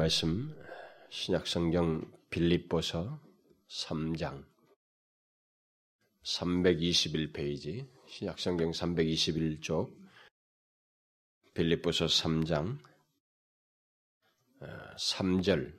말씀 0.00 0.54
신약 1.10 1.48
성경 1.48 2.08
빌립보서 2.30 3.20
3장 3.68 4.44
321페이지 6.22 7.88
신약 8.06 8.38
성경 8.38 8.70
321쪽 8.70 9.92
빌립보서 11.52 12.06
3장 12.06 12.78
3절 14.60 15.74
어, 15.74 15.78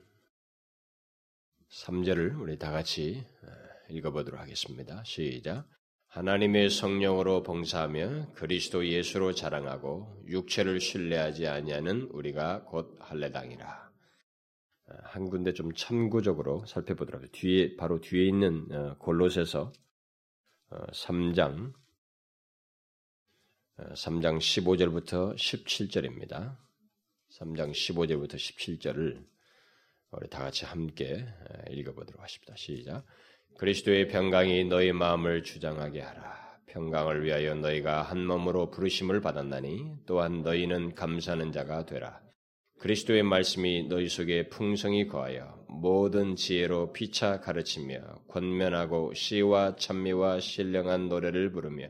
3절을 1.70 2.42
우리 2.42 2.58
다 2.58 2.72
같이 2.72 3.24
어, 3.42 3.46
읽어 3.88 4.12
보도록 4.12 4.38
하겠습니다. 4.38 5.02
시작. 5.04 5.66
하나님의 6.08 6.68
성령으로 6.68 7.42
봉사하며 7.42 8.34
그리스도 8.34 8.86
예수로 8.86 9.32
자랑하고 9.32 10.24
육체를 10.26 10.78
신뢰하지 10.78 11.46
아니하는 11.46 12.02
우리가 12.10 12.64
곧 12.64 12.98
할례당이라. 13.00 13.89
한 15.02 15.28
군데 15.28 15.52
좀 15.52 15.72
참고적으로 15.74 16.64
살펴보도록 16.66 17.22
하죠. 17.22 17.32
뒤에 17.32 17.76
바로 17.76 18.00
뒤에 18.00 18.26
있는 18.26 18.66
어, 18.70 18.96
골로새서 18.98 19.72
3장 20.70 21.72
어, 23.78 23.82
3장 23.94 24.36
어, 24.36 24.38
15절부터 24.38 25.34
17절입니다. 25.36 26.56
3장 27.38 27.70
15절부터 27.70 28.34
17절을 28.34 29.24
우리 30.12 30.28
다 30.28 30.40
같이 30.42 30.64
함께 30.64 31.24
읽어보도록 31.70 32.20
하십니다. 32.20 32.54
시작. 32.56 33.04
그리스도의 33.58 34.08
평강이 34.08 34.64
너희 34.64 34.92
마음을 34.92 35.44
주장하게 35.44 36.00
하라. 36.00 36.58
평강을 36.66 37.24
위하여 37.24 37.54
너희가 37.54 38.02
한 38.02 38.26
몸으로 38.26 38.70
부르심을 38.70 39.20
받았나니 39.20 40.04
또한 40.06 40.42
너희는 40.42 40.94
감사하는 40.94 41.52
자가 41.52 41.84
되라. 41.84 42.20
그리스도의 42.80 43.22
말씀이 43.24 43.88
너희 43.88 44.08
속에 44.08 44.48
풍성히 44.48 45.06
거하여 45.06 45.66
모든 45.68 46.34
지혜로 46.34 46.92
피차 46.94 47.40
가르치며 47.40 48.22
권면하고 48.28 49.12
시와 49.12 49.76
찬미와 49.76 50.40
신령한 50.40 51.10
노래를 51.10 51.52
부르며 51.52 51.88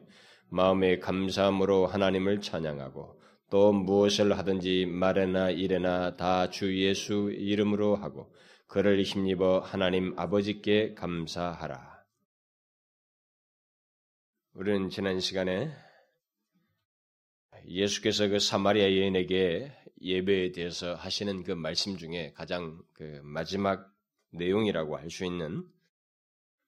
마음의 0.49 0.99
감사함으로 0.99 1.87
하나님을 1.87 2.41
찬양하고 2.41 3.21
또 3.51 3.73
무엇을 3.73 4.37
하든지 4.37 4.87
말에나 4.87 5.51
일에나 5.51 6.17
다 6.17 6.51
주 6.51 6.77
예수 6.77 7.31
이름으로 7.33 7.95
하고 7.95 8.35
그를 8.67 9.01
힘입어 9.03 9.61
하나님 9.61 10.19
아버지께 10.19 10.95
감사하라. 10.95 12.03
우리는 14.55 14.89
지난 14.89 15.21
시간에 15.21 15.71
예수께서 17.69 18.27
그 18.27 18.41
사마리아 18.41 18.85
여인에게 18.85 19.80
예배에 20.01 20.53
대해서 20.53 20.95
하시는 20.95 21.43
그 21.43 21.53
말씀 21.53 21.97
중에 21.97 22.33
가장 22.33 22.83
그 22.95 23.21
마지막 23.23 23.93
내용이라고 24.31 24.97
할 24.97 25.11
수 25.11 25.25
있는 25.25 25.65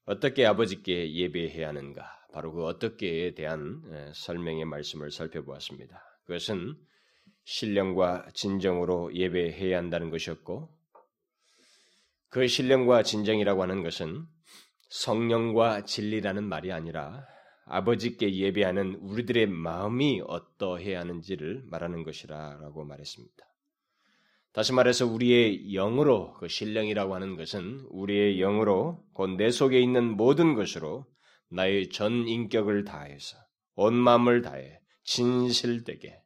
어떻게 0.04 0.44
아버지께 0.44 1.14
예배해야 1.14 1.68
하는가 1.68 2.04
바로 2.32 2.52
그 2.52 2.64
어떻게에 2.64 3.34
대한 3.34 4.12
설명의 4.14 4.64
말씀을 4.64 5.10
살펴보았습니다. 5.10 6.02
그것은 6.24 6.76
신령과 7.44 8.28
진정으로 8.34 9.14
예배해야 9.14 9.78
한다는 9.78 10.10
것이었고 10.10 10.74
그 12.28 12.46
신령과 12.46 13.02
진정이라고 13.02 13.62
하는 13.62 13.82
것은 13.82 14.26
성령과 14.88 15.84
진리라는 15.84 16.44
말이 16.44 16.72
아니라 16.72 17.26
아버지께 17.66 18.34
예배하는 18.34 18.96
우리들의 18.96 19.46
마음이 19.46 20.22
어떠해야 20.26 21.00
하는지를 21.00 21.62
말하는 21.66 22.02
것이라고 22.02 22.84
말했습니다. 22.84 23.46
다시 24.52 24.72
말해서 24.72 25.06
우리의 25.06 25.72
영으로 25.72 26.34
그 26.34 26.48
신령이라고 26.48 27.14
하는 27.14 27.36
것은 27.36 27.86
우리의 27.88 28.36
영으로 28.38 29.02
곧 29.14 29.36
내 29.36 29.50
속에 29.50 29.80
있는 29.80 30.16
모든 30.16 30.54
것으로 30.54 31.06
나의 31.48 31.88
전 31.88 32.28
인격을 32.28 32.84
다해서 32.84 33.36
온 33.74 33.94
마음을 33.94 34.42
다해 34.42 34.80
진실되게 35.04 36.20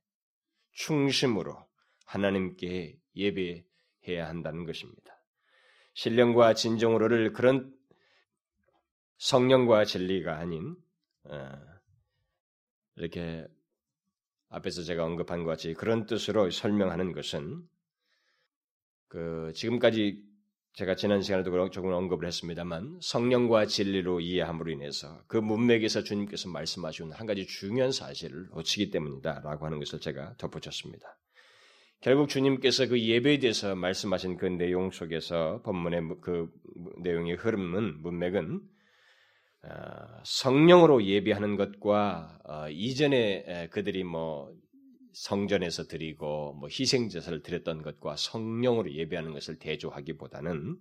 충심으로 0.72 1.56
하나님께 2.04 2.98
예배해야 3.14 4.28
한다는 4.28 4.64
것입니다. 4.64 5.22
신령과 5.94 6.54
진정으로를 6.54 7.32
그런 7.32 7.72
성령과 9.18 9.84
진리가 9.84 10.36
아닌 10.36 10.74
어, 10.74 10.85
이렇게 12.96 13.46
앞에서 14.48 14.82
제가 14.82 15.04
언급한 15.04 15.44
것 15.44 15.50
같이 15.50 15.74
그런 15.74 16.06
뜻으로 16.06 16.50
설명하는 16.50 17.12
것은 17.12 17.62
그 19.08 19.52
지금까지 19.54 20.24
제가 20.74 20.94
지난 20.94 21.22
시간에도 21.22 21.70
조금 21.70 21.92
언급을 21.92 22.26
했습니다만 22.26 22.98
성령과 23.00 23.64
진리로 23.64 24.20
이해함으로 24.20 24.70
인해서 24.70 25.22
그 25.26 25.38
문맥에서 25.38 26.02
주님께서 26.02 26.50
말씀하신 26.50 27.12
한 27.12 27.26
가지 27.26 27.46
중요한 27.46 27.92
사실을 27.92 28.48
놓치기 28.50 28.90
때문이다라고 28.90 29.64
하는 29.64 29.78
것을 29.78 30.00
제가 30.00 30.34
덧붙였습니다. 30.36 31.18
결국 32.02 32.28
주님께서 32.28 32.88
그 32.88 33.00
예배에 33.00 33.38
대해서 33.38 33.74
말씀하신 33.74 34.36
그 34.36 34.44
내용 34.44 34.90
속에서 34.90 35.62
본문의 35.64 36.02
그 36.20 36.50
내용의 36.98 37.36
흐름은 37.36 38.02
문맥은 38.02 38.60
어, 38.60 38.75
성령으로 40.24 41.04
예배하는 41.04 41.56
것과 41.56 42.38
어, 42.44 42.68
이전에 42.70 43.68
그들이 43.70 44.04
뭐 44.04 44.52
성전에서 45.12 45.86
드리고 45.86 46.54
뭐 46.54 46.68
희생 46.68 47.08
제사를 47.08 47.42
드렸던 47.42 47.82
것과 47.82 48.16
성령으로 48.16 48.92
예배하는 48.92 49.32
것을 49.32 49.58
대조하기보다는 49.58 50.76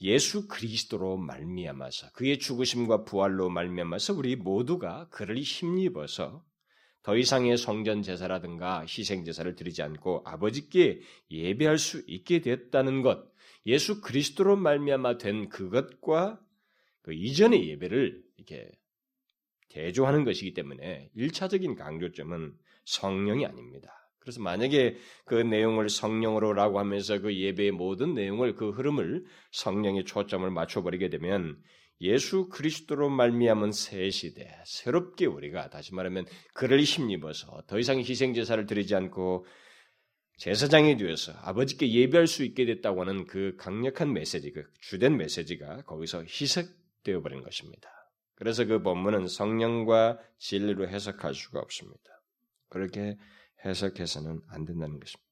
예수 0.00 0.48
그리스도로 0.48 1.16
말미암아서 1.18 2.12
그의 2.12 2.38
죽으심과 2.38 3.04
부활로 3.04 3.50
말미암아서 3.50 4.14
우리 4.14 4.36
모두가 4.36 5.08
그를 5.10 5.38
힘입어서 5.38 6.44
더 7.02 7.16
이상의 7.16 7.58
성전 7.58 8.02
제사라든가 8.02 8.86
희생 8.86 9.24
제사를 9.24 9.54
드리지 9.54 9.82
않고 9.82 10.22
아버지께 10.24 11.00
예배할 11.30 11.78
수 11.78 12.02
있게 12.06 12.40
됐다는 12.40 13.02
것, 13.02 13.30
예수 13.66 14.00
그리스도로 14.00 14.56
말미암아 14.56 15.18
된 15.18 15.50
그것과 15.50 16.40
그 17.04 17.12
이전의 17.12 17.68
예배를 17.68 18.22
이렇게 18.38 18.70
대조하는 19.68 20.24
것이기 20.24 20.54
때문에 20.54 21.10
1차적인 21.16 21.76
강조점은 21.76 22.54
성령이 22.86 23.44
아닙니다. 23.44 23.92
그래서 24.18 24.40
만약에 24.40 24.96
그 25.26 25.34
내용을 25.34 25.90
성령으로라고 25.90 26.78
하면서 26.78 27.20
그 27.20 27.36
예배의 27.36 27.72
모든 27.72 28.14
내용을 28.14 28.54
그 28.54 28.70
흐름을 28.70 29.24
성령의 29.52 30.04
초점을 30.04 30.50
맞춰버리게 30.50 31.10
되면 31.10 31.58
예수 32.00 32.48
그리스도로 32.48 33.10
말미암은 33.10 33.72
새 33.72 34.08
시대 34.08 34.48
새롭게 34.64 35.26
우리가 35.26 35.68
다시 35.68 35.94
말하면 35.94 36.24
그를 36.54 36.80
힘입어서 36.80 37.64
더 37.66 37.78
이상 37.78 37.98
희생 37.98 38.32
제사를 38.32 38.64
드리지 38.64 38.94
않고 38.94 39.44
제사장이 40.38 40.96
되어서 40.96 41.32
아버지께 41.42 41.92
예배할 41.92 42.26
수 42.26 42.44
있게 42.44 42.64
됐다고 42.64 43.02
하는 43.02 43.26
그 43.26 43.54
강력한 43.56 44.12
메시지, 44.14 44.52
그 44.52 44.64
주된 44.80 45.18
메시지가 45.18 45.82
거기서 45.82 46.24
희석 46.24 46.83
되어 47.04 47.22
버린 47.22 47.42
것입니다. 47.42 47.88
그래서 48.34 48.64
그 48.64 48.82
본문은 48.82 49.28
성령과 49.28 50.18
진리로 50.38 50.88
해석할 50.88 51.34
수가 51.34 51.60
없습니다. 51.60 52.22
그렇게 52.68 53.16
해석해서는 53.64 54.40
안 54.48 54.64
된다는 54.64 54.98
것입니다. 54.98 55.24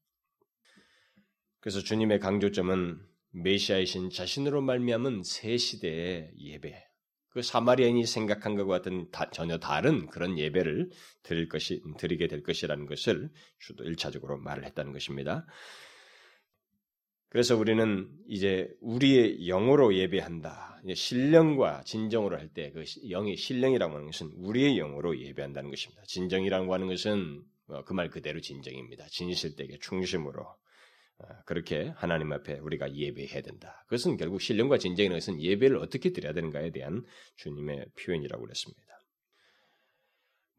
그래서 1.61 1.81
주님의 1.81 2.21
강조점은 2.21 3.01
메시아이신 3.31 4.11
자신으로 4.11 4.63
말미암은 4.63 5.23
새 5.25 5.57
시대의 5.57 6.33
예배, 6.37 6.87
그 7.31 7.41
사마리아인이 7.41 8.05
생각한 8.05 8.57
것과 8.57 8.79
같은 8.79 9.11
다, 9.11 9.31
전혀 9.31 9.59
다른 9.59 10.07
그런 10.07 10.39
예배를 10.39 10.91
드릴 11.23 11.49
것이 11.49 11.83
드리게 11.99 12.27
될 12.29 12.43
것이라는 12.43 12.85
것을 12.87 13.31
주도 13.59 13.85
일차적으로 13.85 14.39
말을 14.39 14.65
했다는 14.65 14.93
것입니다. 14.93 15.47
그래서 17.33 17.57
우리는 17.57 18.11
이제 18.29 18.69
우리의 18.83 19.47
영으로 19.47 19.95
예배한다. 19.95 20.83
신령과 20.95 21.83
진정으로 21.85 22.37
할 22.37 22.51
때 22.53 22.71
그 22.73 22.85
영의 23.09 23.39
신령이라고 23.39 23.95
하는 23.95 24.05
것은 24.05 24.33
우리의 24.37 24.77
영으로 24.77 25.19
예배한다는 25.19 25.71
것입니다. 25.71 26.03
진정이라고 26.07 26.75
하는 26.75 26.89
것은 26.89 27.43
어, 27.69 27.85
그말 27.85 28.11
그대로 28.11 28.39
진정입니다. 28.41 29.07
진실되게 29.09 29.79
충심으로 29.81 30.43
어, 30.43 31.27
그렇게 31.47 31.91
하나님 31.97 32.35
앞에 32.35 32.59
우리가 32.59 32.95
예배해야 32.95 33.41
된다. 33.41 33.83
그것은 33.87 34.19
결국 34.19 34.43
신령과 34.43 34.77
진정이라는 34.77 35.17
것은 35.19 35.41
예배를 35.41 35.79
어떻게 35.79 36.13
드려야 36.13 36.35
되는가에 36.35 36.71
대한 36.71 37.03
주님의 37.37 37.87
표현이라고 37.99 38.43
그랬습니다. 38.43 38.92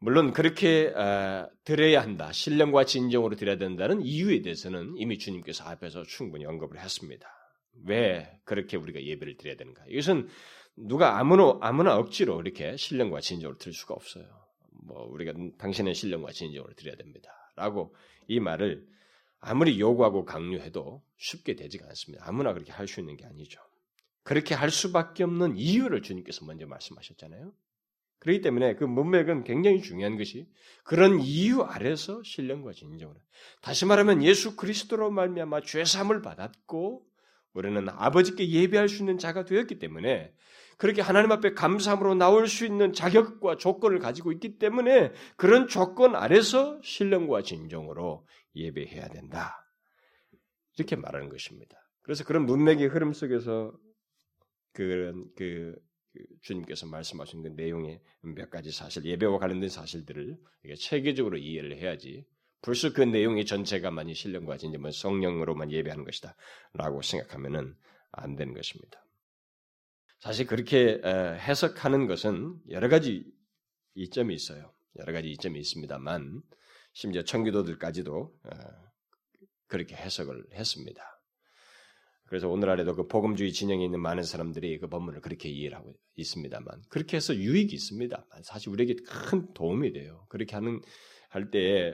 물론 0.04 0.34
그렇게 0.34 0.88
어, 0.88 1.48
드려야 1.64 2.02
한다. 2.02 2.30
신령과 2.30 2.84
진정으로 2.84 3.36
드려야 3.36 3.56
된다는 3.56 4.02
이유에 4.02 4.42
대해서는 4.42 4.96
이미 4.98 5.16
주님께서 5.16 5.64
앞에서 5.64 6.02
충분히 6.02 6.44
언급을 6.44 6.78
했습니다. 6.78 7.26
왜 7.86 8.38
그렇게 8.44 8.76
우리가 8.76 9.02
예배를 9.02 9.38
드려야 9.38 9.56
되는가? 9.56 9.82
이것은 9.88 10.28
누가 10.76 11.18
아무나 11.18 11.56
아무나 11.62 11.96
억지로 11.96 12.38
이렇게 12.42 12.76
신령과 12.76 13.20
진정으로 13.20 13.56
드릴 13.56 13.72
수가 13.72 13.94
없어요. 13.94 14.26
뭐 14.86 15.06
우리가 15.06 15.32
당신의 15.56 15.94
신령과 15.94 16.32
진정으로 16.32 16.74
드려야 16.74 16.96
됩니다. 16.96 17.30
라고 17.56 17.94
이 18.28 18.40
말을 18.40 18.86
아무리 19.40 19.80
요구하고 19.80 20.26
강요해도 20.26 21.02
쉽게 21.16 21.56
되지가 21.56 21.86
않습니다. 21.88 22.26
아무나 22.28 22.52
그렇게 22.52 22.72
할 22.72 22.86
수 22.86 23.00
있는 23.00 23.16
게 23.16 23.24
아니죠. 23.24 23.58
그렇게 24.22 24.54
할 24.54 24.70
수밖에 24.70 25.24
없는 25.24 25.56
이유를 25.56 26.02
주님께서 26.02 26.44
먼저 26.44 26.66
말씀하셨잖아요. 26.66 27.54
그렇기 28.24 28.40
때문에 28.40 28.74
그 28.76 28.84
문맥은 28.84 29.44
굉장히 29.44 29.82
중요한 29.82 30.16
것이 30.16 30.48
그런 30.82 31.20
이유 31.20 31.60
아래서 31.60 32.22
신령과 32.24 32.72
진정을 32.72 33.14
다시 33.60 33.84
말하면 33.84 34.22
예수 34.22 34.56
그리스도로 34.56 35.10
말미암아 35.10 35.60
죄 35.60 35.84
사함을 35.84 36.22
받았고 36.22 37.04
우리는 37.52 37.86
아버지께 37.86 38.48
예배할 38.48 38.88
수 38.88 39.02
있는 39.02 39.18
자가 39.18 39.44
되었기 39.44 39.78
때문에 39.78 40.32
그렇게 40.78 41.02
하나님 41.02 41.32
앞에 41.32 41.52
감사함으로 41.52 42.14
나올 42.14 42.48
수 42.48 42.64
있는 42.64 42.94
자격과 42.94 43.58
조건을 43.58 43.98
가지고 43.98 44.32
있기 44.32 44.58
때문에 44.58 45.12
그런 45.36 45.68
조건 45.68 46.16
아래서 46.16 46.80
신령과 46.82 47.42
진정으로 47.42 48.26
예배해야 48.56 49.08
된다. 49.08 49.68
이렇게 50.78 50.96
말하는 50.96 51.28
것입니다. 51.28 51.76
그래서 52.00 52.24
그런 52.24 52.46
문맥의 52.46 52.88
흐름 52.88 53.12
속에서 53.12 53.72
그런 54.72 55.26
그, 55.36 55.74
그 55.74 55.83
주님께서 56.42 56.86
말씀하신 56.86 57.42
그 57.42 57.48
내용의 57.48 58.00
몇 58.22 58.50
가지 58.50 58.70
사실 58.70 59.04
예배와 59.04 59.38
관련된 59.38 59.68
사실들을 59.68 60.38
체계적으로 60.78 61.36
이해를 61.38 61.76
해야지 61.76 62.24
벌써 62.62 62.92
그 62.92 63.02
내용의 63.02 63.44
전체가 63.44 63.90
많이 63.90 64.14
신령과 64.14 64.56
진정 64.56 64.82
뭐 64.82 64.90
성령으로만 64.90 65.70
예배하는 65.70 66.04
것이다 66.04 66.34
라고 66.72 67.02
생각하면은 67.02 67.76
안 68.10 68.36
되는 68.36 68.54
것입니다. 68.54 69.04
사실 70.20 70.46
그렇게 70.46 71.00
해석하는 71.04 72.06
것은 72.06 72.58
여러 72.70 72.88
가지 72.88 73.30
이점이 73.94 74.34
있어요. 74.34 74.72
여러 74.98 75.12
가지 75.12 75.30
이점이 75.30 75.58
있습니다만 75.60 76.42
심지어 76.94 77.22
청교도들까지도 77.22 78.16
어, 78.44 78.50
그렇게 79.66 79.96
해석을 79.96 80.46
했습니다. 80.52 81.13
그래서 82.26 82.48
오늘 82.48 82.70
아래도 82.70 82.94
그 82.94 83.06
복음주의 83.06 83.52
진영에 83.52 83.84
있는 83.84 84.00
많은 84.00 84.22
사람들이 84.22 84.78
그 84.78 84.88
본문을 84.88 85.20
그렇게 85.20 85.48
이해를 85.48 85.76
하고 85.76 85.94
있습니다만 86.16 86.82
그렇게 86.88 87.16
해서 87.16 87.34
유익이 87.34 87.74
있습니다. 87.74 88.26
사실 88.42 88.70
우리에게 88.70 88.96
큰 89.06 89.52
도움이 89.54 89.92
돼요. 89.92 90.26
그렇게 90.28 90.54
하는 90.54 90.80
할 91.28 91.50
때에 91.50 91.92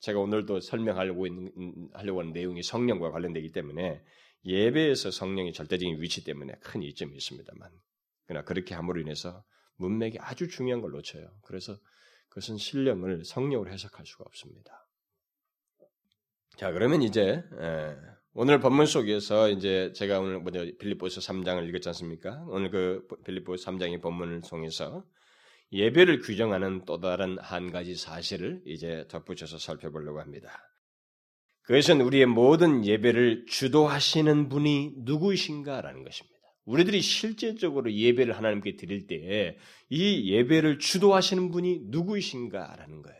제가 0.00 0.18
오늘도 0.18 0.60
설명하려고 0.60 1.26
있는 1.26 1.52
하려고 1.92 2.20
하는 2.20 2.32
내용이 2.32 2.62
성령과 2.62 3.10
관련되기 3.10 3.52
때문에 3.52 4.02
예배에서 4.44 5.10
성령의 5.10 5.52
절대적인 5.52 6.00
위치 6.00 6.24
때문에 6.24 6.54
큰 6.60 6.82
이점이 6.82 7.14
있습니다만 7.16 7.70
그러나 8.26 8.44
그렇게 8.44 8.74
함으로 8.74 9.00
인해서 9.00 9.44
문맥이 9.76 10.18
아주 10.20 10.48
중요한 10.48 10.80
걸 10.80 10.92
놓쳐요. 10.92 11.28
그래서 11.42 11.76
그것은 12.28 12.56
신령을 12.56 13.24
성령으로 13.24 13.70
해석할 13.70 14.06
수가 14.06 14.24
없습니다. 14.26 14.88
자, 16.56 16.72
그러면 16.72 17.02
이제 17.02 17.42
오늘 18.40 18.60
본문 18.60 18.86
속에서 18.86 19.50
이제 19.50 19.92
제가 19.96 20.20
오늘 20.20 20.40
먼저 20.40 20.64
빌립보서 20.78 21.20
3장을 21.20 21.68
읽었지 21.68 21.88
않습니까? 21.88 22.44
오늘 22.46 22.70
그 22.70 23.04
빌립보 23.24 23.54
3장의 23.54 24.00
본문을 24.00 24.42
통해서 24.42 25.04
예배를 25.72 26.20
규정하는 26.20 26.84
또 26.84 27.00
다른 27.00 27.36
한 27.40 27.72
가지 27.72 27.96
사실을 27.96 28.62
이제 28.64 29.04
덧붙여서 29.08 29.58
살펴보려고 29.58 30.20
합니다. 30.20 30.52
그것은 31.62 32.00
우리의 32.00 32.26
모든 32.26 32.86
예배를 32.86 33.46
주도하시는 33.46 34.48
분이 34.48 34.92
누구이신가라는 34.98 36.04
것입니다. 36.04 36.38
우리들이 36.64 37.02
실제적으로 37.02 37.92
예배를 37.92 38.36
하나님께 38.36 38.76
드릴 38.76 39.08
때에 39.08 39.56
이 39.88 40.32
예배를 40.32 40.78
주도하시는 40.78 41.50
분이 41.50 41.86
누구이신가라는 41.86 43.02
거예요. 43.02 43.17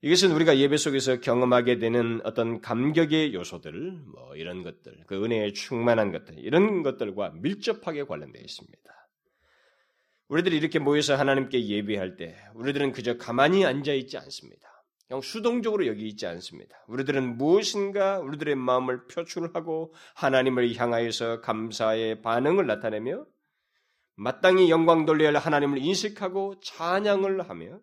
이것은 0.00 0.30
우리가 0.30 0.58
예배 0.58 0.76
속에서 0.76 1.20
경험하게 1.20 1.78
되는 1.78 2.20
어떤 2.24 2.60
감격의 2.60 3.34
요소들, 3.34 4.02
뭐 4.14 4.36
이런 4.36 4.62
것들, 4.62 5.04
그 5.06 5.24
은혜에 5.24 5.52
충만한 5.52 6.12
것들, 6.12 6.38
이런 6.38 6.84
것들과 6.84 7.30
밀접하게 7.30 8.04
관련되어 8.04 8.40
있습니다. 8.40 8.78
우리들이 10.28 10.56
이렇게 10.56 10.78
모여서 10.78 11.16
하나님께 11.16 11.66
예배할 11.66 12.16
때, 12.16 12.36
우리들은 12.54 12.92
그저 12.92 13.16
가만히 13.16 13.64
앉아 13.64 13.92
있지 13.94 14.16
않습니다. 14.18 14.68
그냥 15.08 15.22
수동적으로 15.22 15.86
여기 15.86 16.06
있지 16.06 16.26
않습니다. 16.26 16.76
우리들은 16.86 17.38
무엇인가 17.38 18.20
우리들의 18.20 18.54
마음을 18.54 19.06
표출하고 19.06 19.94
하나님을 20.14 20.76
향하여서 20.76 21.40
감사의 21.40 22.20
반응을 22.20 22.66
나타내며 22.66 23.24
마땅히 24.16 24.70
영광 24.70 25.06
돌려야 25.06 25.28
할 25.28 25.36
하나님을 25.36 25.78
인식하고 25.78 26.60
찬양을 26.60 27.48
하며 27.48 27.80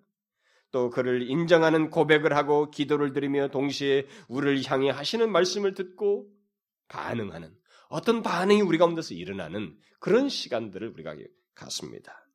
또 0.75 0.89
그를 0.89 1.21
인정하는 1.29 1.89
고백을 1.89 2.35
하고 2.35 2.69
기도를 2.69 3.13
드리며 3.13 3.47
동시에 3.47 4.07
우리를 4.27 4.61
향해 4.69 4.89
하시는 4.89 5.31
말씀을 5.31 5.73
듣고 5.73 6.27
반응하는 6.89 7.55
어떤 7.87 8.21
반응이 8.21 8.61
우리 8.61 8.77
가운데서 8.77 9.13
일어나는 9.13 9.77
그런 10.01 10.27
시간들을 10.27 10.89
우리가 10.89 11.15
갖습니다. 11.53 12.27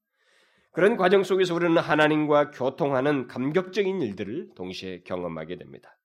그런 0.73 0.97
과정 0.97 1.23
속에서 1.23 1.55
우리는 1.55 1.77
하나님과 1.77 2.53
교통하는 2.53 3.27
감격적인 3.27 4.01
일들을 4.01 4.53
동시에 4.57 5.03
경험하게 5.03 5.59
됩니다. 5.59 5.99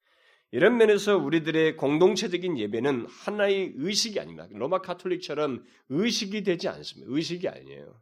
이런 0.51 0.75
면에서 0.75 1.15
우리들의 1.17 1.77
공동체적인 1.77 2.57
예배는 2.57 3.07
하나의 3.09 3.75
의식이 3.77 4.19
아닙니다. 4.19 4.49
로마 4.51 4.79
카톨릭처럼 4.81 5.63
의식이 5.87 6.43
되지 6.43 6.67
않습니다. 6.67 7.13
의식이 7.15 7.47
아니에요. 7.47 8.01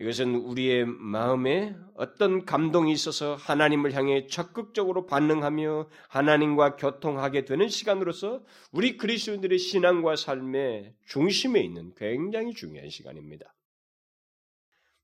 이것은 0.00 0.34
우리의 0.34 0.86
마음에 0.86 1.76
어떤 1.94 2.44
감동이 2.44 2.92
있어서 2.92 3.36
하나님을 3.36 3.92
향해 3.92 4.26
적극적으로 4.26 5.06
반응하며 5.06 5.88
하나님과 6.08 6.76
교통하게 6.76 7.44
되는 7.44 7.68
시간으로서 7.68 8.42
우리 8.72 8.96
그리스도인들의 8.96 9.56
신앙과 9.58 10.16
삶의 10.16 10.94
중심에 11.06 11.60
있는 11.60 11.94
굉장히 11.96 12.54
중요한 12.54 12.90
시간입니다. 12.90 13.54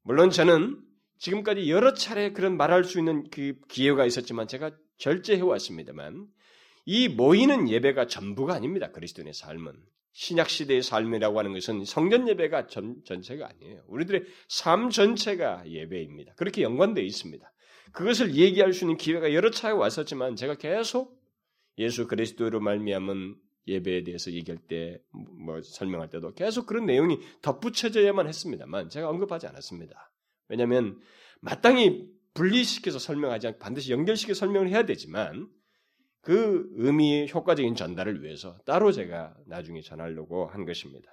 물론 0.03 0.31
저는 0.31 0.81
지금까지 1.19 1.71
여러 1.71 1.95
차례 1.95 2.33
그런 2.33 2.57
말할 2.57 2.83
수 2.83 2.99
있는 2.99 3.29
그 3.31 3.61
기회가 3.69 4.07
있었지만 4.07 4.49
제가 4.49 4.73
절제해 4.97 5.41
왔습니다만 5.41 6.27
이 6.85 7.09
모이는 7.09 7.69
예배가 7.69 8.09
전부가 8.09 8.55
아닙니다. 8.55 8.91
그리스도인의 8.91 9.35
삶은 9.35 9.73
신약 10.13 10.49
시대의 10.51 10.83
삶이라고 10.83 11.39
하는 11.39 11.53
것은 11.53 11.85
성전 11.85 12.29
예배가 12.29 12.67
전, 12.67 12.97
전체가 13.05 13.49
아니에요. 13.49 13.85
우리들의 13.87 14.25
삶 14.49 14.91
전체가 14.91 15.65
예배입니다. 15.67 16.35
그렇게 16.35 16.63
연관되어 16.63 17.05
있습니다. 17.05 17.53
그것을 17.93 18.35
얘기할 18.35 18.73
수 18.73 18.85
있는 18.85 18.97
기회가 18.97 19.33
여러 19.35 19.51
차례 19.51 19.75
왔었지만 19.75 20.37
제가 20.37 20.55
계속 20.55 21.21
예수 21.79 22.07
그리스도로 22.07 22.61
말미암은 22.61 23.37
예배에 23.67 24.05
대해서 24.05 24.33
얘기할 24.33 24.59
때, 24.69 25.01
뭐 25.13 25.61
설명할 25.63 26.11
때도 26.11 26.35
계속 26.35 26.67
그런 26.67 26.87
내용이 26.87 27.19
덧붙여져야만 27.43 28.27
했습니다만 28.27 28.89
제가 28.89 29.09
언급하지 29.09 29.47
않았습니다. 29.47 30.13
왜냐하면 30.49 31.01
마땅히 31.41 32.09
분리시켜서 32.35 32.99
설명하지 32.99 33.49
않고 33.49 33.59
반드시 33.59 33.93
연결시켜 33.93 34.35
설명을 34.35 34.69
해야 34.69 34.85
되지만 34.85 35.49
그 36.21 36.69
의미의 36.75 37.31
효과적인 37.33 37.75
전달을 37.75 38.23
위해서 38.23 38.59
따로 38.67 38.93
제가 38.93 39.35
나중에 39.47 39.81
전하려고 39.81 40.47
한 40.47 40.65
것입니다. 40.65 41.11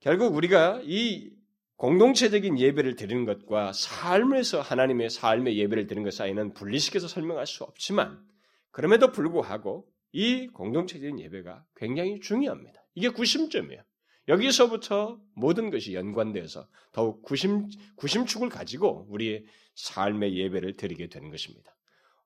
결국 0.00 0.34
우리가 0.34 0.80
이 0.84 1.32
공동체적인 1.76 2.58
예배를 2.58 2.94
드리는 2.94 3.24
것과 3.24 3.72
삶에서 3.72 4.60
하나님의 4.60 5.10
삶의 5.10 5.58
예배를 5.58 5.86
드리는 5.86 6.04
것 6.04 6.14
사이는 6.14 6.54
분리시켜서 6.54 7.08
설명할 7.08 7.46
수 7.46 7.64
없지만 7.64 8.24
그럼에도 8.70 9.10
불구하고 9.10 9.88
이 10.12 10.46
공동체적인 10.48 11.18
예배가 11.18 11.64
굉장히 11.76 12.20
중요합니다. 12.20 12.84
이게 12.94 13.08
구심점이에요. 13.08 13.82
여기서부터 14.28 15.20
모든 15.34 15.70
것이 15.70 15.94
연관되어서 15.94 16.68
더욱 16.92 17.22
구심, 17.22 17.68
구심축을 17.96 18.48
가지고 18.48 19.06
우리의 19.10 19.44
삶의 19.74 20.36
예배를 20.38 20.76
드리게 20.76 21.08
되는 21.08 21.30
것입니다. 21.30 21.74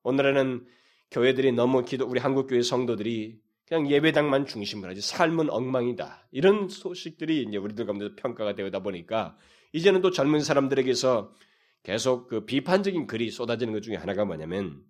오늘은 0.03 0.67
교회들이 1.11 1.51
너무 1.51 1.83
기도, 1.85 2.05
우리 2.05 2.19
한국 2.19 2.47
교회 2.47 2.61
성도들이 2.61 3.39
그냥 3.67 3.89
예배당만 3.89 4.45
중심으로 4.45 4.91
하지 4.91 5.01
삶은 5.01 5.49
엉망이다. 5.49 6.27
이런 6.31 6.69
소식들이 6.69 7.43
이제 7.43 7.57
우리들 7.57 7.85
가운데 7.85 8.15
평가가 8.15 8.55
되다 8.55 8.79
보니까 8.79 9.37
이제는 9.73 10.01
또 10.01 10.11
젊은 10.11 10.39
사람들에게서 10.39 11.33
계속 11.83 12.27
그 12.27 12.45
비판적인 12.45 13.07
글이 13.07 13.29
쏟아지는 13.29 13.73
것 13.73 13.81
중에 13.81 13.95
하나가 13.95 14.25
뭐냐면 14.25 14.83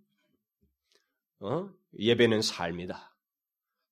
어? 1.39 1.69
예배는 1.97 2.41
삶이다. 2.41 3.15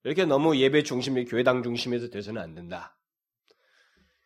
이렇게 0.04 0.26
너무 0.26 0.56
예배 0.56 0.84
중심이 0.84 1.26
교회당 1.26 1.64
중심에서 1.64 2.10
돼서는 2.10 2.42
안 2.42 2.54
된다. 2.54 2.96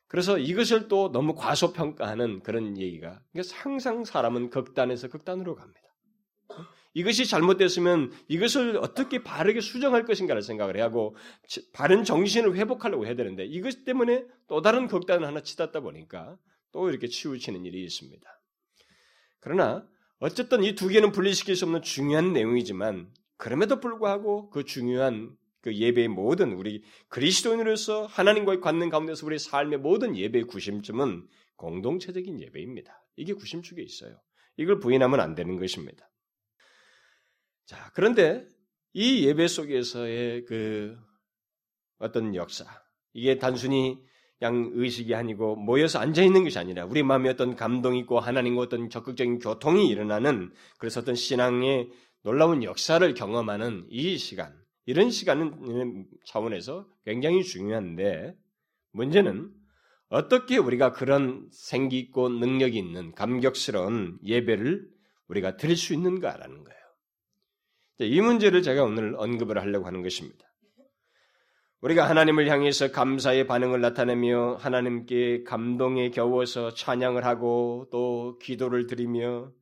그래서 0.08 0.38
이것을 0.38 0.88
또 0.88 1.12
너무 1.12 1.36
과소평가하는 1.36 2.42
그런 2.42 2.78
얘기가 2.78 3.22
그러니까 3.32 3.56
항상 3.56 4.04
사람은 4.04 4.50
극단에서 4.50 5.08
극단으로 5.08 5.56
갑니다. 5.56 5.80
이것이 6.94 7.26
잘못됐으면 7.28 8.12
이것을 8.28 8.78
어떻게 8.78 9.24
바르게 9.24 9.62
수정할 9.62 10.06
것인가를 10.06 10.42
생각을 10.42 10.76
해야 10.76 10.86
하고 10.86 11.16
바른 11.74 12.04
정신을 12.04 12.56
회복하려고 12.56 13.06
해야 13.06 13.16
되는데 13.16 13.46
이것 13.46 13.86
때문에 13.86 14.26
또 14.48 14.62
다른 14.62 14.88
극단을 14.88 15.28
하나 15.28 15.42
치닫다 15.42 15.82
보니까 15.82 16.38
또 16.72 16.90
이렇게 16.90 17.08
치우치는 17.08 17.66
일이 17.66 17.84
있습니다. 17.84 18.28
그러나 19.40 19.88
어쨌든 20.20 20.64
이 20.64 20.76
두 20.76 20.88
개는 20.90 21.12
분리시킬 21.12 21.56
수 21.56 21.66
없는 21.66 21.82
중요한 21.82 22.34
내용이지만 22.34 23.12
그럼에도 23.38 23.80
불구하고 23.80 24.50
그 24.50 24.66
중요한 24.66 25.36
그 25.62 25.76
예배의 25.76 26.08
모든 26.10 26.54
우리 26.54 26.84
그리스도인으로서 27.10 28.06
하나님과의 28.06 28.62
관계 28.62 28.90
가운데서 28.90 29.26
우리 29.26 29.40
삶의 29.40 29.80
모든 29.80 30.18
예배의 30.18 30.46
구심점은 30.46 31.28
공동체적인 31.56 32.42
예배입니다. 32.42 33.06
이게 33.18 33.34
구심축에 33.34 33.82
있어요. 33.82 34.20
이걸 34.58 34.80
부인하면 34.80 35.20
안 35.20 35.36
되는 35.36 35.58
것입니다. 35.58 36.10
자, 37.70 37.92
그런데 37.94 38.48
이 38.94 39.28
예배 39.28 39.48
속에서의 39.48 40.46
그 40.46 40.98
어떤 42.00 42.34
역사, 42.34 42.66
이게 43.14 43.38
단순히 43.38 44.00
양 44.42 44.72
의식이 44.74 45.14
아니고 45.14 45.56
모여서 45.56 46.00
앉아 46.00 46.24
있는 46.24 46.44
것이 46.44 46.58
아니라 46.58 46.86
우리 46.86 47.04
마음에 47.04 47.30
어떤 47.30 47.56
감동이 47.56 48.00
있고 48.00 48.20
하나님과 48.20 48.64
어떤 48.64 48.90
적극적인 48.90 49.38
교통이 49.38 49.88
일어나는 49.88 50.52
그래서 50.80 51.02
어떤 51.02 51.14
신앙의 51.14 51.92
놀라운 52.24 52.64
역사를 52.64 53.14
경험하는 53.14 53.86
이 53.92 54.18
시간, 54.18 54.52
이런 54.88 55.12
시간은 55.12 56.08
차원에서 56.26 56.88
굉장히 57.06 57.44
중요한데 57.44 58.36
문제는 58.94 59.54
어떻게 60.08 60.58
우리가 60.58 60.92
그런 60.92 61.48
생기 61.52 62.00
있고 62.00 62.30
능력이 62.30 62.80
있는 62.80 63.14
감격스러운 63.14 64.18
예배를 64.26 64.90
우리가 65.28 65.56
드릴 65.58 65.78
수 65.78 65.94
있는가라는 65.94 66.64
거예요. 66.64 66.79
이 68.00 68.22
문제를 68.22 68.62
제가 68.62 68.84
오늘 68.84 69.16
언급을 69.18 69.58
하려고 69.60 69.86
하는 69.86 70.02
것입니다. 70.02 70.48
우리가 71.82 72.10
하나님을 72.10 72.50
향해서 72.50 72.92
감사의 72.92 73.48
반응을 73.48 73.80
나타내며 73.82 74.56
하나님께 74.56 75.44
감동에 75.44 76.10
겨워서 76.10 76.74
찬양을 76.74 77.26
하고 77.26 77.88
또 77.92 78.38
기도를 78.40 78.88
드리며 78.88 79.54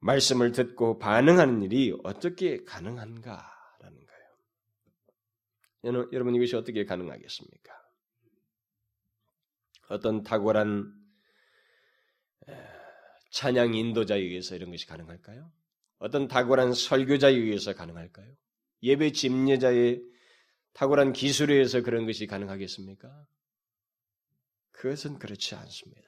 말씀을 0.00 0.52
듣고 0.52 0.98
반응하는 0.98 1.62
일이 1.62 1.94
어떻게 2.04 2.62
가능한가라는 2.64 4.06
거예요. 5.84 6.08
여러분 6.12 6.34
이것이 6.34 6.56
어떻게 6.56 6.84
가능하겠습니까? 6.84 7.74
어떤 9.88 10.22
탁월한 10.22 10.92
찬양 13.32 13.74
인도자에 13.74 14.18
의해서 14.18 14.56
이런 14.56 14.70
것이 14.70 14.86
가능할까요? 14.86 15.50
어떤 15.98 16.28
탁월한 16.28 16.72
설교자에 16.72 17.32
의해서 17.32 17.74
가능할까요? 17.74 18.34
예배 18.82 19.12
집례자의 19.12 20.02
탁월한 20.74 21.12
기술에 21.12 21.54
의해서 21.54 21.80
그런 21.82 22.06
것이 22.06 22.26
가능하겠습니까? 22.26 23.26
그것은 24.72 25.18
그렇지 25.18 25.54
않습니다. 25.54 26.02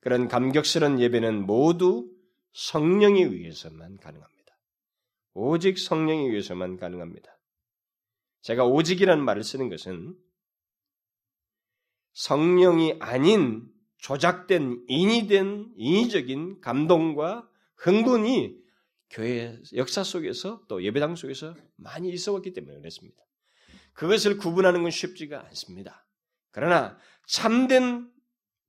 그런 0.00 0.28
감격스러운 0.28 1.00
예배는 1.00 1.46
모두 1.46 2.08
성령에 2.52 3.22
의해서만 3.22 3.96
가능합니다. 3.96 4.36
오직 5.32 5.78
성령에 5.78 6.28
의해서만 6.28 6.76
가능합니다. 6.76 7.36
제가 8.42 8.64
오직이라는 8.64 9.24
말을 9.24 9.42
쓰는 9.42 9.68
것은 9.68 10.14
성령이 12.12 12.96
아닌 13.00 13.68
조작된 13.98 14.84
인위된 14.86 15.72
인위적인 15.76 16.60
감동과 16.60 17.48
흥분이 17.76 18.65
교회 19.10 19.56
역사 19.74 20.02
속에서 20.02 20.62
또 20.68 20.82
예배당 20.82 21.16
속에서 21.16 21.54
많이 21.76 22.10
있어 22.10 22.32
왔기 22.32 22.52
때문에 22.52 22.78
그렇습니다. 22.78 23.22
그것을 23.92 24.36
구분하는 24.36 24.82
건 24.82 24.90
쉽지가 24.90 25.46
않습니다. 25.46 26.06
그러나 26.50 26.98
참된 27.26 28.10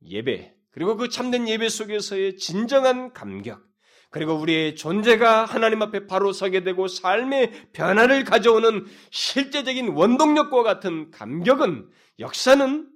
예배, 0.03 0.55
그리고 0.71 0.95
그 0.95 1.09
참된 1.09 1.47
예배 1.47 1.69
속에서의 1.69 2.37
진정한 2.37 3.13
감격, 3.13 3.67
그리고 4.09 4.35
우리의 4.35 4.75
존재가 4.75 5.45
하나님 5.45 5.81
앞에 5.81 6.07
바로 6.07 6.31
서게 6.31 6.63
되고 6.63 6.87
삶의 6.87 7.71
변화를 7.73 8.23
가져오는 8.23 8.85
실제적인 9.11 9.89
원동력과 9.89 10.63
같은 10.63 11.11
감격은 11.11 11.89
역사는 12.19 12.89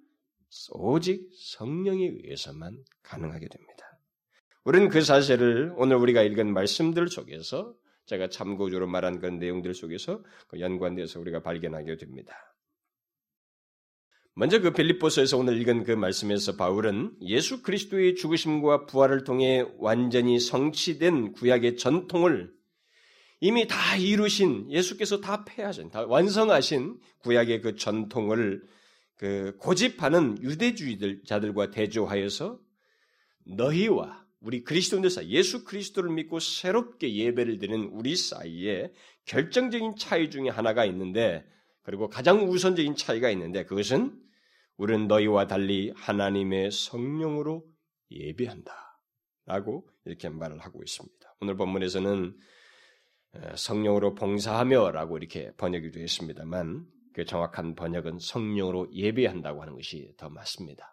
오직 0.72 1.30
성령에 1.58 2.06
의해서만 2.06 2.78
가능하게 3.04 3.48
됩니다. 3.50 3.71
우리는 4.64 4.90
그 4.90 5.02
사실을 5.02 5.74
오늘 5.76 5.96
우리가 5.98 6.22
읽은 6.22 6.54
말씀들 6.54 7.08
속에서 7.08 7.74
제가 8.06 8.30
참고적으로 8.30 8.88
말한 8.88 9.20
그런 9.20 9.40
내용들 9.40 9.74
속에서 9.74 10.24
그 10.48 10.60
연관돼서 10.60 11.20
우리가 11.20 11.42
발견하게 11.42 11.98
됩니다. 11.98 12.36
먼저 14.34 14.60
그 14.62 14.72
빌립보서에서 14.72 15.38
오늘 15.38 15.60
읽은 15.60 15.84
그 15.84 15.92
말씀에서 15.92 16.56
바울은 16.56 17.18
예수 17.22 17.62
그리스도의 17.64 18.16
죽으심과 18.16 18.86
부활을 18.86 19.24
통해 19.24 19.66
완전히 19.78 20.40
성취된 20.40 21.34
구약의 21.34 21.78
전통을 21.78 22.54
이미 23.40 23.68
다 23.68 23.98
이루신 23.98 24.72
예수께서 24.72 25.20
다 25.20 25.44
폐하신, 25.44 25.90
다 25.90 26.06
완성하신 26.06 27.00
구약의 27.24 27.62
그 27.62 27.76
전통을 27.76 28.64
그 29.18 29.56
고집하는 29.60 30.42
유대주의자들과 30.42 31.72
대조하여서 31.72 32.60
너희와 33.48 34.26
우리 34.42 34.64
그리스도인들 34.64 35.10
사이, 35.10 35.30
예수 35.30 35.64
그리스도를 35.64 36.12
믿고 36.12 36.40
새롭게 36.40 37.16
예배를 37.16 37.60
드리는 37.60 37.90
우리 37.92 38.16
사이에 38.16 38.92
결정적인 39.26 39.96
차이 39.98 40.30
중에 40.32 40.50
하나가 40.50 40.84
있는데, 40.86 41.46
그리고 41.84 42.10
가장 42.10 42.50
우선적인 42.50 42.96
차이가 42.96 43.30
있는데, 43.30 43.66
그것은 43.66 44.20
우리는 44.78 45.08
너희와 45.08 45.46
달리 45.46 45.94
하나님의 45.96 46.72
성령으로 46.72 47.64
예배한다. 48.10 48.74
라고 49.46 49.88
이렇게 50.06 50.30
말을 50.30 50.60
하고 50.60 50.82
있습니다. 50.82 51.36
오늘 51.40 51.56
본문에서는 51.56 52.36
성령으로 53.56 54.16
봉사하며 54.16 54.92
라고 54.92 55.18
이렇게 55.18 55.52
번역이 55.58 55.92
되어 55.92 56.04
있습니다만, 56.04 56.86
그 57.14 57.26
정확한 57.26 57.76
번역은 57.76 58.20
성령으로 58.20 58.90
예배한다고 58.92 59.62
하는 59.62 59.76
것이 59.76 60.14
더 60.18 60.30
맞습니다. 60.30 60.91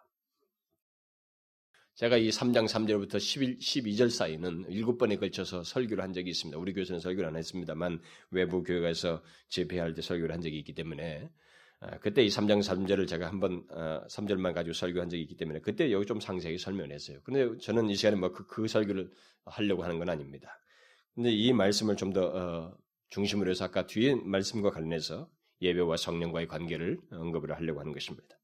제가 1.99 2.15
이 2.15 2.29
3장 2.29 2.65
3절부터 2.65 3.19
11, 3.19 3.57
12절 3.57 4.09
사이는 4.09 4.63
7번에 4.69 5.19
걸쳐서 5.19 5.65
설교를 5.65 6.01
한 6.01 6.13
적이 6.13 6.29
있습니다. 6.29 6.57
우리 6.57 6.71
교회에서는 6.71 7.01
설교를 7.01 7.27
안 7.27 7.35
했습니다만 7.35 7.99
외부 8.31 8.63
교회에서 8.63 9.21
재배할 9.49 9.93
때 9.95 10.01
설교를 10.01 10.33
한 10.33 10.39
적이 10.39 10.59
있기 10.59 10.73
때문에 10.73 11.29
아, 11.81 11.99
그때 11.99 12.23
이 12.23 12.29
3장 12.29 12.63
3절을 12.63 13.05
제가 13.05 13.27
한번 13.27 13.67
3절만 13.67 14.45
아, 14.45 14.53
가지고 14.53 14.75
설교한 14.75 15.09
적이 15.09 15.23
있기 15.23 15.35
때문에 15.35 15.59
그때 15.59 15.91
여기 15.91 16.05
좀 16.05 16.21
상세하게 16.21 16.57
설명했어요. 16.57 17.19
근데 17.21 17.57
저는 17.57 17.89
이 17.89 17.95
시간에 17.95 18.15
뭐그 18.15 18.47
그 18.47 18.69
설교를 18.69 19.11
하려고 19.43 19.83
하는 19.83 19.99
건 19.99 20.07
아닙니다. 20.07 20.57
근데 21.15 21.31
이 21.31 21.51
말씀을 21.51 21.97
좀더 21.97 22.27
어, 22.27 22.77
중심으로 23.09 23.51
해서 23.51 23.65
아까 23.65 23.85
뒤에 23.85 24.15
말씀과 24.15 24.71
관련해서 24.71 25.29
예배와 25.61 25.97
성령과의 25.97 26.47
관계를 26.47 26.97
언급을 27.11 27.53
하려고 27.53 27.81
하는 27.81 27.91
것입니다. 27.91 28.38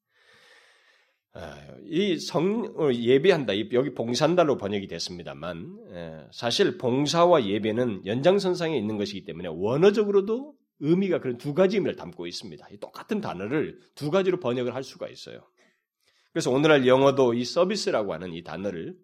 아, 1.37 1.75
이성 1.83 2.73
어, 2.77 2.93
예배한다 2.93 3.53
여기 3.73 3.93
봉산달로 3.93 4.55
번역이 4.55 4.87
됐습니다만 4.87 5.77
예, 5.91 6.27
사실 6.31 6.77
봉사와 6.77 7.45
예배는 7.45 8.05
연장선상에 8.05 8.77
있는 8.77 8.97
것이기 8.97 9.25
때문에 9.25 9.49
원어적으로도 9.51 10.55
의미가 10.79 11.19
그런 11.19 11.37
두 11.37 11.53
가지 11.53 11.75
의미를 11.75 11.97
담고 11.97 12.25
있습니다. 12.25 12.65
똑같은 12.79 13.19
단어를 13.19 13.79
두 13.95 14.11
가지로 14.11 14.39
번역을 14.39 14.73
할 14.73 14.83
수가 14.83 15.09
있어요. 15.09 15.45
그래서 16.31 16.51
오늘날 16.51 16.87
영어도 16.87 17.33
이 17.33 17.43
서비스라고 17.43 18.13
하는 18.13 18.33
이 18.33 18.41
단어를 18.41 18.95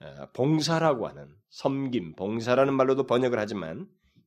어, 0.00 0.30
봉사라고 0.34 1.08
하는 1.08 1.28
섬김, 1.48 2.14
봉사라는 2.16 2.74
말로도 2.74 3.06
번역을 3.06 3.38
하지만 3.38 3.86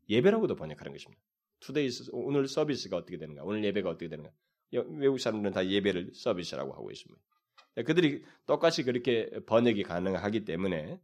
예배라고도 0.09 0.55
번역하는 0.55 0.91
것입니다. 0.91 1.21
today 1.59 1.89
오늘 2.13 2.47
서비스가 2.47 2.97
어떻게 2.97 3.17
되는가? 3.17 3.43
오늘 3.43 3.63
예배가 3.63 3.89
어떻게 3.89 4.09
되는가? 4.09 4.31
외국 4.71 5.19
사람들은 5.19 5.53
다 5.53 5.65
예배를 5.65 6.11
서비스라고 6.13 6.73
하고 6.73 6.91
있습니다. 6.91 7.21
그들이 7.85 8.23
똑같이 8.45 8.83
그렇게 8.83 9.29
번역이 9.45 9.83
가능하기 9.83 10.45
때문에 10.45 10.99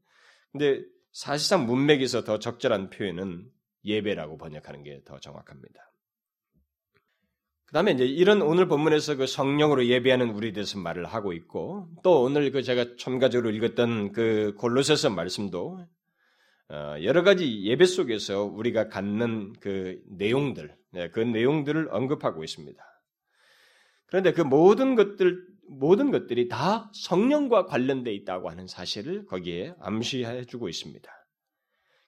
근데 0.51 0.83
사실상 1.11 1.65
문맥에서 1.65 2.23
더 2.23 2.39
적절한 2.39 2.89
표현은 2.89 3.49
예배라고 3.85 4.37
번역하는 4.37 4.83
게 4.83 5.01
더 5.05 5.19
정확합니다. 5.19 5.91
그 7.65 7.73
다음에 7.73 7.91
이제 7.91 8.05
이런 8.05 8.41
오늘 8.41 8.67
본문에서 8.67 9.15
그 9.15 9.25
성령으로 9.25 9.87
예배하는 9.87 10.29
우리 10.31 10.53
대해서 10.53 10.77
말을 10.77 11.05
하고 11.05 11.33
있고 11.33 11.87
또 12.03 12.21
오늘 12.21 12.51
그 12.51 12.61
제가 12.61 12.97
첨가적으로 12.97 13.49
읽었던 13.51 14.11
그 14.11 14.53
골로새서 14.59 15.09
말씀도 15.09 15.83
어, 16.69 16.95
여러 17.01 17.23
가지 17.23 17.63
예배 17.63 17.85
속에서 17.85 18.43
우리가 18.43 18.89
갖는 18.89 19.53
그 19.59 20.01
내용들, 20.07 20.75
네, 20.91 21.09
그 21.09 21.19
내용들을 21.19 21.89
언급하고 21.91 22.43
있습니다. 22.43 22.83
그런데 24.13 24.31
그 24.31 24.41
모든 24.41 24.93
것들, 24.93 25.43
모든 25.67 26.11
것들이 26.11 26.47
다 26.47 26.91
성령과 26.93 27.65
관련되어 27.65 28.13
있다고 28.13 28.47
하는 28.47 28.67
사실을 28.67 29.25
거기에 29.25 29.73
암시해 29.79 30.45
주고 30.45 30.69
있습니다. 30.69 31.11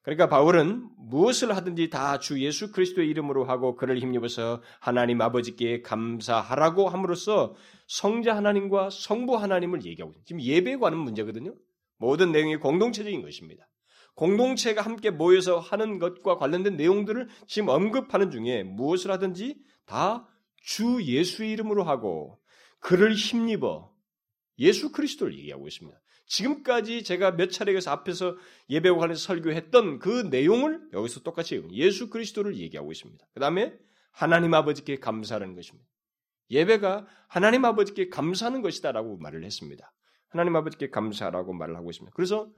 그러니까 0.04 0.30
바울은 0.30 0.88
무엇을 1.00 1.56
하든지 1.56 1.90
다 1.90 2.20
주 2.20 2.40
예수 2.44 2.72
그리스도의 2.72 3.10
이름으로 3.10 3.46
하고 3.46 3.76
그를 3.76 3.98
힘입어서 3.98 4.62
하나님 4.80 5.20
아버지께 5.20 5.82
감사하라고 5.82 6.90
함으로써 6.90 7.56
성자 7.88 8.36
하나님과 8.36 8.92
성부 8.92 9.38
하나님을 9.38 9.84
얘기하고 9.84 10.12
있습니다. 10.12 10.28
지금 10.28 10.42
예배에 10.44 10.76
관한 10.76 11.00
문제거든요. 11.00 11.56
모든 11.98 12.32
내용이 12.32 12.58
공동체적인 12.58 13.24
것입니다. 13.24 13.68
공동체가 14.14 14.84
함께 14.84 15.10
모여서 15.10 15.58
하는 15.58 15.98
것과 15.98 16.38
관련된 16.38 16.78
내용들을 16.78 17.30
지금 17.48 17.70
언급하는 17.70 18.30
중에 18.30 18.62
무엇을 18.62 19.10
하든지 19.10 19.58
다 19.88 20.28
주 20.66 21.02
예수 21.04 21.44
이름으로 21.44 21.84
하고 21.84 22.40
그를 22.80 23.14
힘입어 23.14 23.94
예수 24.58 24.92
그리스도를 24.92 25.38
얘기하고 25.38 25.68
있습니다. 25.68 26.02
지금까지 26.26 27.04
제가 27.04 27.36
몇 27.36 27.52
차례 27.52 27.76
에서 27.76 27.92
앞에서 27.92 28.36
예배와 28.72 28.98
관련해서 28.98 29.22
설교했던 29.28 30.00
그 30.00 30.28
내용을 30.32 30.90
여기서 30.92 31.22
똑같이 31.22 31.64
예수 31.72 32.10
그리스도를 32.10 32.58
얘기하고 32.58 32.92
있습니다. 32.92 33.24
그 33.34 33.40
다음에 33.40 33.74
하나님 34.12 34.56
아버지께 34.56 35.00
감사하는 35.00 35.56
것입니다. 35.56 35.88
예배가 36.50 37.06
하나님 37.28 37.64
아버지께 37.64 38.10
감사하는 38.10 38.64
것이다라고 38.64 39.18
말을 39.18 39.44
했습니다. 39.44 39.94
하나님 40.30 40.56
아버지께 40.56 40.90
감사라고 40.90 41.54
말을 41.54 41.76
하고 41.76 41.92
있습니다. 41.92 42.12
그래서 42.16 42.50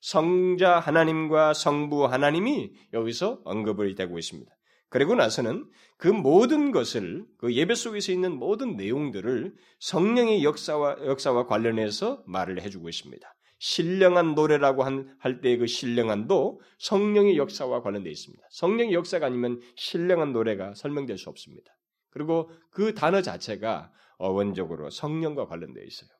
성자 0.00 0.78
하나님과 0.78 1.52
성부 1.52 2.06
하나님이 2.06 2.74
여기서 2.92 3.40
언급을 3.44 3.96
되고 3.96 4.18
있습니다. 4.18 4.55
그리고 4.88 5.14
나서는 5.14 5.68
그 5.96 6.08
모든 6.08 6.70
것을 6.70 7.26
그 7.38 7.54
예배 7.54 7.74
속에서 7.74 8.12
있는 8.12 8.36
모든 8.36 8.76
내용들을 8.76 9.54
성령의 9.80 10.44
역사와 10.44 11.06
역사와 11.06 11.46
관련해서 11.46 12.22
말을 12.26 12.62
해주고 12.62 12.88
있습니다. 12.88 13.26
신령한 13.58 14.34
노래라고 14.34 14.84
할때그 15.18 15.66
신령한도 15.66 16.60
성령의 16.78 17.38
역사와 17.38 17.82
관련되어 17.82 18.10
있습니다. 18.10 18.46
성령의 18.50 18.92
역사가 18.92 19.26
아니면 19.26 19.60
신령한 19.76 20.32
노래가 20.32 20.74
설명될 20.74 21.16
수 21.16 21.30
없습니다. 21.30 21.72
그리고 22.10 22.50
그 22.70 22.94
단어 22.94 23.22
자체가 23.22 23.90
어원적으로 24.18 24.90
성령과 24.90 25.46
관련되어 25.46 25.84
있어요. 25.84 26.10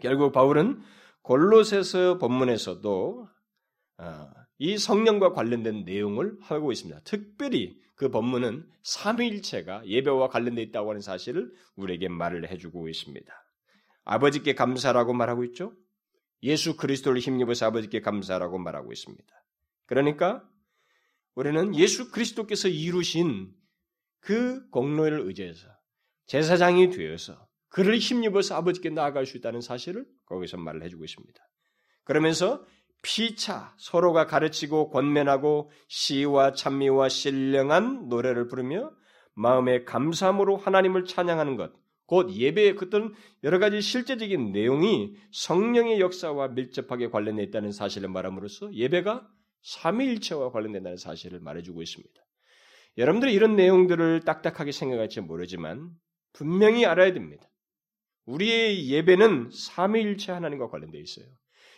결국 0.00 0.32
바울은 0.32 0.80
골로새서 1.22 2.18
본문에서도 2.18 3.26
어, 3.26 3.39
이 4.58 4.78
성령과 4.78 5.32
관련된 5.32 5.84
내용을 5.84 6.36
하고 6.40 6.72
있습니다. 6.72 7.00
특별히 7.04 7.80
그 7.94 8.08
본문은 8.10 8.66
삼위일체가 8.82 9.86
예배와 9.86 10.28
관련되어 10.28 10.64
있다고 10.64 10.90
하는 10.90 11.00
사실을 11.00 11.52
우리에게 11.76 12.08
말을 12.08 12.50
해주고 12.50 12.88
있습니다. 12.88 13.32
아버지께 14.04 14.54
감사라고 14.54 15.12
말하고 15.12 15.44
있죠. 15.44 15.74
예수 16.42 16.76
그리스도를 16.76 17.20
힘입어서 17.20 17.66
아버지께 17.66 18.00
감사라고 18.00 18.58
말하고 18.58 18.92
있습니다. 18.92 19.26
그러니까 19.86 20.48
우리는 21.34 21.74
예수 21.74 22.10
그리스도께서 22.10 22.68
이루신 22.68 23.52
그 24.20 24.68
공로를 24.70 25.20
의지해서 25.20 25.68
제사장이 26.26 26.90
되어서 26.90 27.48
그를 27.68 27.98
힘입어서 27.98 28.56
아버지께 28.56 28.90
나아갈 28.90 29.26
수 29.26 29.36
있다는 29.36 29.60
사실을 29.60 30.06
거기서 30.26 30.56
말을 30.56 30.82
해주고 30.84 31.04
있습니다. 31.04 31.40
그러면서 32.04 32.64
피차 33.02 33.74
서로가 33.78 34.26
가르치고 34.26 34.90
권면하고 34.90 35.70
시와 35.88 36.52
찬미와 36.52 37.08
신령한 37.08 38.08
노래를 38.08 38.48
부르며 38.48 38.92
마음의 39.34 39.84
감사함으로 39.84 40.56
하나님을 40.56 41.04
찬양하는 41.04 41.56
것, 41.56 41.72
곧 42.06 42.34
예배의 42.34 42.76
어떤 42.82 43.14
여러 43.44 43.58
가지 43.58 43.80
실제적인 43.80 44.52
내용이 44.52 45.14
성령의 45.32 46.00
역사와 46.00 46.48
밀접하게 46.48 47.08
관련되어 47.08 47.44
있다는 47.46 47.72
사실을 47.72 48.08
말함으로써 48.08 48.72
예배가 48.74 49.26
삼위일체와 49.62 50.50
관련된다는 50.50 50.96
사실을 50.96 51.40
말해주고 51.40 51.82
있습니다. 51.82 52.20
여러분들이 52.98 53.32
이런 53.32 53.56
내용들을 53.56 54.20
딱딱하게 54.24 54.72
생각할지 54.72 55.20
모르지만 55.20 55.90
분명히 56.32 56.84
알아야 56.84 57.12
됩니다. 57.12 57.48
우리의 58.26 58.88
예배는 58.88 59.50
삼위일체 59.52 60.32
하나님과 60.32 60.68
관련되어 60.68 61.00
있어요. 61.00 61.26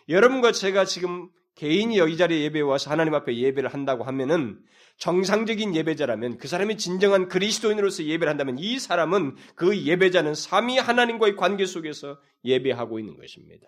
여러분과 0.08 0.52
제가 0.52 0.84
지금 0.84 1.30
개인이 1.54 1.96
여기 1.98 2.16
자리에 2.16 2.42
예배에 2.44 2.62
와서 2.62 2.90
하나님 2.90 3.14
앞에 3.14 3.36
예배를 3.36 3.72
한다고 3.72 4.04
하면은 4.04 4.60
정상적인 4.98 5.74
예배자라면 5.74 6.38
그 6.38 6.48
사람이 6.48 6.76
진정한 6.76 7.28
그리스도인으로서 7.28 8.04
예배를 8.04 8.28
한다면 8.28 8.58
이 8.58 8.78
사람은 8.78 9.36
그 9.54 9.78
예배자는 9.78 10.34
삼위 10.34 10.78
하나님과의 10.78 11.36
관계 11.36 11.66
속에서 11.66 12.20
예배하고 12.44 12.98
있는 12.98 13.16
것입니다. 13.16 13.66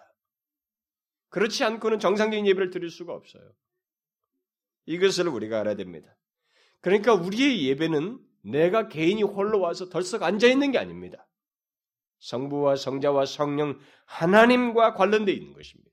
그렇지 1.30 1.64
않고는 1.64 1.98
정상적인 1.98 2.46
예배를 2.46 2.70
드릴 2.70 2.90
수가 2.90 3.12
없어요. 3.12 3.42
이것을 4.87 5.28
우리가 5.28 5.61
알아야 5.61 5.76
됩니다. 5.76 6.16
그러니까 6.80 7.14
우리의 7.14 7.66
예배는 7.66 8.18
내가 8.42 8.88
개인이 8.88 9.22
홀로 9.22 9.61
와서 9.61 9.88
덜썩 9.88 10.22
앉아 10.22 10.46
있는 10.46 10.70
게 10.70 10.78
아닙니다. 10.78 11.26
성부와 12.18 12.76
성자와 12.76 13.26
성령 13.26 13.78
하나님과 14.04 14.94
관련되어 14.94 15.35
있는 15.35 15.52
것입니다. 15.52 15.84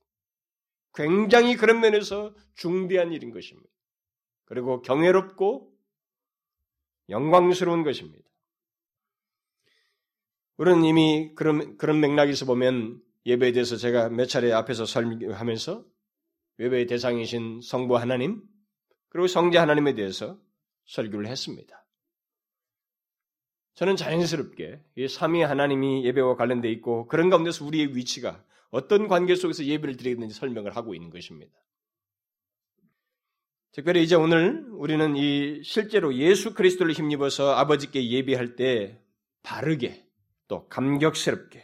굉장히 0.93 1.55
그런 1.55 1.79
면에서 1.79 2.33
중대한 2.55 3.11
일인 3.11 3.31
것입니다. 3.31 3.69
그리고 4.45 4.81
경외롭고 4.81 5.71
영광스러운 7.09 7.83
것입니다. 7.83 8.27
우리는 10.57 10.83
이미 10.83 11.33
그런, 11.35 11.77
그런 11.77 11.99
맥락에서 11.99 12.45
보면 12.45 13.01
예배에 13.25 13.51
대해서 13.51 13.77
제가 13.77 14.09
몇 14.09 14.25
차례 14.25 14.51
앞에서 14.51 14.85
설명하면서 14.85 15.85
예배의 16.59 16.87
대상이신 16.87 17.61
성부 17.61 17.97
하나님, 17.97 18.43
그리고 19.09 19.27
성자 19.27 19.61
하나님에 19.61 19.95
대해서 19.95 20.39
설교를 20.85 21.27
했습니다. 21.27 21.85
저는 23.73 23.95
자연스럽게 23.95 24.83
이 24.95 25.07
삼위 25.07 25.41
하나님이 25.41 26.05
예배와 26.05 26.35
관련돼 26.35 26.69
있고 26.73 27.07
그런 27.07 27.29
가운데서 27.29 27.65
우리의 27.65 27.95
위치가 27.95 28.43
어떤 28.71 29.07
관계 29.07 29.35
속에서 29.35 29.63
예배를 29.63 29.97
드리겠는지 29.97 30.33
설명을 30.33 30.75
하고 30.75 30.95
있는 30.95 31.09
것입니다. 31.09 31.53
특별히 33.73 34.03
이제 34.03 34.15
오늘 34.15 34.65
우리는 34.71 35.15
이 35.15 35.61
실제로 35.63 36.13
예수 36.15 36.53
그리스도를 36.53 36.93
힘입어서 36.93 37.53
아버지께 37.53 38.09
예배할 38.09 38.55
때 38.55 39.01
바르게 39.43 40.05
또 40.47 40.67
감격스럽게 40.67 41.63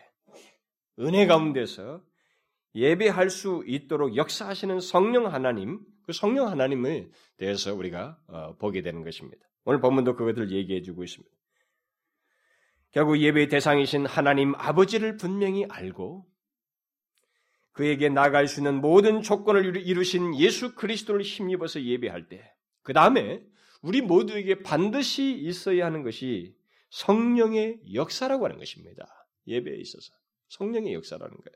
은혜 0.99 1.25
가운데서 1.25 2.01
예배할 2.75 3.29
수 3.29 3.63
있도록 3.65 4.15
역사하시는 4.15 4.79
성령 4.79 5.33
하나님, 5.33 5.79
그 6.03 6.13
성령 6.13 6.47
하나님에 6.47 7.09
대해서 7.37 7.73
우리가 7.73 8.17
어, 8.27 8.55
보게 8.57 8.81
되는 8.81 9.03
것입니다. 9.03 9.45
오늘 9.65 9.81
본문도 9.81 10.15
그것을 10.15 10.51
얘기해 10.51 10.81
주고 10.81 11.03
있습니다. 11.03 11.35
결국 12.91 13.19
예배의 13.19 13.49
대상이신 13.49 14.05
하나님 14.05 14.55
아버지를 14.55 15.17
분명히 15.17 15.65
알고 15.65 16.25
그에게 17.77 18.09
나갈 18.09 18.47
수 18.47 18.59
있는 18.59 18.81
모든 18.81 19.21
조건을 19.21 19.77
이루신 19.77 20.39
예수 20.39 20.73
그리스도를 20.73 21.21
힘입어서 21.21 21.83
예배할 21.83 22.27
때, 22.27 22.51
그 22.81 22.91
다음에 22.91 23.43
우리 23.83 24.01
모두에게 24.01 24.63
반드시 24.63 25.31
있어야 25.31 25.85
하는 25.85 26.01
것이 26.01 26.55
성령의 26.89 27.81
역사라고 27.93 28.45
하는 28.45 28.57
것입니다. 28.57 29.05
예배에 29.45 29.75
있어서. 29.75 30.11
성령의 30.49 30.95
역사라는 30.95 31.29
거예요. 31.29 31.55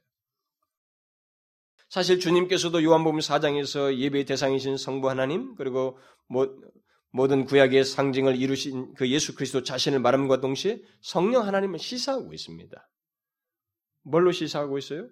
사실 1.90 2.20
주님께서도 2.20 2.84
요한복음 2.84 3.20
4장에서 3.20 3.98
예배의 3.98 4.26
대상이신 4.26 4.78
성부 4.78 5.10
하나님, 5.10 5.56
그리고 5.56 5.98
모든 7.10 7.46
구약의 7.46 7.84
상징을 7.84 8.36
이루신 8.36 8.94
그 8.94 9.10
예수 9.10 9.34
그리스도 9.34 9.64
자신을 9.64 10.00
말함과 10.00 10.40
동시에 10.40 10.84
성령 11.02 11.48
하나님을 11.48 11.80
시사하고 11.80 12.32
있습니다. 12.32 12.90
뭘로 14.04 14.32
시사하고 14.32 14.78
있어요? 14.78 15.10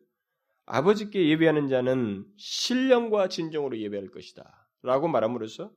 아버지께 0.72 1.30
예배하는 1.30 1.68
자는 1.68 2.26
신령과 2.38 3.28
진정으로 3.28 3.80
예배할 3.80 4.10
것이다. 4.10 4.68
라고 4.84 5.08
말함으로써 5.08 5.74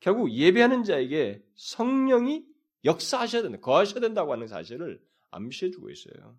결국 0.00 0.32
예배하는 0.32 0.82
자에게 0.82 1.44
성령이 1.54 2.44
역사하셔야 2.84 3.42
된다, 3.42 3.58
거하셔야 3.60 4.00
된다고 4.00 4.32
하는 4.32 4.48
사실을 4.48 5.00
암시해 5.30 5.70
주고 5.70 5.90
있어요. 5.90 6.36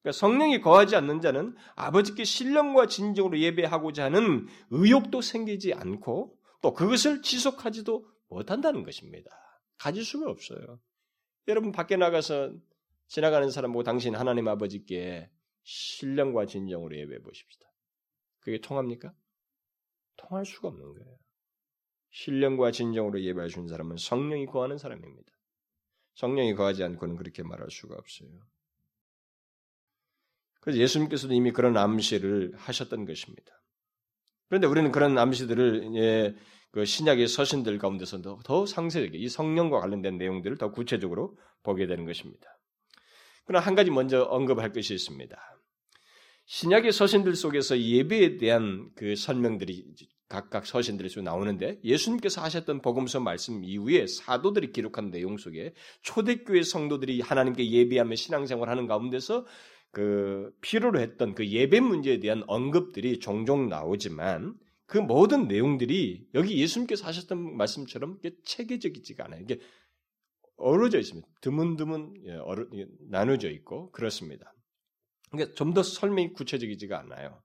그러니까 0.00 0.12
성령이 0.12 0.60
거하지 0.60 0.94
않는 0.94 1.20
자는 1.20 1.56
아버지께 1.74 2.22
신령과 2.22 2.86
진정으로 2.86 3.38
예배하고자 3.40 4.04
하는 4.04 4.46
의욕도 4.70 5.20
생기지 5.20 5.74
않고 5.74 6.38
또 6.62 6.72
그것을 6.72 7.22
지속하지도 7.22 8.06
못한다는 8.28 8.84
것입니다. 8.84 9.30
가질 9.76 10.04
수가 10.04 10.30
없어요. 10.30 10.78
여러분 11.48 11.72
밖에 11.72 11.96
나가서 11.96 12.52
지나가는 13.08 13.50
사람 13.50 13.72
보고 13.72 13.82
당신 13.82 14.14
하나님 14.14 14.46
아버지께 14.46 15.30
신령과 15.68 16.46
진정으로 16.46 16.96
예배해 16.96 17.20
보십시다. 17.20 17.70
그게 18.40 18.58
통합니까? 18.58 19.12
통할 20.16 20.46
수가 20.46 20.68
없는 20.68 20.94
거예요. 20.94 21.18
신령과 22.10 22.70
진정으로 22.72 23.18
수 23.50 23.58
있는 23.58 23.68
사람은 23.68 23.98
성령이 23.98 24.46
거하는 24.46 24.78
사람입니다. 24.78 25.30
성령이 26.14 26.54
거하지 26.54 26.82
않고는 26.84 27.16
그렇게 27.16 27.42
말할 27.42 27.70
수가 27.70 27.96
없어요. 27.96 28.30
그래서 30.60 30.80
예수님께서도 30.80 31.34
이미 31.34 31.52
그런 31.52 31.76
암시를 31.76 32.54
하셨던 32.56 33.04
것입니다. 33.04 33.52
그런데 34.48 34.66
우리는 34.66 34.90
그런 34.90 35.18
암시들을 35.18 35.94
예, 35.96 36.34
그 36.70 36.86
신약의 36.86 37.28
서신들 37.28 37.76
가운데서 37.76 38.22
더, 38.22 38.38
더 38.42 38.64
상세하게 38.64 39.18
이 39.18 39.28
성령과 39.28 39.80
관련된 39.80 40.16
내용들을 40.16 40.56
더 40.56 40.70
구체적으로 40.70 41.36
보게 41.62 41.86
되는 41.86 42.06
것입니다. 42.06 42.58
그러나 43.44 43.64
한 43.64 43.74
가지 43.74 43.90
먼저 43.90 44.22
언급할 44.22 44.72
것이 44.72 44.94
있습니다. 44.94 45.57
신약의 46.50 46.92
서신들 46.92 47.36
속에서 47.36 47.78
예배에 47.78 48.38
대한 48.38 48.88
그 48.94 49.16
설명들이 49.16 49.84
각각 50.30 50.64
서신들에서 50.64 51.20
나오는데 51.20 51.78
예수님께서 51.84 52.40
하셨던 52.40 52.80
복음서 52.80 53.20
말씀 53.20 53.62
이후에 53.64 54.06
사도들이 54.06 54.72
기록한 54.72 55.10
내용 55.10 55.36
속에 55.36 55.74
초대교회 56.00 56.62
성도들이 56.62 57.20
하나님께 57.20 57.70
예비하며 57.70 58.14
신앙생활 58.14 58.70
하는 58.70 58.86
가운데서 58.86 59.44
그 59.90 60.50
필요로 60.62 61.00
했던 61.00 61.34
그 61.34 61.46
예배 61.46 61.80
문제에 61.80 62.18
대한 62.18 62.42
언급들이 62.46 63.20
종종 63.20 63.68
나오지만 63.68 64.54
그 64.86 64.96
모든 64.96 65.48
내용들이 65.48 66.28
여기 66.32 66.58
예수님께서 66.62 67.06
하셨던 67.06 67.58
말씀처럼 67.58 68.20
체계적이지가 68.46 69.26
않아요. 69.26 69.42
이게 69.42 69.60
어우러져 70.56 70.98
있습니다. 70.98 71.28
드문드문 71.42 72.14
예, 72.24 72.36
어루, 72.36 72.68
나눠져 73.10 73.50
있고 73.50 73.90
그렇습니다. 73.90 74.54
그러니까 75.30 75.54
좀 75.54 75.74
더 75.74 75.82
설명이 75.82 76.32
구체적이지가 76.32 76.98
않아요. 77.00 77.42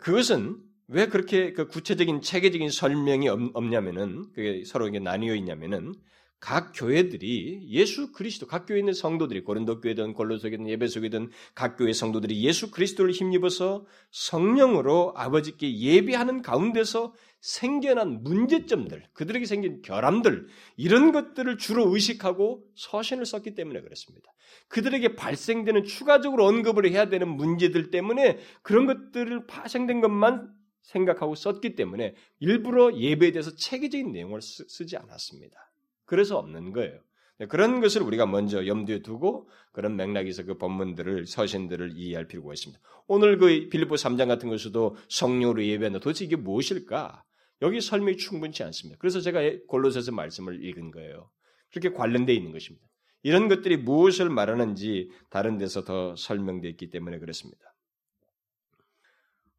그것은 0.00 0.58
왜 0.88 1.06
그렇게 1.06 1.52
그 1.52 1.66
구체적인 1.68 2.20
체계적인 2.20 2.70
설명이 2.70 3.28
없, 3.28 3.64
냐면은 3.64 4.30
그게 4.34 4.64
서로 4.66 4.88
이게 4.88 4.98
나뉘어 4.98 5.34
있냐면은 5.34 5.94
각 6.40 6.72
교회들이 6.74 7.68
예수 7.70 8.12
그리스도 8.12 8.46
각 8.46 8.66
교회에 8.66 8.80
있는 8.80 8.92
성도들이 8.92 9.44
고린도 9.44 9.80
교회든 9.80 10.12
골로새든 10.12 10.68
예배소교든 10.68 11.30
각 11.54 11.76
교회 11.76 11.94
성도들이 11.94 12.42
예수 12.44 12.70
그리스도를 12.70 13.12
힘입어서 13.12 13.86
성령으로 14.10 15.14
아버지께 15.16 15.78
예배하는 15.78 16.42
가운데서 16.42 17.14
생겨난 17.44 18.22
문제점들, 18.22 19.04
그들에게 19.12 19.44
생긴 19.44 19.82
결함들 19.82 20.46
이런 20.78 21.12
것들을 21.12 21.58
주로 21.58 21.92
의식하고 21.92 22.64
서신을 22.74 23.26
썼기 23.26 23.54
때문에 23.54 23.82
그렇습니다. 23.82 24.32
그들에게 24.68 25.14
발생되는 25.14 25.84
추가적으로 25.84 26.46
언급을 26.46 26.90
해야 26.90 27.10
되는 27.10 27.28
문제들 27.28 27.90
때문에 27.90 28.38
그런 28.62 28.86
것들을 28.86 29.46
파생된 29.46 30.00
것만 30.00 30.54
생각하고 30.80 31.34
썼기 31.34 31.74
때문에 31.74 32.14
일부러 32.38 32.96
예배에 32.96 33.32
대해서 33.32 33.54
체계적인 33.54 34.10
내용을 34.10 34.40
쓰, 34.40 34.86
지 34.86 34.96
않았습니다. 34.96 35.70
그래서 36.06 36.38
없는 36.38 36.72
거예요. 36.72 36.98
네, 37.36 37.46
그런 37.46 37.82
것을 37.82 38.00
우리가 38.00 38.24
먼저 38.24 38.66
염두에 38.66 39.02
두고 39.02 39.50
그런 39.72 39.96
맥락에서 39.96 40.44
그 40.44 40.56
본문들을 40.56 41.26
서신들을 41.26 41.92
이해할 41.94 42.26
필요가 42.26 42.54
있습니다. 42.54 42.82
오늘 43.06 43.36
그 43.36 43.68
빌립보 43.68 43.96
3장 43.96 44.28
같은 44.28 44.48
것에도 44.48 44.96
성령으로 45.10 45.62
예배한다. 45.62 45.98
도대체 45.98 46.24
이게 46.24 46.36
무엇일까? 46.36 47.22
여기 47.64 47.80
설명이 47.80 48.18
충분치 48.18 48.62
않습니다. 48.62 48.98
그래서 49.00 49.20
제가 49.20 49.40
골로새서 49.68 50.12
말씀을 50.12 50.62
읽은 50.64 50.90
거예요. 50.90 51.30
그렇게 51.70 51.90
관련되어 51.90 52.34
있는 52.34 52.52
것입니다. 52.52 52.86
이런 53.22 53.48
것들이 53.48 53.78
무엇을 53.78 54.28
말하는지 54.28 55.10
다른 55.30 55.56
데서 55.56 55.82
더 55.82 56.14
설명되어 56.14 56.70
있기 56.72 56.90
때문에 56.90 57.18
그렇습니다. 57.18 57.74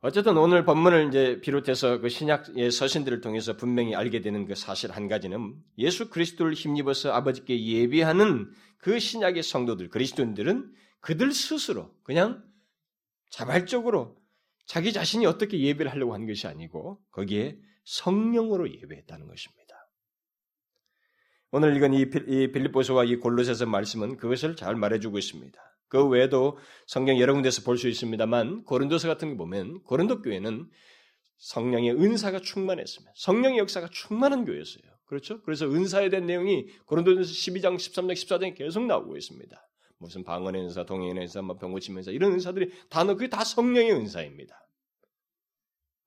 어쨌든 0.02 0.38
오늘 0.38 0.66
본문을 0.66 1.08
이제 1.08 1.42
비롯해서 1.42 2.00
그 2.00 2.10
신약의 2.10 2.70
서신들을 2.70 3.22
통해서 3.22 3.58
분명히 3.58 3.96
알게 3.96 4.22
되는 4.22 4.46
그 4.46 4.54
사실 4.54 4.92
한 4.92 5.08
가지는 5.08 5.56
예수 5.80 6.12
그리스도를 6.12 6.54
힘입어서 6.54 7.12
아버지께 7.12 7.66
예비하는 7.66 8.52
그 8.78 9.00
신약의 9.00 9.42
성도들, 9.42 9.90
그리스도인들은 9.90 10.72
그들 11.00 11.34
스스로 11.34 11.92
그냥 12.04 12.44
자발적으로 13.32 14.16
자기 14.68 14.94
자신이 14.94 15.26
어떻게 15.26 15.60
예배를 15.60 15.92
하려고 15.92 16.14
하는 16.14 16.28
것이 16.28 16.46
아니고 16.46 17.00
거기에 17.12 17.58
성령으로 17.86 18.70
예배했다는 18.70 19.28
것입니다. 19.28 19.66
오늘 21.52 21.76
읽은 21.78 21.94
이 21.94 22.52
빌립보서와 22.52 23.06
이 23.06 23.16
골로새서 23.16 23.66
말씀은 23.66 24.18
그것을 24.18 24.56
잘 24.56 24.76
말해주고 24.76 25.18
있습니다. 25.18 25.58
그 25.88 26.06
외에도 26.08 26.58
성경 26.88 27.18
여러 27.20 27.34
군데서 27.34 27.62
볼 27.62 27.78
수 27.78 27.88
있습니다만 27.88 28.66
고린도서 28.66 29.08
같은 29.08 29.30
거 29.30 29.38
보면 29.38 29.84
고린도 29.84 30.22
교회는 30.22 30.70
성령의 31.38 31.92
은사가 31.92 32.40
충만했습니다. 32.40 33.14
성령의 33.16 33.60
역사가 33.60 33.90
충만한 33.92 34.46
교회였어요. 34.46 34.84
그렇죠? 35.06 35.42
그래서 35.44 35.66
은사에 35.66 36.10
대한 36.10 36.26
내용이 36.26 36.68
고린도전서 36.86 37.32
12장, 37.32 37.76
13장, 37.76 38.14
14장에 38.14 38.58
계속 38.58 38.86
나오고 38.86 39.16
있습니다. 39.16 39.70
무슨 39.98 40.24
방언의 40.24 40.64
은사, 40.64 40.86
동행의 40.86 41.24
은사, 41.24 41.42
뭐 41.42 41.58
은사 41.62 42.12
이런 42.12 42.34
은사들이 42.34 42.72
단어 42.90 43.14
그게 43.14 43.30
다 43.30 43.44
성령의 43.44 43.94
은사입니다. 43.94 44.60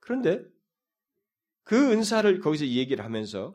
그런데 0.00 0.42
그 1.68 1.92
은사를 1.92 2.40
거기서 2.40 2.66
얘기를 2.66 3.04
하면서 3.04 3.54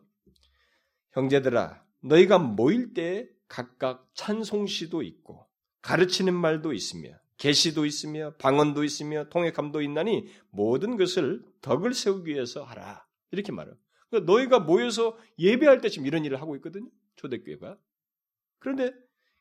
형제들아 1.13 1.83
너희가 2.03 2.37
모일 2.37 2.93
때 2.93 3.27
각각 3.47 4.07
찬송시도 4.13 5.01
있고 5.01 5.47
가르치는 5.81 6.31
말도 6.31 6.73
있으며 6.73 7.09
계시도 7.37 7.87
있으며 7.87 8.35
방언도 8.35 8.83
있으며 8.83 9.29
통역함도 9.29 9.81
있나니 9.81 10.27
모든 10.51 10.95
것을 10.95 11.43
덕을 11.61 11.95
세우기 11.95 12.31
위해서 12.31 12.63
하라. 12.63 13.03
이렇게 13.31 13.51
말해요. 13.51 13.75
그러니까 14.11 14.31
너희가 14.31 14.59
모여서 14.59 15.17
예배할 15.39 15.81
때 15.81 15.89
지금 15.89 16.05
이런 16.05 16.23
일을 16.23 16.39
하고 16.39 16.55
있거든요. 16.57 16.87
초대교회가. 17.15 17.79
그런데 18.59 18.93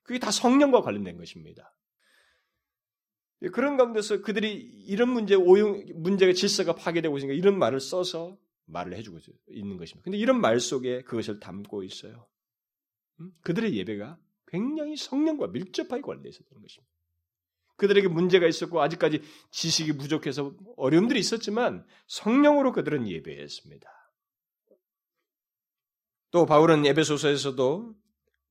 그게 0.03 0.19
다 0.19 0.31
성령과 0.31 0.81
관련된 0.81 1.19
것입니다. 1.19 1.77
그런 3.53 3.77
가운데서 3.77 4.23
그들이 4.23 4.55
이런 4.87 5.11
문제, 5.11 5.35
오용, 5.35 5.85
문제가 5.97 6.33
질서가 6.33 6.75
파괴되고 6.75 7.19
있으니까 7.19 7.37
이런 7.37 7.59
말을 7.59 7.79
써서 7.79 8.39
말을 8.73 8.97
해주고 8.97 9.19
있는 9.49 9.77
것입니다. 9.77 10.05
근데 10.05 10.19
이런 10.19 10.41
말 10.41 10.59
속에 10.59 11.03
그것을 11.03 11.39
담고 11.39 11.85
있어요. 11.85 12.27
그들의 13.43 13.77
예배가 13.77 14.19
굉장히 14.49 14.97
성령과 14.97 15.49
밀접하게 15.49 16.03
관련되어 16.03 16.31
있었던 16.31 16.61
것입니다. 16.61 16.93
그들에게 17.77 18.09
문제가 18.09 18.47
있었고 18.47 18.81
아직까지 18.81 19.23
지식이 19.51 19.97
부족해서 19.97 20.55
어려움들이 20.77 21.19
있었지만 21.21 21.87
성령으로 22.07 22.73
그들은 22.73 23.09
예배했습니다. 23.09 23.89
또 26.31 26.47
바울은 26.47 26.87
에베소서에서도 26.87 27.95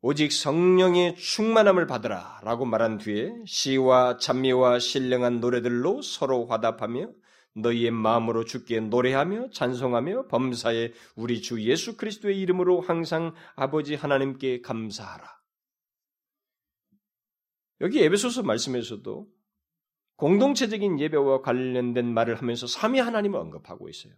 오직 0.01 0.31
성령의 0.31 1.15
충만함을 1.15 1.85
받으라 1.85 2.41
라고 2.43 2.65
말한 2.65 2.97
뒤에 2.97 3.31
시와 3.45 4.17
찬미와 4.17 4.79
신령한 4.79 5.39
노래들로 5.39 6.01
서로 6.01 6.47
화답하며 6.47 7.11
너희의 7.53 7.91
마음으로 7.91 8.45
주께 8.45 8.79
노래하며 8.79 9.49
찬송하며 9.49 10.27
범사에 10.27 10.93
우리 11.15 11.41
주 11.41 11.61
예수 11.61 11.97
그리스도의 11.97 12.39
이름으로 12.39 12.81
항상 12.81 13.33
아버지 13.55 13.95
하나님께 13.95 14.61
감사하라. 14.61 15.41
여기 17.81 18.01
에베소서 18.03 18.43
말씀에서도 18.43 19.27
공동체적인 20.15 20.99
예배와 20.99 21.41
관련된 21.41 22.05
말을 22.13 22.35
하면서 22.35 22.67
삼위 22.67 22.99
하나님을 22.99 23.39
언급하고 23.39 23.89
있어요. 23.89 24.13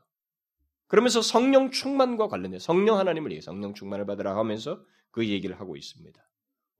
그러면서 0.88 1.22
성령 1.22 1.72
충만과 1.72 2.28
관련된 2.28 2.60
성령 2.60 3.00
하나님을 3.00 3.32
얘기 3.32 3.42
성령 3.42 3.74
충만을 3.74 4.06
받으라 4.06 4.38
하면서 4.38 4.84
그 5.12 5.28
얘기를 5.28 5.60
하고 5.60 5.78
있습니다. 5.78 6.22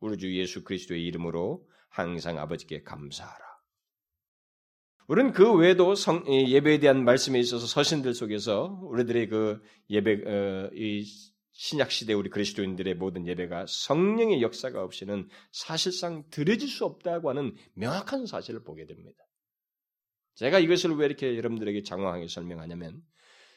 우리 0.02 0.18
주 0.18 0.36
예수 0.36 0.64
그리스도의 0.64 1.06
이름으로 1.06 1.66
항상 1.88 2.38
아버지께 2.38 2.84
감사하라. 2.84 3.53
우리는 5.08 5.32
그 5.34 5.54
외에도 5.54 5.96
성, 5.96 6.24
예배에 6.28 6.80
대한 6.80 7.04
말씀에 7.04 7.40
있어서 7.40 7.68
서신들 7.68 8.14
속에서 8.14 8.80
우리들의 8.84 9.28
그 9.28 9.62
예배, 9.90 10.22
어, 10.26 10.70
이 10.74 11.06
신약 11.52 11.92
시대 11.92 12.14
우리 12.14 12.30
그리스도인들의 12.30 12.96
모든 12.96 13.28
예배가 13.28 13.66
성령의 13.68 14.42
역사가 14.42 14.84
없이는 14.84 15.28
사실상 15.52 16.24
드려질 16.30 16.68
수 16.68 16.86
없다고 16.86 17.30
하는 17.30 17.56
명확한 17.76 18.26
사실을 18.26 18.64
보게 18.64 18.86
됩니다. 18.86 19.18
제가 20.36 20.60
이것을 20.60 20.96
왜 20.96 21.06
이렇게 21.06 21.38
여러분들에게 21.38 21.84
장황하게 21.84 22.28
설명하냐면 22.28 23.02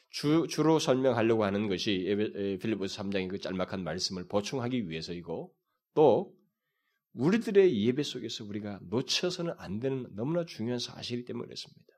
주, 0.09 0.45
주로 0.49 0.79
설명하려고 0.79 1.43
하는 1.43 1.67
것이 1.67 2.57
필리포스 2.61 2.97
3장의 2.99 3.29
그 3.29 3.39
짤막한 3.39 3.83
말씀을 3.83 4.27
보충하기 4.27 4.89
위해서이고 4.89 5.51
또 5.95 6.33
우리들의 7.17 7.85
예배 7.85 8.03
속에서 8.03 8.45
우리가 8.45 8.79
놓쳐서는 8.83 9.53
안 9.57 9.79
되는 9.79 10.07
너무나 10.15 10.45
중요한 10.45 10.79
사실이기 10.79 11.25
때문에 11.25 11.47
그렇습니다. 11.47 11.93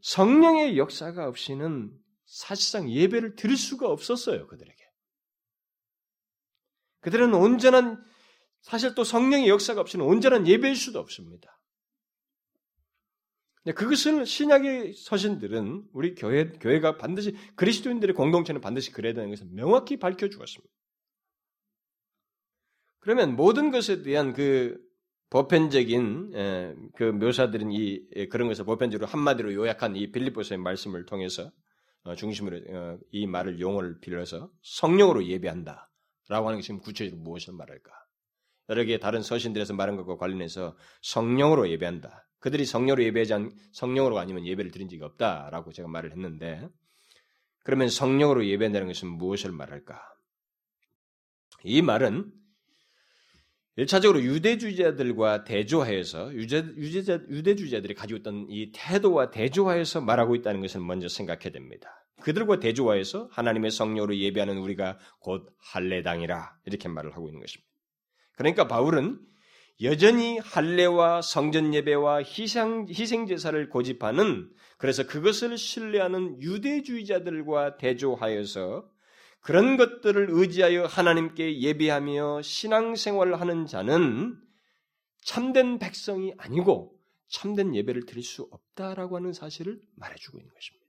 성령의 0.00 0.78
역사가 0.78 1.26
없이는 1.26 1.92
사실상 2.26 2.90
예배를 2.90 3.36
드릴 3.36 3.56
수가 3.56 3.88
없었어요, 3.88 4.46
그들에게. 4.46 4.76
그들은 7.00 7.32
온전한, 7.34 8.04
사실 8.60 8.94
또 8.94 9.02
성령의 9.02 9.48
역사가 9.48 9.80
없이는 9.80 10.04
온전한 10.04 10.46
예배일 10.46 10.76
수도 10.76 10.98
없습니다. 10.98 11.58
그것을 13.74 14.24
신약의 14.24 14.94
서신들은 14.94 15.88
우리 15.92 16.14
교회, 16.14 16.48
교회가 16.48 16.96
반드시 16.96 17.36
그리스도인들의 17.56 18.14
공동체는 18.14 18.60
반드시 18.60 18.92
그래야 18.92 19.14
되는 19.14 19.30
것을 19.30 19.46
명확히 19.50 19.98
밝혀 19.98 20.28
주었습니다. 20.28 20.77
그러면 23.00 23.36
모든 23.36 23.70
것에 23.70 24.02
대한 24.02 24.32
그 24.32 24.76
보편적인 25.30 26.90
그 26.96 27.04
묘사들은 27.04 27.72
이 27.72 28.28
그런 28.30 28.48
것을 28.48 28.64
보편적으로 28.64 29.06
한마디로 29.06 29.54
요약한 29.54 29.96
이 29.96 30.10
빌립보서의 30.10 30.58
말씀을 30.58 31.04
통해서 31.06 31.50
어, 32.04 32.14
중심으로 32.14 32.56
어, 32.70 32.98
이 33.10 33.26
말을 33.26 33.60
용어를 33.60 33.98
빌려서 34.00 34.50
성령으로 34.62 35.26
예배한다. 35.26 35.90
라고 36.28 36.48
하는 36.48 36.58
게 36.58 36.62
지금 36.62 36.80
구체적으로 36.80 37.22
무엇을 37.22 37.54
말할까? 37.54 37.90
여러 38.70 38.84
개의 38.84 39.00
다른 39.00 39.22
서신들에서 39.22 39.74
말한 39.74 39.96
것과 39.96 40.16
관련해서 40.16 40.76
성령으로 41.02 41.68
예배한다. 41.70 42.26
그들이 42.38 42.64
성령으로 42.64 43.02
예배하지 43.04 43.34
않, 43.34 43.50
성령으로 43.72 44.18
아니면 44.18 44.46
예배를 44.46 44.70
드린 44.70 44.88
적이 44.88 45.02
없다라고 45.02 45.72
제가 45.72 45.88
말을 45.88 46.12
했는데, 46.12 46.68
그러면 47.64 47.88
성령으로 47.88 48.46
예배한다는 48.46 48.86
것은 48.86 49.08
무엇을 49.08 49.52
말할까? 49.52 50.00
이 51.64 51.82
말은 51.82 52.30
1차적으로 53.78 54.20
유대주의자들과 54.20 55.44
대조하여서 55.44 56.34
유대, 56.34 56.58
유대자, 56.76 57.20
유대주의자들이 57.30 57.94
가지고 57.94 58.18
있던 58.18 58.46
이 58.50 58.72
태도와 58.74 59.30
대조하여서 59.30 60.00
말하고 60.00 60.34
있다는 60.34 60.60
것을 60.60 60.80
먼저 60.80 61.06
생각해야 61.06 61.52
됩니다. 61.52 62.04
그들과 62.20 62.58
대조하여서 62.58 63.28
하나님의 63.30 63.70
성령으로 63.70 64.16
예배하는 64.16 64.58
우리가 64.58 64.98
곧 65.20 65.54
할례당이라 65.58 66.58
이렇게 66.66 66.88
말을 66.88 67.12
하고 67.14 67.28
있는 67.28 67.40
것입니다. 67.40 67.68
그러니까 68.36 68.66
바울은 68.66 69.20
여전히 69.82 70.38
할례와 70.38 71.22
성전 71.22 71.72
예배와 71.72 72.24
희생 72.24 72.86
희생 72.90 73.26
제사를 73.26 73.68
고집하는 73.68 74.50
그래서 74.76 75.06
그것을 75.06 75.56
신뢰하는 75.56 76.42
유대주의자들과 76.42 77.76
대조하여서 77.76 78.88
그런 79.40 79.76
것들을 79.76 80.28
의지하여 80.30 80.86
하나님께 80.86 81.60
예배하며 81.60 82.42
신앙생활을 82.42 83.40
하는 83.40 83.66
자는 83.66 84.40
참된 85.22 85.78
백성이 85.78 86.34
아니고 86.38 86.98
참된 87.28 87.74
예배를 87.74 88.06
드릴 88.06 88.22
수 88.22 88.48
없다라고 88.50 89.16
하는 89.16 89.32
사실을 89.32 89.80
말해주고 89.96 90.38
있는 90.38 90.52
것입니다. 90.52 90.86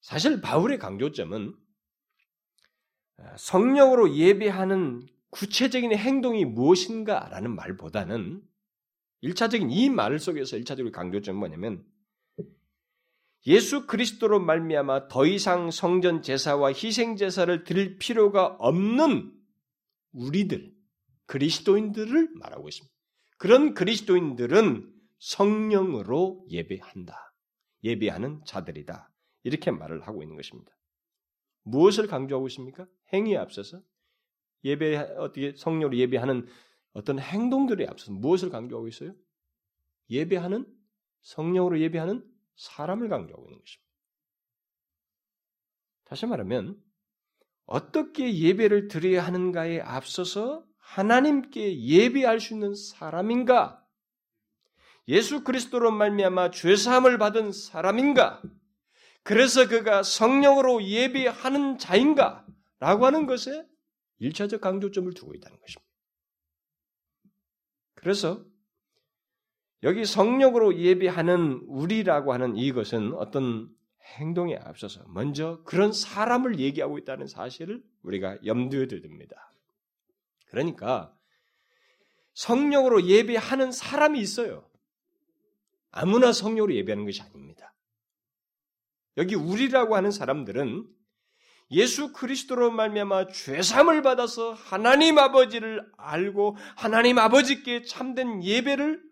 사실 0.00 0.40
바울의 0.40 0.78
강조점은 0.78 1.56
성령으로 3.38 4.14
예배하는 4.14 5.06
구체적인 5.30 5.92
행동이 5.94 6.44
무엇인가라는 6.44 7.54
말보다는 7.54 8.42
1차적인 9.22 9.70
이 9.70 9.88
말 9.90 10.18
속에서 10.18 10.56
1차적으로 10.56 10.92
강조점은 10.92 11.38
뭐냐면 11.38 11.84
예수 13.46 13.86
그리스도로 13.86 14.40
말미암아 14.40 15.08
더 15.08 15.24
이상 15.24 15.70
성전 15.70 16.22
제사와 16.22 16.70
희생 16.70 17.16
제사를 17.16 17.62
드릴 17.64 17.98
필요가 17.98 18.46
없는 18.58 19.32
우리들 20.12 20.74
그리스도인들을 21.26 22.30
말하고 22.34 22.68
있습니다. 22.68 22.94
그런 23.38 23.74
그리스도인들은 23.74 24.92
성령으로 25.18 26.44
예배한다. 26.50 27.34
예배하는 27.84 28.42
자들이다. 28.44 29.12
이렇게 29.44 29.70
말을 29.70 30.06
하고 30.06 30.22
있는 30.22 30.36
것입니다. 30.36 30.72
무엇을 31.62 32.08
강조하고 32.08 32.48
있습니까? 32.48 32.86
행위에 33.12 33.36
앞서서 33.36 33.80
예배 34.64 34.96
어떻게 35.18 35.54
성령으로 35.56 35.96
예배하는 35.96 36.46
어떤 36.92 37.18
행동들에 37.20 37.86
앞서서 37.86 38.12
무엇을 38.12 38.50
강조하고 38.50 38.88
있어요? 38.88 39.14
예배하는 40.10 40.66
성령으로 41.22 41.80
예배하는 41.80 42.24
사람을 42.56 43.08
강조하고 43.08 43.48
있는 43.48 43.60
것입니다. 43.60 43.86
다시 46.04 46.26
말하면 46.26 46.80
어떻게 47.66 48.38
예배를 48.38 48.88
드려야 48.88 49.26
하는가에 49.26 49.80
앞서서 49.80 50.64
하나님께 50.78 51.80
예배할 51.82 52.40
수 52.40 52.54
있는 52.54 52.74
사람인가? 52.74 53.84
예수 55.08 55.42
그리스도로 55.44 55.90
말미암아 55.90 56.50
죄 56.50 56.76
사함을 56.76 57.18
받은 57.18 57.52
사람인가? 57.52 58.40
그래서 59.22 59.68
그가 59.68 60.02
성령으로 60.04 60.82
예배하는 60.84 61.78
자인가? 61.78 62.46
라고 62.78 63.06
하는 63.06 63.26
것에 63.26 63.66
일차적 64.18 64.60
강조점을 64.60 65.12
두고 65.14 65.34
있다는 65.34 65.58
것입니다. 65.58 65.86
그래서 67.94 68.44
여기 69.82 70.04
성령으로 70.04 70.78
예배하는 70.78 71.64
우리라고 71.66 72.32
하는 72.32 72.56
이것은 72.56 73.14
어떤 73.14 73.68
행동에 74.18 74.56
앞서서 74.56 75.04
먼저 75.08 75.62
그런 75.64 75.92
사람을 75.92 76.58
얘기하고 76.60 76.98
있다는 76.98 77.26
사실을 77.26 77.82
우리가 78.02 78.38
염두에 78.44 78.86
됩니다. 78.86 79.52
그러니까 80.48 81.12
성령으로 82.34 83.04
예배하는 83.04 83.72
사람이 83.72 84.20
있어요. 84.20 84.68
아무나 85.90 86.32
성령으로 86.32 86.74
예배하는 86.74 87.04
것이 87.04 87.22
아닙니다. 87.22 87.74
여기 89.16 89.34
우리라고 89.34 89.96
하는 89.96 90.10
사람들은 90.10 90.86
예수 91.72 92.12
그리스도로 92.12 92.70
말미암아 92.70 93.28
죄삼을 93.28 94.02
받아서 94.02 94.52
하나님 94.52 95.18
아버지를 95.18 95.90
알고 95.96 96.56
하나님 96.76 97.18
아버지께 97.18 97.82
참된 97.82 98.44
예배를 98.44 99.02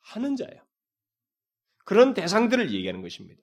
하는 0.00 0.36
자예요. 0.36 0.66
그런 1.84 2.14
대상들을 2.14 2.72
얘기하는 2.72 3.02
것입니다. 3.02 3.42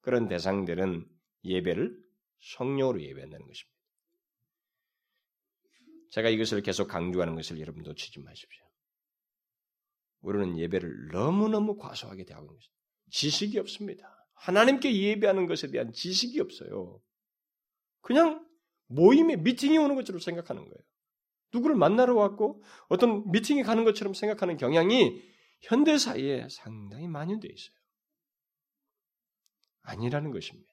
그런 0.00 0.28
대상들은 0.28 1.06
예배를 1.44 1.96
성령으로 2.40 3.02
예배한다는 3.02 3.46
것입니다. 3.46 3.76
제가 6.10 6.28
이것을 6.28 6.62
계속 6.62 6.88
강조하는 6.88 7.34
것을 7.34 7.60
여러분 7.60 7.82
놓치지 7.82 8.20
마십시오. 8.20 8.64
우리는 10.20 10.58
예배를 10.58 11.08
너무너무 11.12 11.76
과소하게 11.76 12.24
대하고 12.24 12.46
있는 12.46 12.56
것입니다. 12.56 12.76
지식이 13.10 13.58
없습니다. 13.58 14.28
하나님께 14.34 14.94
예배하는 14.94 15.46
것에 15.46 15.70
대한 15.70 15.92
지식이 15.92 16.40
없어요. 16.40 17.00
그냥 18.00 18.46
모임에 18.86 19.36
미팅이 19.36 19.78
오는 19.78 19.94
것처럼 19.94 20.20
생각하는 20.20 20.62
거예요. 20.62 20.84
누구를 21.52 21.76
만나러 21.76 22.14
왔고 22.14 22.62
어떤 22.88 23.30
미팅에 23.30 23.62
가는 23.62 23.84
것처럼 23.84 24.14
생각하는 24.14 24.56
경향이 24.56 25.22
현대 25.60 25.98
사회에 25.98 26.48
상당히 26.50 27.08
만연되어 27.08 27.50
있어요. 27.52 27.76
아니라는 29.82 30.32
것입니다. 30.32 30.72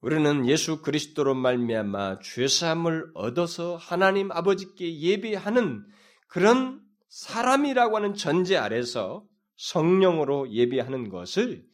우리는 0.00 0.48
예수 0.48 0.80
그리스도로 0.80 1.34
말미암아 1.34 2.20
죄사함을 2.20 3.10
얻어서 3.14 3.76
하나님 3.76 4.32
아버지께 4.32 4.98
예배하는 4.98 5.86
그런 6.26 6.82
사람이라고 7.08 7.96
하는 7.96 8.14
전제 8.14 8.56
아래서 8.56 9.26
성령으로 9.56 10.50
예배하는 10.52 11.10
것을 11.10 11.66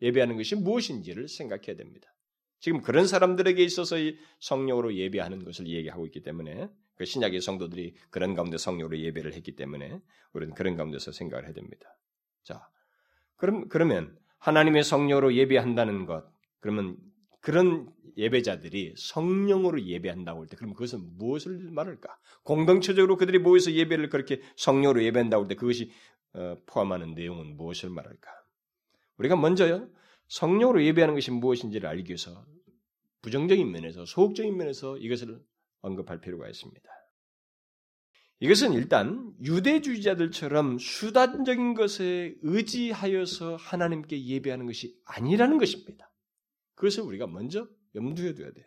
예배하는 0.00 0.36
것이 0.36 0.54
무엇인지를 0.54 1.26
생각해야 1.26 1.76
됩니다. 1.76 2.08
지금 2.60 2.82
그런 2.82 3.08
사람들에게 3.08 3.62
있어서 3.64 3.96
성령으로 4.38 4.94
예배하는 4.94 5.44
것을 5.44 5.66
얘기하고 5.66 6.06
있기 6.06 6.22
때문에 6.22 6.68
그 6.96 7.04
신약의 7.04 7.40
성도들이 7.40 7.94
그런 8.10 8.34
가운데 8.34 8.58
성령으로 8.58 8.98
예배를 8.98 9.34
했기 9.34 9.56
때문에 9.56 10.00
우리는 10.32 10.54
그런 10.54 10.76
가운데서 10.76 11.12
생각을 11.12 11.44
해야 11.44 11.52
됩니다. 11.52 11.96
자, 12.42 12.68
그럼 13.36 13.68
그러면 13.68 14.16
하나님의 14.38 14.84
성령으로 14.84 15.34
예배한다는 15.34 16.06
것, 16.06 16.24
그러면 16.60 16.96
그런 17.40 17.92
예배자들이 18.16 18.94
성령으로 18.96 19.82
예배한다고 19.82 20.40
할 20.40 20.46
때, 20.48 20.56
그럼 20.56 20.74
그것은 20.74 21.16
무엇을 21.18 21.70
말할까? 21.70 22.16
공동체적으로 22.42 23.16
그들이 23.16 23.38
모여서 23.38 23.72
예배를 23.72 24.08
그렇게 24.10 24.40
성령으로 24.56 25.02
예배한다고 25.04 25.44
할 25.44 25.48
때 25.48 25.54
그것이 25.54 25.90
어, 26.34 26.56
포함하는 26.66 27.14
내용은 27.14 27.56
무엇을 27.56 27.90
말할까? 27.90 28.30
우리가 29.18 29.36
먼저요, 29.36 29.88
성령으로 30.28 30.84
예배하는 30.84 31.14
것이 31.14 31.30
무엇인지를 31.30 31.88
알기 31.88 32.10
위해서 32.10 32.44
부정적인 33.22 33.70
면에서 33.70 34.04
소극적인 34.04 34.56
면에서 34.56 34.96
이것을 34.98 35.40
언급할 35.82 36.20
필요가 36.20 36.48
있습니다. 36.48 36.88
이것은 38.40 38.72
일단 38.72 39.32
유대주의자들처럼 39.40 40.78
수단적인 40.78 41.74
것에 41.74 42.34
의지하여서 42.42 43.54
하나님께 43.54 44.24
예배하는 44.26 44.66
것이 44.66 45.00
아니라는 45.04 45.58
것입니다. 45.58 46.12
그것을 46.74 47.04
우리가 47.04 47.28
먼저 47.28 47.68
염두에 47.94 48.34
둬야 48.34 48.50
돼요. 48.50 48.66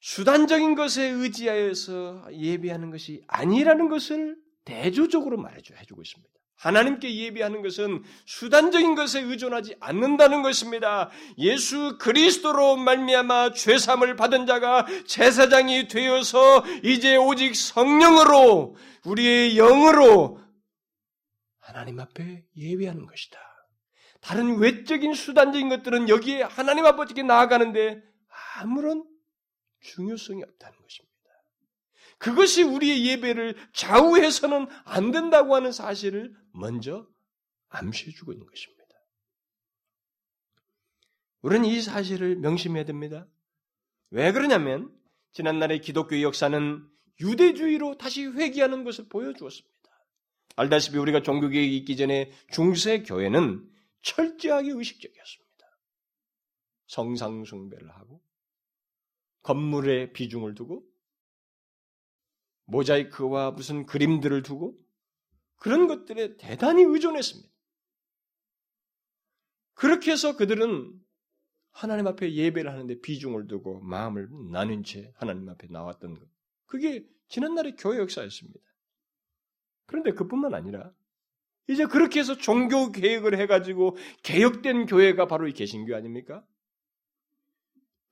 수단적인 0.00 0.74
것에 0.74 1.08
의지하여서 1.08 2.30
예배하는 2.32 2.90
것이 2.90 3.22
아니라는 3.28 3.88
것을 3.88 4.36
대조적으로 4.64 5.36
말해줘 5.36 5.74
해주고 5.76 6.02
있습니다. 6.02 6.34
하나님께 6.64 7.14
예배하는 7.14 7.60
것은 7.60 8.02
수단적인 8.24 8.94
것에 8.94 9.20
의존하지 9.20 9.76
않는다는 9.80 10.40
것입니다. 10.40 11.10
예수 11.36 11.98
그리스도로 11.98 12.76
말미암아 12.76 13.52
죄 13.52 13.76
삼을 13.76 14.16
받은 14.16 14.46
자가 14.46 14.86
제사장이 15.06 15.88
되어서 15.88 16.64
이제 16.82 17.16
오직 17.16 17.54
성령으로 17.54 18.76
우리의 19.04 19.56
영으로 19.56 20.40
하나님 21.60 22.00
앞에 22.00 22.44
예배하는 22.56 23.04
것이다. 23.04 23.38
다른 24.22 24.56
외적인 24.56 25.12
수단적인 25.12 25.68
것들은 25.68 26.08
여기에 26.08 26.44
하나님 26.44 26.86
아버지께 26.86 27.24
나아가는데 27.24 28.00
아무런 28.56 29.04
중요성이 29.80 30.42
없다는 30.42 30.78
것입니다. 30.80 31.14
그것이 32.16 32.62
우리의 32.62 33.04
예배를 33.04 33.54
좌우해서는 33.74 34.66
안 34.86 35.10
된다고 35.10 35.54
하는 35.54 35.70
사실을 35.70 36.32
먼저 36.54 37.06
암시해주고 37.68 38.32
있는 38.32 38.46
것입니다. 38.46 38.84
우리는 41.42 41.66
이 41.66 41.82
사실을 41.82 42.36
명심해야 42.36 42.84
됩니다. 42.84 43.28
왜 44.10 44.32
그러냐면 44.32 44.96
지난날의 45.32 45.80
기독교 45.80 46.20
역사는 46.22 46.88
유대주의로 47.20 47.98
다시 47.98 48.24
회귀하는 48.24 48.84
것을 48.84 49.08
보여주었습니다. 49.08 49.74
알다시피 50.56 50.96
우리가 50.96 51.22
종교개혁이 51.22 51.76
있기 51.78 51.96
전에 51.96 52.32
중세 52.50 53.02
교회는 53.02 53.68
철저하게 54.02 54.70
의식적이었습니다. 54.70 55.44
성상 56.86 57.44
숭배를 57.44 57.90
하고 57.90 58.22
건물에 59.42 60.12
비중을 60.12 60.54
두고 60.54 60.84
모자이크와 62.66 63.50
무슨 63.50 63.84
그림들을 63.84 64.42
두고 64.42 64.78
그런 65.64 65.86
것들에 65.86 66.36
대단히 66.36 66.82
의존했습니다. 66.82 67.50
그렇게 69.72 70.12
해서 70.12 70.36
그들은 70.36 70.92
하나님 71.70 72.06
앞에 72.06 72.34
예배를 72.34 72.70
하는데 72.70 73.00
비중을 73.00 73.46
두고 73.46 73.80
마음을 73.80 74.28
나눈 74.52 74.84
채 74.84 75.10
하나님 75.16 75.48
앞에 75.48 75.68
나왔던 75.70 76.18
것. 76.18 76.28
그게 76.66 77.08
지난날의 77.28 77.76
교회 77.78 77.98
역사였습니다. 77.98 78.60
그런데 79.86 80.12
그뿐만 80.12 80.52
아니라 80.52 80.92
이제 81.66 81.86
그렇게 81.86 82.20
해서 82.20 82.36
종교 82.36 82.92
개혁을 82.92 83.38
해가지고 83.38 83.96
개혁된 84.22 84.84
교회가 84.84 85.26
바로 85.26 85.48
이 85.48 85.54
개신교 85.54 85.96
아닙니까? 85.96 86.46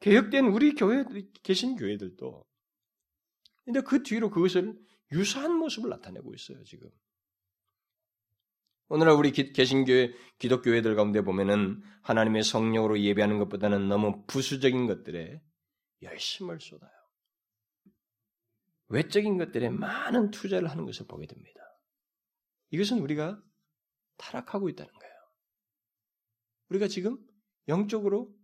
개혁된 0.00 0.46
우리 0.46 0.74
교회 0.74 1.04
계신 1.42 1.76
교회들도 1.76 2.46
근데 3.66 3.82
그 3.82 4.02
뒤로 4.02 4.30
그것을 4.30 4.74
유사한 5.12 5.52
모습을 5.58 5.90
나타내고 5.90 6.32
있어요 6.32 6.64
지금. 6.64 6.90
오늘날 8.88 9.14
우리 9.14 9.32
개신교회 9.32 10.12
기독교회들 10.38 10.94
가운데 10.96 11.22
보면은 11.22 11.82
하나님의 12.02 12.42
성령으로 12.42 13.00
예배하는 13.00 13.38
것보다는 13.38 13.88
너무 13.88 14.24
부수적인 14.26 14.86
것들에 14.86 15.40
열심을 16.02 16.60
쏟아요. 16.60 16.90
외적인 18.88 19.38
것들에 19.38 19.70
많은 19.70 20.30
투자를 20.30 20.68
하는 20.68 20.84
것을 20.84 21.06
보게 21.06 21.26
됩니다. 21.26 21.60
이것은 22.70 22.98
우리가 22.98 23.42
타락하고 24.18 24.68
있다는 24.68 24.92
거예요. 24.92 25.14
우리가 26.68 26.88
지금 26.88 27.18
영적으로 27.68 28.34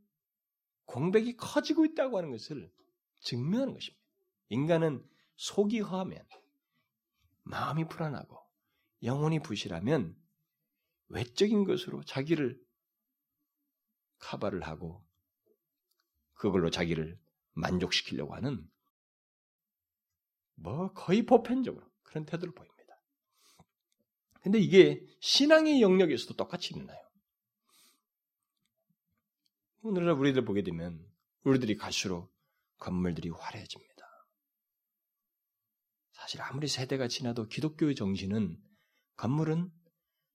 공백이 0.87 1.37
커지고 1.37 1.85
있다고 1.85 2.16
하는 2.16 2.31
것을 2.31 2.72
증명하는 3.20 3.74
것입니다. 3.74 4.03
인간은 4.48 5.07
속이 5.37 5.81
허하면 5.81 6.27
마음이 7.42 7.88
불안하고 7.88 8.38
영혼이 9.03 9.40
부실하면 9.40 10.16
외적인 11.09 11.64
것으로 11.64 12.03
자기를 12.05 12.61
카바를 14.18 14.62
하고 14.62 15.05
그걸로 16.35 16.71
자기를 16.71 17.18
만족시키려고 17.53 18.35
하는 18.35 18.68
뭐 20.55 20.92
거의 20.92 21.25
보편적으로 21.25 21.87
그런 22.03 22.25
태도를 22.25 22.55
보입니다. 22.55 22.79
근데 24.40 24.59
이게 24.59 25.05
신앙의 25.21 25.83
영역에서도 25.83 26.35
똑같이 26.35 26.75
일어나요. 26.75 26.99
오늘날 29.83 30.14
우리들 30.14 30.44
보게 30.44 30.62
되면 30.62 31.05
우리들이 31.44 31.77
갈수록 31.77 32.33
건물들이 32.79 33.31
화려해집니다. 33.31 33.88
사실 36.12 36.42
아무리 36.42 36.68
세대가 36.68 37.09
지나도 37.09 37.47
기독교의 37.47 37.94
정신은 37.94 38.61
건물은 39.16 39.73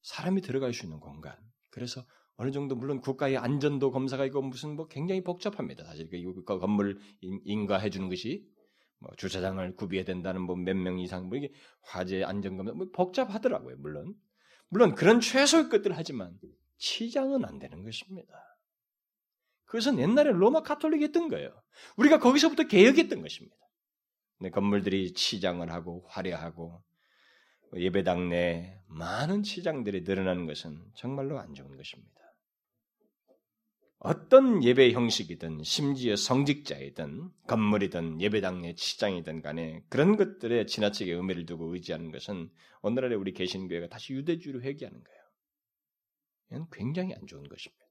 사람이 0.03 0.41
들어갈 0.41 0.73
수 0.73 0.85
있는 0.85 0.99
공간. 0.99 1.35
그래서 1.69 2.05
어느 2.35 2.51
정도 2.51 2.75
물론 2.75 3.01
국가의 3.01 3.37
안전도 3.37 3.91
검사가 3.91 4.25
있고 4.25 4.41
무슨 4.41 4.75
뭐 4.75 4.87
굉장히 4.87 5.23
복잡합니다. 5.23 5.83
사실 5.85 6.09
그 6.09 6.43
건물 6.59 6.99
인가해 7.21 7.89
주는 7.89 8.09
것이 8.09 8.45
뭐 8.99 9.11
주차장을 9.17 9.75
구비해야 9.75 10.05
된다는 10.05 10.41
뭐 10.43 10.55
몇 10.55 10.75
명 10.75 10.99
이상 10.99 11.27
뭐 11.27 11.37
이게 11.37 11.51
화재 11.81 12.23
안전 12.23 12.57
검사 12.57 12.73
뭐 12.73 12.87
복잡하더라고요. 12.93 13.75
물론 13.79 14.15
물론 14.69 14.95
그런 14.95 15.19
최소의 15.19 15.69
것들을 15.69 15.95
하지만 15.97 16.37
치장은 16.77 17.45
안 17.45 17.59
되는 17.59 17.83
것입니다. 17.83 18.33
그것은 19.65 19.99
옛날에 19.99 20.31
로마 20.31 20.61
카톨릭이 20.63 21.03
했던 21.05 21.29
거예요. 21.29 21.49
우리가 21.97 22.19
거기서부터 22.19 22.63
개혁했던 22.67 23.21
것입니다. 23.21 23.55
네, 24.39 24.49
건물들이 24.49 25.13
치장을 25.13 25.67
하고 25.71 26.05
화려하고 26.07 26.83
예배당 27.75 28.29
내 28.29 28.79
많은 28.87 29.43
치장들이 29.43 30.01
늘어나는 30.01 30.45
것은 30.45 30.79
정말로 30.93 31.39
안 31.39 31.53
좋은 31.53 31.75
것입니다. 31.75 32.13
어떤 33.99 34.61
예배 34.61 34.91
형식이든 34.91 35.63
심지어 35.63 36.17
성직자이든 36.17 37.29
건물이든 37.47 38.19
예배당 38.19 38.61
내 38.61 38.75
치장이든 38.75 39.41
간에 39.41 39.81
그런 39.87 40.17
것들에 40.17 40.65
지나치게 40.65 41.13
의미를 41.13 41.45
두고 41.45 41.73
의지하는 41.73 42.11
것은 42.11 42.51
오늘날의 42.81 43.17
우리 43.17 43.31
개신교회가 43.31 43.87
다시 43.87 44.13
유대주의로 44.13 44.61
회귀하는 44.61 45.01
거예요. 45.01 45.23
이건 46.51 46.67
굉장히 46.71 47.13
안 47.13 47.25
좋은 47.25 47.47
것입니다. 47.47 47.82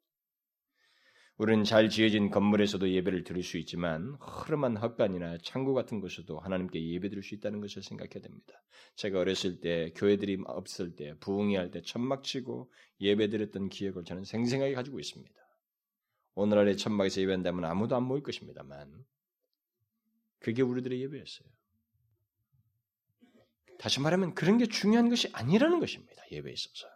우리는 1.38 1.64
잘 1.64 1.88
지어진 1.88 2.30
건물에서도 2.30 2.90
예배를 2.90 3.24
드릴 3.24 3.42
수 3.42 3.56
있지만 3.58 4.14
허름한 4.14 4.76
헛간이나 4.76 5.38
창고 5.42 5.74
같은 5.74 6.00
곳에도 6.00 6.38
하나님께 6.38 6.86
예배 6.90 7.08
드릴 7.08 7.22
수 7.22 7.34
있다는 7.34 7.60
것을 7.60 7.82
생각해야 7.82 8.20
됩니다. 8.22 8.62
제가 8.96 9.18
어렸을 9.18 9.60
때 9.60 9.92
교회들이 9.96 10.42
없을 10.46 10.94
때 10.94 11.14
부흥회 11.20 11.56
할 11.56 11.70
때 11.70 11.80
천막 11.82 12.22
치고 12.22 12.70
예배 13.00 13.30
드렸던 13.30 13.70
기억을 13.70 14.04
저는 14.04 14.24
생생하게 14.24 14.74
가지고 14.74 15.00
있습니다. 15.00 15.34
오늘날의 16.34 16.76
천막에서 16.76 17.20
예배한다면 17.22 17.64
아무도 17.64 17.96
안 17.96 18.04
모일 18.04 18.22
것입니다만 18.22 19.04
그게 20.38 20.62
우리들의 20.62 21.00
예배였어요. 21.02 21.48
다시 23.78 24.00
말하면 24.00 24.34
그런 24.34 24.58
게 24.58 24.66
중요한 24.66 25.08
것이 25.08 25.28
아니라는 25.32 25.80
것입니다. 25.80 26.22
예배에 26.30 26.52
있어서. 26.52 26.86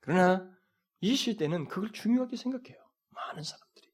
그러나 0.00 0.55
이 1.00 1.14
시대는 1.14 1.68
그걸 1.68 1.92
중요하게 1.92 2.36
생각해요. 2.36 2.76
많은 3.10 3.42
사람들이. 3.42 3.88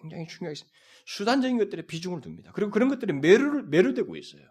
굉장히 0.00 0.26
중요하게 0.26 0.60
수단적인 1.06 1.58
것들에 1.58 1.86
비중을 1.86 2.20
둡니다. 2.24 2.52
그리고 2.52 2.70
그런 2.70 2.88
것들이 2.88 3.12
매료를, 3.12 3.64
매료되고 3.64 4.16
있어요. 4.16 4.42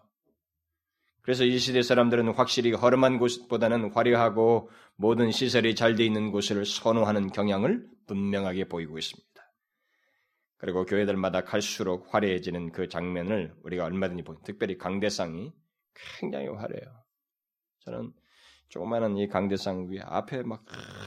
그래서 1.22 1.44
이 1.44 1.58
시대 1.58 1.82
사람들은 1.82 2.34
확실히 2.34 2.72
허름한 2.72 3.18
곳보다는 3.18 3.92
화려하고 3.92 4.70
모든 4.96 5.30
시설이 5.30 5.74
잘 5.74 5.96
돼 5.96 6.04
있는 6.04 6.30
곳을 6.30 6.66
선호하는 6.66 7.30
경향을 7.32 7.88
분명하게 8.06 8.68
보이고 8.68 8.98
있습니다. 8.98 9.34
그리고 10.58 10.84
교회들마다 10.84 11.42
갈수록 11.44 12.12
화려해지는 12.12 12.72
그 12.72 12.88
장면을 12.88 13.54
우리가 13.62 13.84
얼마든지 13.84 14.22
보 14.22 14.40
특별히 14.42 14.76
강대상이 14.76 15.52
굉장히 16.20 16.48
화려해요. 16.48 17.04
저는 17.80 18.12
조그마한 18.68 19.16
이 19.18 19.28
강대상 19.28 19.88
위에 19.90 20.00
앞에 20.00 20.42
막 20.42 20.64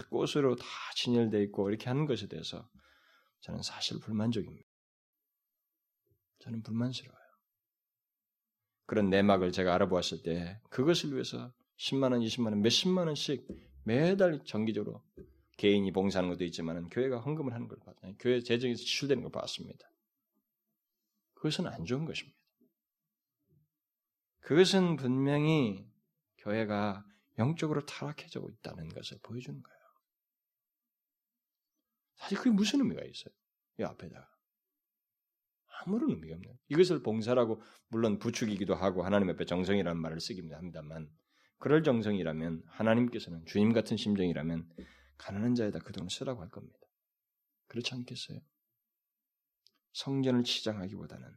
꽃으로 0.10 0.56
다 0.56 0.65
진열되어 0.96 1.41
있고 1.41 1.70
이렇게 1.70 1.88
하는 1.88 2.06
것에 2.06 2.28
대해서 2.28 2.67
저는 3.41 3.62
사실 3.62 4.00
불만족입니다. 4.00 4.67
저는 6.39 6.63
불만스러워요. 6.63 7.17
그런 8.86 9.10
내막을 9.10 9.52
제가 9.52 9.76
알아보았을 9.76 10.24
때 10.24 10.60
그것을 10.70 11.12
위해서 11.12 11.54
10만 11.78 12.13
원, 12.13 12.22
20만 12.22 12.46
원, 12.46 12.62
몇십만 12.62 13.08
원씩 13.08 13.46
매달 13.84 14.41
정기적으로 14.46 15.04
개인이 15.58 15.91
봉사하는 15.91 16.30
것도 16.30 16.46
있지만 16.46 16.88
교회가 16.89 17.20
헌금을 17.20 17.54
하는 17.54 17.67
걸 17.67 17.78
봤어요. 17.80 18.13
교회 18.20 18.41
재정에서 18.41 18.80
지출되는 18.80 19.24
걸 19.24 19.32
봤습니다. 19.32 19.89
그것은 21.34 21.67
안 21.67 21.86
좋은 21.86 22.06
것입니다. 22.06 22.38
그것은 24.39 24.96
분명히 24.96 25.86
교회가 26.38 27.06
영적으로 27.38 27.86
타락해져 27.86 28.41
있다는 28.50 28.89
것을 28.89 29.17
보여주는 29.23 29.62
거예요. 29.62 29.78
사실 32.15 32.38
그게 32.38 32.50
무슨 32.50 32.80
의미가 32.80 33.04
있어요? 33.04 33.34
이 33.80 33.84
앞에다가. 33.84 34.28
아무런 35.82 36.10
의미가 36.10 36.36
없는 36.36 36.58
이것을 36.69 37.04
봉사라고 37.04 37.62
물론 37.89 38.17
부축이기도 38.17 38.73
하고 38.73 39.04
하나님 39.04 39.30
앞에 39.30 39.45
정성이라는 39.45 40.02
말을 40.02 40.19
쓰기도 40.19 40.56
합니다만 40.56 41.08
그럴 41.60 41.84
정성이라면 41.84 42.63
하나님께서는 42.67 43.46
주님 43.46 43.73
같은 43.73 43.98
심정이라면 43.98 44.69
가난한 45.17 45.56
자에다 45.56 45.79
그 45.79 45.92
돈을 45.94 46.10
쓰라고 46.10 46.42
할 46.42 46.50
겁니다. 46.50 46.77
그렇지 47.67 47.94
않겠어요? 47.94 48.40
성전을 49.94 50.44
치장하기보다는 50.44 51.27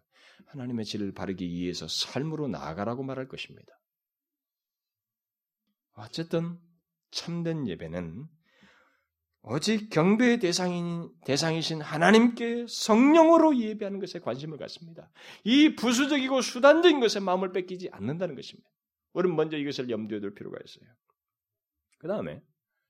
하나님의 0.47 0.85
질을 0.85 1.13
바르기 1.13 1.47
위해서 1.49 1.87
삶으로 1.89 2.49
나아가라고 2.49 3.03
말할 3.03 3.29
것입니다. 3.29 3.80
어쨌든 6.01 6.59
참된 7.11 7.67
예배는 7.67 8.27
오직 9.43 9.89
경배의 9.89 10.39
대상인, 10.39 11.11
대상이신 11.25 11.81
하나님께 11.81 12.67
성령으로 12.69 13.57
예배하는 13.57 13.99
것에 13.99 14.19
관심을 14.19 14.59
갖습니다. 14.59 15.11
이 15.45 15.75
부수적이고 15.77 16.43
수단적인 16.43 17.01
것에 17.01 17.21
마음을 17.21 17.53
뺏기지 17.53 17.89
않는다는 17.93 18.35
것입니다. 18.35 18.69
우리는 19.13 19.35
먼저 19.35 19.57
이것을 19.57 19.89
염두에 19.89 20.21
둘 20.21 20.35
필요가 20.35 20.59
있어요. 20.65 20.95
그 21.99 22.07
다음에 22.07 22.43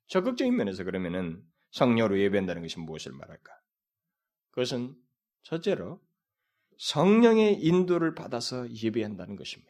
적극적인 0.08 0.54
면에서 0.56 0.82
그러면은 0.82 1.42
성령으로 1.70 2.18
예배한다는 2.18 2.62
것이 2.62 2.80
무엇을 2.80 3.12
말할까? 3.12 3.52
그것은 4.50 4.96
첫째로 5.42 6.00
성령의 6.78 7.60
인도를 7.62 8.14
받아서 8.14 8.68
예배한다는 8.70 9.36
것입니다. 9.36 9.69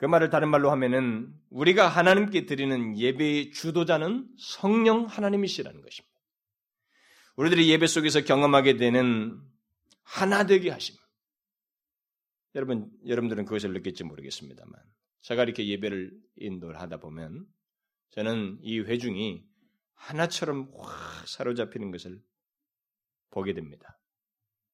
그 0.00 0.06
말을 0.06 0.30
다른 0.30 0.48
말로 0.48 0.70
하면은 0.70 1.30
우리가 1.50 1.86
하나님께 1.86 2.46
드리는 2.46 2.98
예배의 2.98 3.50
주도자는 3.50 4.30
성령 4.38 5.04
하나님이시라는 5.04 5.82
것입니다. 5.82 6.20
우리들이 7.36 7.68
예배 7.68 7.86
속에서 7.86 8.22
경험하게 8.22 8.78
되는 8.78 9.38
하나 10.02 10.46
되게 10.46 10.70
하심. 10.70 10.96
여러분, 12.54 12.90
여러분들은 13.06 13.44
그것을 13.44 13.74
느낄지 13.74 14.04
모르겠습니다만, 14.04 14.72
제가 15.20 15.42
이렇게 15.42 15.68
예배를 15.68 16.18
인도를 16.36 16.80
하다 16.80 16.96
보면, 16.96 17.44
저는 18.12 18.58
이 18.62 18.80
회중이 18.80 19.44
하나처럼 19.96 20.72
확 20.78 21.28
사로잡히는 21.28 21.90
것을 21.90 22.22
보게 23.28 23.52
됩니다. 23.52 24.00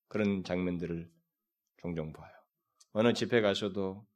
그런 0.06 0.44
장면들을 0.44 1.10
종종 1.78 2.12
봐요. 2.12 2.32
어느 2.92 3.12
집회 3.12 3.40
가서도 3.40 4.06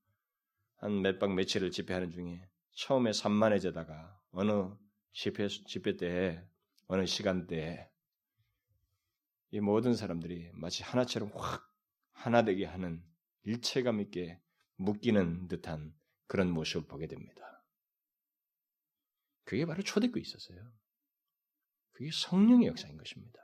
한 0.80 1.02
몇 1.02 1.18
박 1.18 1.34
며칠을 1.34 1.70
집회하는 1.70 2.10
중에 2.10 2.48
처음에 2.72 3.12
산만해지다가 3.12 4.18
어느 4.30 4.74
집회, 5.12 5.48
집회 5.48 5.96
때에 5.96 6.42
어느 6.86 7.04
시간대에 7.04 7.88
이 9.50 9.60
모든 9.60 9.94
사람들이 9.94 10.50
마치 10.54 10.82
하나처럼 10.82 11.32
확 11.34 11.70
하나 12.12 12.44
되게 12.44 12.64
하는 12.64 13.04
일체감 13.42 14.00
있게 14.00 14.40
묶이는 14.76 15.48
듯한 15.48 15.94
그런 16.26 16.50
모습을 16.50 16.86
보게 16.86 17.06
됩니다. 17.06 17.42
그게 19.44 19.66
바로 19.66 19.82
초대교에 19.82 20.22
있었어요. 20.22 20.72
그게 21.90 22.10
성령의 22.12 22.68
역사인 22.68 22.96
것입니다. 22.96 23.38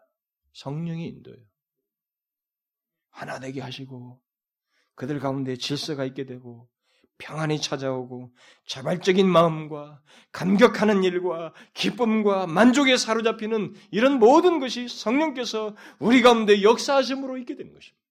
성령의 0.54 1.08
인도예요. 1.08 1.44
하나 3.10 3.38
되게 3.40 3.60
하시고 3.60 4.22
그들 4.94 5.18
가운데 5.18 5.56
질서가 5.56 6.04
있게 6.06 6.24
되고 6.24 6.70
평안이 7.18 7.60
찾아오고 7.60 8.32
자발적인 8.66 9.26
마음과 9.26 10.02
감격하는 10.32 11.02
일과 11.04 11.52
기쁨과 11.74 12.46
만족에 12.46 12.96
사로잡히는 12.96 13.74
이런 13.90 14.18
모든 14.18 14.60
것이 14.60 14.88
성령께서 14.88 15.74
우리 15.98 16.22
가운데 16.22 16.62
역사하심으로 16.62 17.38
있게 17.38 17.56
되는 17.56 17.72
것입니다. 17.72 18.06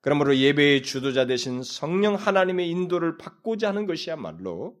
그러므로 0.00 0.36
예배의 0.36 0.84
주도자 0.84 1.26
되신 1.26 1.62
성령 1.62 2.14
하나님의 2.14 2.70
인도를 2.70 3.18
받고자 3.18 3.68
하는 3.68 3.86
것이야말로 3.86 4.78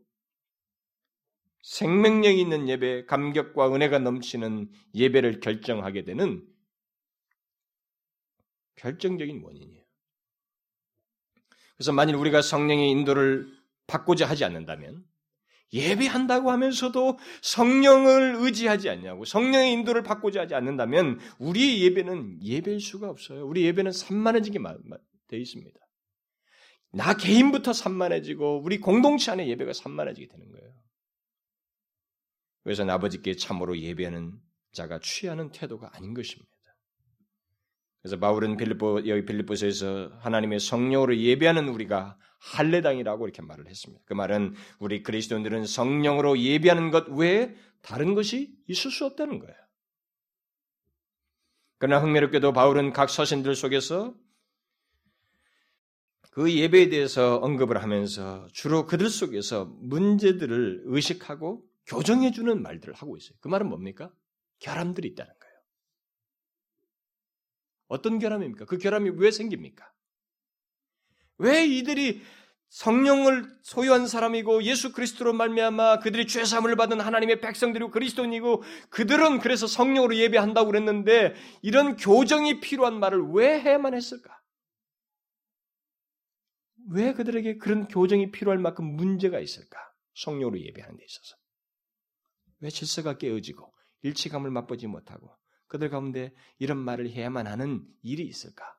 생명력 1.62 2.38
있는 2.38 2.68
예배, 2.68 3.04
감격과 3.06 3.74
은혜가 3.74 3.98
넘치는 3.98 4.70
예배를 4.94 5.40
결정하게 5.40 6.04
되는 6.04 6.46
결정적인 8.76 9.42
원인이에요. 9.42 9.87
그래서 11.78 11.92
만일 11.92 12.16
우리가 12.16 12.42
성령의 12.42 12.90
인도를 12.90 13.48
받고자 13.86 14.28
하지 14.28 14.44
않는다면 14.44 15.04
예배한다고 15.72 16.50
하면서도 16.50 17.18
성령을 17.42 18.36
의지하지 18.38 18.88
않냐고 18.90 19.24
성령의 19.24 19.72
인도를 19.72 20.02
받고자 20.02 20.42
하지 20.42 20.54
않는다면 20.54 21.20
우리의 21.38 21.82
예배는 21.82 22.42
예배일 22.42 22.80
수가 22.80 23.08
없어요. 23.08 23.46
우리 23.46 23.64
예배는 23.64 23.92
산만해지게 23.92 24.58
되어 25.28 25.38
있습니다. 25.38 25.78
나 26.92 27.14
개인부터 27.14 27.72
산만해지고 27.72 28.62
우리 28.62 28.78
공동체 28.78 29.30
안에 29.30 29.46
예배가 29.48 29.72
산만해지게 29.72 30.28
되는 30.28 30.50
거예요. 30.50 30.74
그래서 32.64 32.84
아버지께 32.88 33.36
참으로 33.36 33.78
예배하는 33.78 34.32
자가 34.72 34.98
취하는 35.00 35.50
태도가 35.52 35.90
아닌 35.94 36.14
것입니다. 36.14 36.50
그래서 38.08 38.20
바울은 38.20 38.56
빌립보 38.56 39.06
여기 39.06 39.26
빌립보서에서 39.26 40.12
하나님의 40.20 40.60
성령으로 40.60 41.14
예배하는 41.18 41.68
우리가 41.68 42.16
할례당이라고 42.38 43.26
이렇게 43.26 43.42
말을 43.42 43.68
했습니다. 43.68 44.02
그 44.06 44.14
말은 44.14 44.54
우리 44.78 45.02
그리스도인들은 45.02 45.66
성령으로 45.66 46.38
예배하는 46.38 46.90
것 46.90 47.06
외에 47.08 47.54
다른 47.82 48.14
것이 48.14 48.56
있을 48.66 48.90
수 48.90 49.04
없다는 49.04 49.40
거예요. 49.40 49.54
그러나 51.76 52.02
흥미롭게도 52.02 52.54
바울은 52.54 52.94
각 52.94 53.10
서신들 53.10 53.54
속에서 53.54 54.14
그 56.30 56.50
예배에 56.50 56.88
대해서 56.88 57.36
언급을 57.36 57.82
하면서 57.82 58.46
주로 58.54 58.86
그들 58.86 59.10
속에서 59.10 59.66
문제들을 59.82 60.84
의식하고 60.86 61.62
교정해주는 61.86 62.62
말들을 62.62 62.94
하고 62.94 63.18
있어요. 63.18 63.36
그 63.40 63.48
말은 63.48 63.68
뭡니까? 63.68 64.10
결함들이 64.60 65.08
있다는. 65.08 65.37
어떤 67.88 68.18
결함입니까? 68.18 68.66
그 68.66 68.78
결함이 68.78 69.10
왜 69.16 69.30
생깁니까? 69.30 69.90
왜 71.38 71.66
이들이 71.66 72.22
성령을 72.68 73.58
소유한 73.62 74.06
사람이고 74.06 74.62
예수 74.64 74.92
그리스도로 74.92 75.32
말미암아 75.32 76.00
그들이 76.00 76.26
죄 76.26 76.44
사함을 76.44 76.76
받은 76.76 77.00
하나님의 77.00 77.40
백성들이고 77.40 77.90
그리스도인이고 77.90 78.62
그들은 78.90 79.38
그래서 79.38 79.66
성령으로 79.66 80.16
예배한다고 80.16 80.66
그랬는데 80.66 81.34
이런 81.62 81.96
교정이 81.96 82.60
필요한 82.60 83.00
말을 83.00 83.30
왜 83.32 83.58
해야만 83.60 83.94
했을까? 83.94 84.38
왜 86.90 87.14
그들에게 87.14 87.56
그런 87.56 87.88
교정이 87.88 88.30
필요할 88.30 88.58
만큼 88.58 88.84
문제가 88.84 89.40
있을까? 89.40 89.78
성령으로 90.14 90.60
예배하는 90.60 90.96
데 90.96 91.04
있어서. 91.04 91.36
왜 92.60 92.70
질서가 92.70 93.16
깨어지고 93.18 93.72
일치감을 94.02 94.50
맛보지 94.50 94.86
못하고 94.86 95.34
그들 95.68 95.90
가운데 95.90 96.34
이런 96.58 96.78
말을 96.78 97.10
해야만 97.10 97.46
하는 97.46 97.86
일이 98.02 98.26
있을까? 98.26 98.78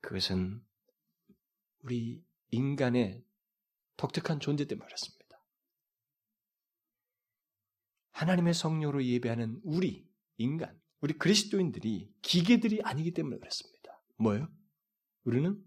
그것은 0.00 0.64
우리 1.82 2.24
인간의 2.50 3.24
독특한 3.96 4.40
존재 4.40 4.66
때문에 4.66 4.86
그렇습니다. 4.86 5.26
하나님의 8.12 8.54
성령으로 8.54 9.04
예배하는 9.04 9.60
우리 9.62 10.08
인간, 10.38 10.80
우리 11.00 11.14
그리스도인들이 11.14 12.12
기계들이 12.22 12.80
아니기 12.82 13.12
때문에 13.12 13.38
그렇습니다. 13.38 14.00
뭐요? 14.16 14.48
우리는 15.24 15.62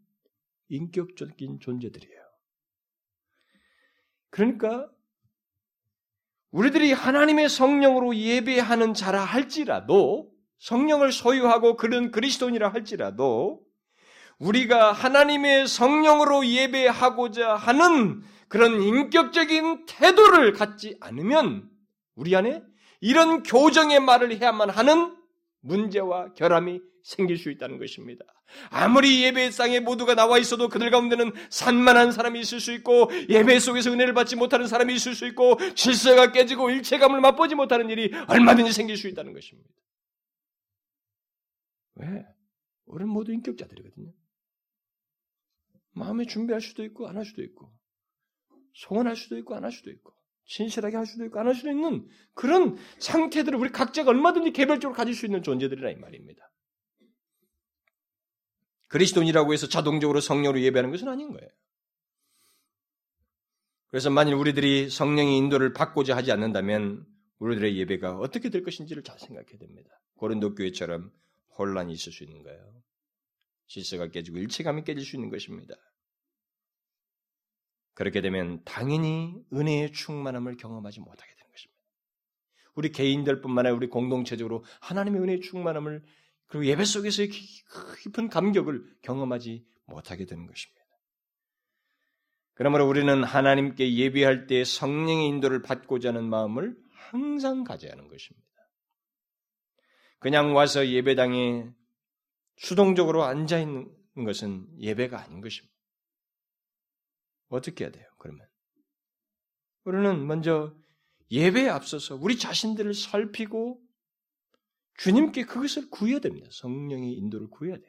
인격적인 0.70 1.60
존재들이에요. 1.60 2.30
그러니까 4.30 4.92
우리들이 6.52 6.94
하나님의 6.94 7.48
성령으로 7.48 8.16
예배하는 8.16 8.94
자라 8.94 9.24
할지라도 9.24 10.30
성령을 10.58 11.12
소유하고 11.12 11.78
그런 11.78 12.12
그리스도인이라 12.12 12.70
할지라도 12.70 13.62
우리가 14.40 14.92
하나님의 14.92 15.68
성령으로 15.68 16.46
예배하고자 16.46 17.56
하는 17.56 18.22
그런 18.48 18.82
인격적인 18.82 19.86
태도를 19.86 20.54
갖지 20.54 20.98
않으면 21.02 21.70
우리 22.16 22.36
안에 22.36 22.64
이런 23.00 23.44
교정의 23.44 24.00
말을 24.00 24.42
해야만 24.42 24.70
하는 24.70 25.16
문제와 25.62 26.34
결함이 26.34 26.82
생길 27.04 27.38
수 27.38 27.50
있다는 27.52 27.78
것입니다. 27.80 28.26
아무리 28.70 29.24
예배상에 29.24 29.80
모두가 29.80 30.16
나와 30.16 30.38
있어도 30.40 30.70
그들 30.70 30.90
가운데는 30.90 31.32
산만한 31.50 32.12
사람이 32.12 32.40
있을 32.40 32.60
수 32.60 32.74
있고 32.74 33.10
예배 33.30 33.60
속에서 33.60 33.92
은혜를 33.92 34.14
받지 34.14 34.36
못하는 34.36 34.68
사람이 34.68 34.94
있을 34.96 35.14
수 35.16 35.28
있고 35.28 35.58
질서가 35.76 36.32
깨지고 36.32 36.70
일체감을 36.72 37.22
맛보지 37.22 37.56
못하는 37.56 37.90
일이 37.90 38.12
얼마든지 38.28 38.74
생길 38.74 38.98
수 38.98 39.08
있다는 39.08 39.34
것입니다. 39.34 39.70
왜? 41.96 42.26
우리는 42.86 43.12
모두 43.12 43.32
인격자들이거든요. 43.34 44.12
마음에 45.92 46.26
준비할 46.26 46.62
수도 46.62 46.84
있고 46.86 47.08
안 47.08 47.18
할 47.18 47.26
수도 47.26 47.44
있고 47.44 47.72
소원할 48.74 49.16
수도 49.16 49.38
있고 49.38 49.56
안 49.56 49.64
할 49.64 49.72
수도 49.72 49.92
있고 49.92 50.14
진실하게 50.50 50.98
할 50.98 51.06
수도 51.06 51.26
있고 51.26 51.40
안 51.40 51.48
할 51.48 51.56
수도 51.56 51.70
있는 51.70 52.08
그런 52.34 52.78
상태들을 53.00 53.58
우리 53.58 53.70
각자가 53.72 54.10
얼마든지 54.10 54.52
개별적으로 54.52 54.96
가질 54.96 55.14
수 55.14 55.26
있는 55.26 55.44
존재들이라 55.44 55.92
이 55.92 55.96
말입니다. 55.96 56.52
그리스도인이라고 58.88 59.54
해서 59.54 59.68
자동적으로 59.70 60.20
성령으로 60.20 60.60
예배하는 60.62 60.90
것은 60.92 61.08
아닌 61.08 61.32
거예요. 61.32 61.50
그래서 63.90 64.10
만일 64.10 64.34
우리들이 64.34 64.90
성령의 64.90 65.38
인도를 65.38 65.74
받고자 65.74 66.16
하지 66.16 66.32
않는다면 66.32 67.06
우리들의 67.40 67.78
예배가 67.78 68.18
어떻게 68.18 68.50
될 68.50 68.64
것인지를 68.64 69.04
잘 69.04 69.20
생각해야 69.20 69.58
됩니다. 69.60 69.90
고린도 70.16 70.56
교회처럼 70.56 71.12
혼란이 71.58 71.94
있을 71.94 72.12
수 72.12 72.24
있는 72.24 72.44
거예요. 72.44 72.84
질서가 73.68 74.08
깨지고 74.08 74.40
일체감이 74.40 74.84
깨질 74.84 75.06
수 75.06 75.16
있는 75.16 75.30
것입니다. 75.30 75.76
그렇게 78.00 78.22
되면 78.22 78.62
당연히 78.64 79.36
은혜의 79.52 79.92
충만함을 79.92 80.56
경험하지 80.56 81.02
못하게 81.02 81.36
되는 81.36 81.52
것입니다. 81.52 81.84
우리 82.74 82.94
개인들뿐만 82.94 83.66
아니라 83.66 83.76
우리 83.76 83.88
공동체적으로 83.90 84.64
하나님의 84.80 85.22
은혜의 85.22 85.42
충만함을 85.42 86.02
그리고 86.48 86.66
예배 86.66 86.86
속에서의 86.86 87.28
깊은 87.28 88.30
감격을 88.30 89.00
경험하지 89.02 89.66
못하게 89.84 90.26
되는 90.26 90.48
것입니다. 90.48 90.82
그러므로 92.54 92.88
우리는 92.88 93.22
하나님께 93.22 93.94
예배할 93.94 94.48
때 94.48 94.64
성령의 94.64 95.28
인도를 95.28 95.62
받고자 95.62 96.10
하는 96.10 96.24
마음을 96.24 96.78
항상 96.94 97.66
가져야 97.66 97.92
하는 97.92 98.08
것입니다. 98.08 98.48
그냥 100.20 100.56
와서 100.56 100.88
예배당에 100.88 101.68
수동적으로 102.56 103.24
앉아 103.26 103.60
있는 103.60 103.92
것은 104.24 104.70
예배가 104.80 105.22
아닌 105.22 105.42
것입니다. 105.42 105.79
어떻게 107.50 107.84
해야 107.84 107.92
돼요? 107.92 108.06
그러면 108.18 108.46
우리는 109.84 110.28
먼저 110.28 110.76
예배에 111.32 111.70
앞서서 111.70 112.16
우리 112.16 112.38
자신들을 112.38 112.94
살피고 112.94 113.82
주님께 114.98 115.46
그것을 115.46 115.90
구해야 115.90 116.20
됩니다. 116.20 116.48
성령의 116.52 117.14
인도를 117.14 117.50
구해야 117.50 117.78
돼. 117.78 117.84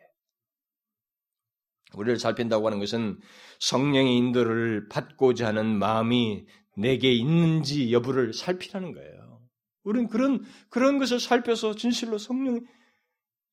우리를 1.94 2.18
살핀다고 2.18 2.66
하는 2.66 2.78
것은 2.78 3.18
성령의 3.58 4.16
인도를 4.16 4.88
받고자 4.88 5.48
하는 5.48 5.78
마음이 5.78 6.46
내게 6.76 7.12
있는지 7.12 7.92
여부를 7.92 8.32
살피라는 8.32 8.92
거예요. 8.92 9.40
우리는 9.82 10.08
그런 10.08 10.44
그런 10.68 10.98
것을 10.98 11.18
살펴서 11.18 11.74
진실로 11.74 12.18
성령 12.18 12.60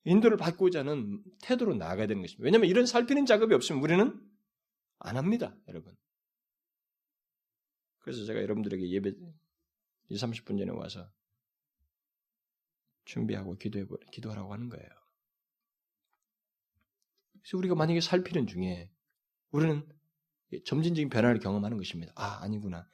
인도를 0.04 0.36
받고자 0.36 0.80
하는 0.80 1.20
태도로 1.42 1.74
나아가야 1.74 2.06
되는 2.06 2.22
것입니다. 2.22 2.44
왜냐하면 2.44 2.70
이런 2.70 2.86
살피는 2.86 3.26
작업이 3.26 3.54
없으면 3.54 3.82
우리는 3.82 4.20
안 4.98 5.16
합니다, 5.16 5.56
여러분. 5.68 5.96
그래서 8.00 8.24
제가 8.24 8.40
여러분들에게 8.42 8.88
예배 8.88 9.12
20, 10.08 10.28
30분 10.28 10.58
전에 10.58 10.70
와서 10.70 11.10
준비하고 13.04 13.56
기도해 13.56 13.86
기도하라고 14.12 14.52
하는 14.52 14.68
거예요. 14.68 14.88
그래서 17.32 17.58
우리가 17.58 17.74
만약에 17.74 18.00
살피는 18.00 18.46
중에 18.46 18.90
우리는 19.50 19.86
점진적인 20.64 21.08
변화를 21.08 21.40
경험하는 21.40 21.76
것입니다. 21.76 22.12
아, 22.16 22.42
아니구나. 22.42 22.88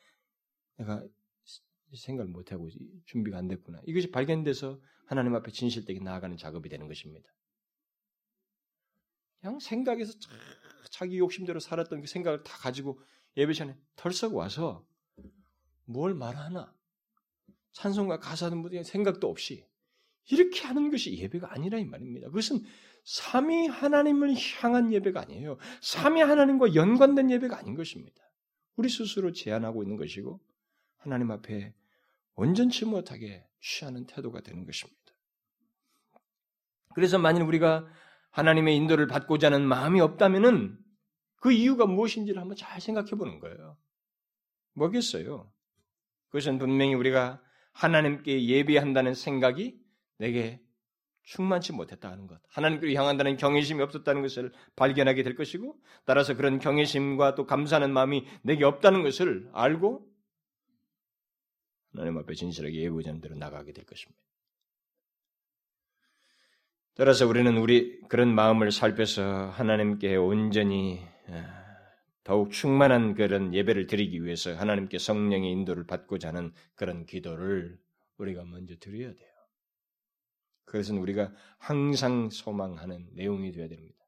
내가 0.77 1.07
생각을 1.97 2.31
못하고 2.31 2.69
준비가 3.07 3.39
안 3.39 3.49
됐구나. 3.49 3.81
이것이 3.87 4.11
발견돼서 4.11 4.81
하나님 5.07 5.35
앞에 5.35 5.51
진실되게 5.53 6.01
나아가는 6.01 6.37
작업이 6.37 6.69
되는 6.69 6.89
것입니다. 6.89 7.29
그냥 9.41 9.61
생각에서 9.61 10.13
자기 10.95 11.19
욕심대로 11.19 11.59
살았던 11.59 12.03
그 12.03 12.07
생각을 12.07 12.45
다 12.45 12.57
가지고 12.59 13.01
예배 13.37 13.53
전에 13.53 13.77
털썩 13.97 14.37
와서 14.37 14.87
뭘 15.87 16.15
말하나 16.15 16.73
찬송과 17.73 18.21
가사는 18.21 18.57
뭐 18.57 18.71
생각도 18.85 19.29
없이 19.29 19.67
이렇게 20.31 20.61
하는 20.61 20.93
것이 20.93 21.19
예배가 21.19 21.53
아니라 21.53 21.79
이 21.81 21.85
말입니다. 21.85 22.29
그것은 22.29 22.61
삼위 23.03 23.67
하나님을 23.67 24.37
향한 24.37 24.93
예배가 24.93 25.23
아니에요. 25.23 25.59
삼위 25.83 26.23
하나님과 26.23 26.77
연관된 26.77 27.29
예배가 27.29 27.59
아닌 27.59 27.75
것입니다. 27.75 28.23
우리 28.77 28.89
스스로 28.89 29.33
제안하고 29.33 29.83
있는 29.83 29.97
것이고 29.97 30.41
하나님 30.99 31.33
앞에 31.33 31.75
온전치 32.37 32.85
못하게 32.85 33.45
취하는 33.61 34.07
태도가 34.07 34.43
되는 34.43 34.65
것입니다. 34.65 35.01
그래서 36.95 37.19
만일 37.19 37.43
우리가 37.43 37.85
하나님의 38.31 38.77
인도를 38.77 39.09
받고자 39.09 39.49
하는 39.49 39.67
마음이 39.67 40.01
없다면은 40.01 40.84
그 41.45 41.53
이유가 41.53 41.85
무엇인지를 41.85 42.41
한번 42.41 42.57
잘 42.57 42.81
생각해 42.81 43.11
보는 43.11 43.39
거예요. 43.39 43.77
뭐겠어요? 44.73 45.53
그것은 46.29 46.57
분명히 46.57 46.95
우리가 46.95 47.39
하나님께 47.73 48.47
예배한다는 48.47 49.13
생각이 49.13 49.79
내게 50.17 50.63
충만치 51.25 51.75
못했다는 51.75 52.29
것, 52.29 52.41
하나님께로 52.49 52.95
향한다는 52.95 53.37
경외심이 53.37 53.83
없었다는 53.83 54.23
것을 54.23 54.55
발견하게 54.75 55.23
될 55.23 55.35
것이고, 55.35 55.79
따라서 56.07 56.35
그런 56.35 56.59
경외심과 56.59 57.35
또 57.35 57.45
감사하는 57.45 57.93
마음이 57.93 58.27
내게 58.41 58.65
없다는 58.65 59.03
것을 59.03 59.51
알고 59.53 60.11
하나님 61.93 62.17
앞에 62.17 62.33
진실하게 62.33 62.75
예배하는 62.75 63.21
대로 63.21 63.35
나가게 63.35 63.75
될 63.75 63.85
것입니다. 63.85 64.19
따라서 66.95 67.27
우리는 67.27 67.55
우리 67.59 68.01
그런 68.09 68.35
마음을 68.35 68.73
살펴서 68.73 69.51
하나님께 69.51 70.17
온전히 70.17 71.03
아, 71.03 71.14
더욱 72.23 72.53
충만한 72.53 73.15
그런 73.15 73.55
예배를 73.55 73.87
드리기 73.87 74.25
위해서 74.25 74.55
하나님께 74.55 74.99
성령의 74.99 75.51
인도를 75.51 75.87
받고자 75.87 76.29
하는 76.29 76.53
그런 76.75 77.05
기도를 77.05 77.79
우리가 78.17 78.45
먼저 78.45 78.75
드려야 78.77 79.15
돼요. 79.15 79.35
그것은 80.65 80.99
우리가 80.99 81.33
항상 81.59 82.31
소망하는 82.31 83.09
내용이 83.13 83.53
되어야 83.53 83.69
됩니다. 83.69 83.99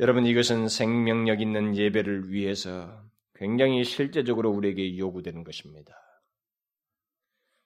여러분 0.00 0.26
이것은 0.26 0.68
생명력 0.68 1.40
있는 1.40 1.76
예배를 1.76 2.32
위해서 2.32 3.04
굉장히 3.34 3.84
실제적으로 3.84 4.50
우리에게 4.50 4.96
요구되는 4.96 5.44
것입니다. 5.44 5.94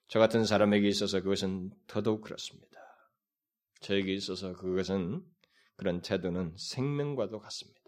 저 0.09 0.19
같은 0.19 0.45
사람에게 0.45 0.89
있어서 0.89 1.23
그것은 1.23 1.71
더더욱 1.87 2.23
그렇습니다. 2.23 2.81
저에게 3.81 4.13
있어서 4.13 4.53
그것은 4.53 5.23
그런 5.83 6.01
태도는 6.01 6.55
생명과도 6.57 7.41
같습니다. 7.41 7.81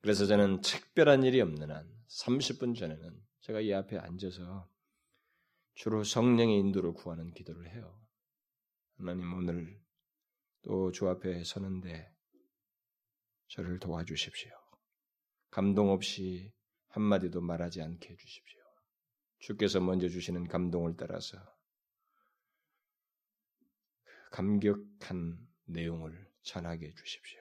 그래서 0.00 0.26
저는 0.26 0.60
특별한 0.60 1.24
일이 1.24 1.40
없는 1.40 1.72
한 1.72 1.92
30분 2.06 2.78
전에는 2.78 3.20
제가 3.40 3.60
이 3.60 3.72
앞에 3.72 3.98
앉아서 3.98 4.70
주로 5.74 6.04
성령의 6.04 6.56
인도를 6.60 6.92
구하는 6.92 7.32
기도를 7.34 7.74
해요. 7.74 8.00
하나님 8.96 9.32
오늘 9.32 9.80
또 10.62 10.92
주 10.92 11.08
앞에 11.08 11.42
서는데 11.42 12.14
저를 13.48 13.80
도와주십시오. 13.80 14.52
감동 15.50 15.90
없이 15.90 16.52
한마디도 16.90 17.40
말하지 17.40 17.82
않게 17.82 18.08
해주십시오. 18.08 18.60
주께서 19.40 19.80
먼저 19.80 20.08
주시는 20.08 20.46
감동을 20.46 20.94
따라서 20.96 21.38
그 24.04 24.30
감격한 24.30 25.49
내용을 25.72 26.26
전하게 26.42 26.86
해 26.86 26.94
주십시오. 26.94 27.40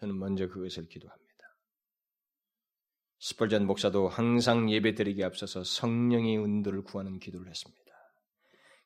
저는 0.00 0.18
먼저 0.18 0.48
그것을 0.48 0.86
기도합니다. 0.88 1.24
스펄전 3.20 3.66
목사도 3.66 4.08
항상 4.08 4.70
예배드리기 4.70 5.24
앞서서 5.24 5.64
성령의 5.64 6.38
은도를 6.38 6.82
구하는 6.82 7.18
기도를 7.18 7.48
했습니다. 7.48 7.84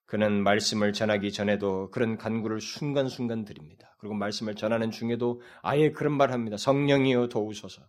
그는 0.06 0.42
말씀을 0.42 0.92
전하기 0.92 1.32
전에도 1.32 1.90
그런 1.90 2.16
간구를 2.16 2.60
순간순간 2.60 3.44
드립니다. 3.44 3.94
그리고 3.98 4.14
말씀을 4.14 4.54
전하는 4.54 4.90
중에도 4.90 5.42
아예 5.60 5.90
그런 5.90 6.16
말 6.16 6.32
합니다. 6.32 6.56
성령이여 6.56 7.28
도우소서. 7.28 7.82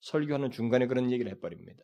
설교하는 0.00 0.50
중간에 0.50 0.86
그런 0.86 1.10
얘기를 1.10 1.30
해버립니다. 1.32 1.82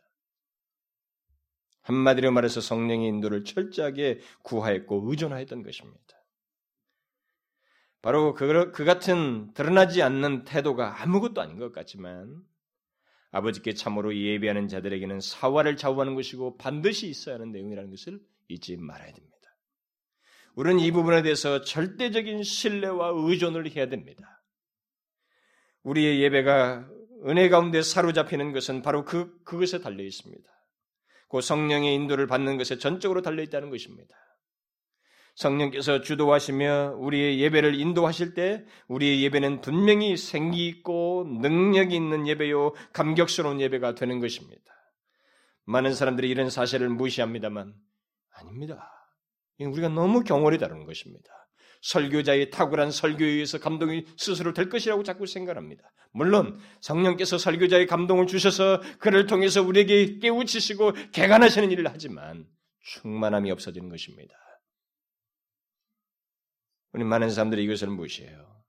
한마디로 1.83 2.31
말해서 2.31 2.61
성령의 2.61 3.09
인도를 3.09 3.45
철저하게 3.45 4.21
구하였고 4.43 5.09
의존하였던 5.09 5.63
것입니다. 5.63 6.20
바로 8.03 8.35
그, 8.35 8.73
그 8.73 8.85
같은 8.85 9.53
드러나지 9.53 10.03
않는 10.03 10.45
태도가 10.45 11.03
아무것도 11.03 11.41
아닌 11.41 11.59
것 11.59 11.73
같지만 11.73 12.43
아버지께 13.31 13.75
참으로 13.75 14.17
예배하는 14.17 14.69
자들에게는 14.69 15.21
사활을 15.21 15.77
좌우하는 15.77 16.15
것이고 16.15 16.57
반드시 16.57 17.09
있어야 17.09 17.37
하는 17.37 17.53
내용이라는 17.53 17.91
것을 17.91 18.21
잊지 18.49 18.77
말아야 18.77 19.13
됩니다. 19.13 19.31
우리는 20.55 20.81
이 20.81 20.91
부분에 20.91 21.23
대해서 21.23 21.61
절대적인 21.63 22.43
신뢰와 22.43 23.13
의존을 23.15 23.71
해야 23.71 23.89
됩니다. 23.89 24.43
우리의 25.83 26.21
예배가 26.23 26.89
은혜 27.27 27.49
가운데 27.49 27.83
사로잡히는 27.83 28.53
것은 28.53 28.83
바로 28.83 29.05
그, 29.05 29.43
그것에 29.45 29.81
달려 29.81 30.03
있습니다. 30.03 30.43
그 31.29 31.41
성령의 31.41 31.95
인도를 31.95 32.27
받는 32.27 32.57
것에 32.57 32.79
전적으로 32.79 33.23
달려 33.23 33.43
있다는 33.43 33.71
것입니다. 33.71 34.17
성령께서 35.41 36.03
주도하시며 36.03 36.97
우리의 36.99 37.41
예배를 37.41 37.75
인도하실 37.75 38.35
때 38.35 38.63
우리의 38.89 39.23
예배는 39.25 39.63
분명히 39.63 40.19
생기 40.19 40.67
있고 40.67 41.27
능력이 41.41 41.97
있는 41.97 42.29
예배요 42.29 42.75
감격스러운 42.93 43.59
예배가 43.59 43.95
되는 43.95 44.21
것입니다. 44.21 44.63
많은 45.65 45.95
사람들이 45.95 46.29
이런 46.29 46.51
사실을 46.51 46.91
무시합니다만 46.91 47.73
아닙니다. 48.35 48.91
우리가 49.59 49.89
너무 49.89 50.25
경월이 50.25 50.59
다루는 50.59 50.85
것입니다. 50.85 51.31
설교자의 51.81 52.51
탁월한 52.51 52.91
설교에 52.91 53.27
의해서 53.27 53.59
감동이 53.59 54.05
스스로 54.19 54.53
될 54.53 54.69
것이라고 54.69 55.03
자꾸 55.05 55.27
생각합니다. 55.27 55.91
물론 56.13 56.59
성령께서 56.81 57.39
설교자의 57.39 57.87
감동을 57.87 58.27
주셔서 58.27 58.83
그를 58.99 59.27
통해서 59.27 59.63
우리에게 59.63 60.19
깨우치시고 60.19 60.93
개간하시는 61.13 61.71
일을 61.71 61.87
하지만 61.89 62.45
충만함이 62.83 63.51
없어지는 63.51 63.89
것입니다. 63.89 64.35
우리 66.93 67.05
많은 67.05 67.31
사람들이 67.31 67.65
이것을 67.65 67.89
무시해요. 67.89 68.63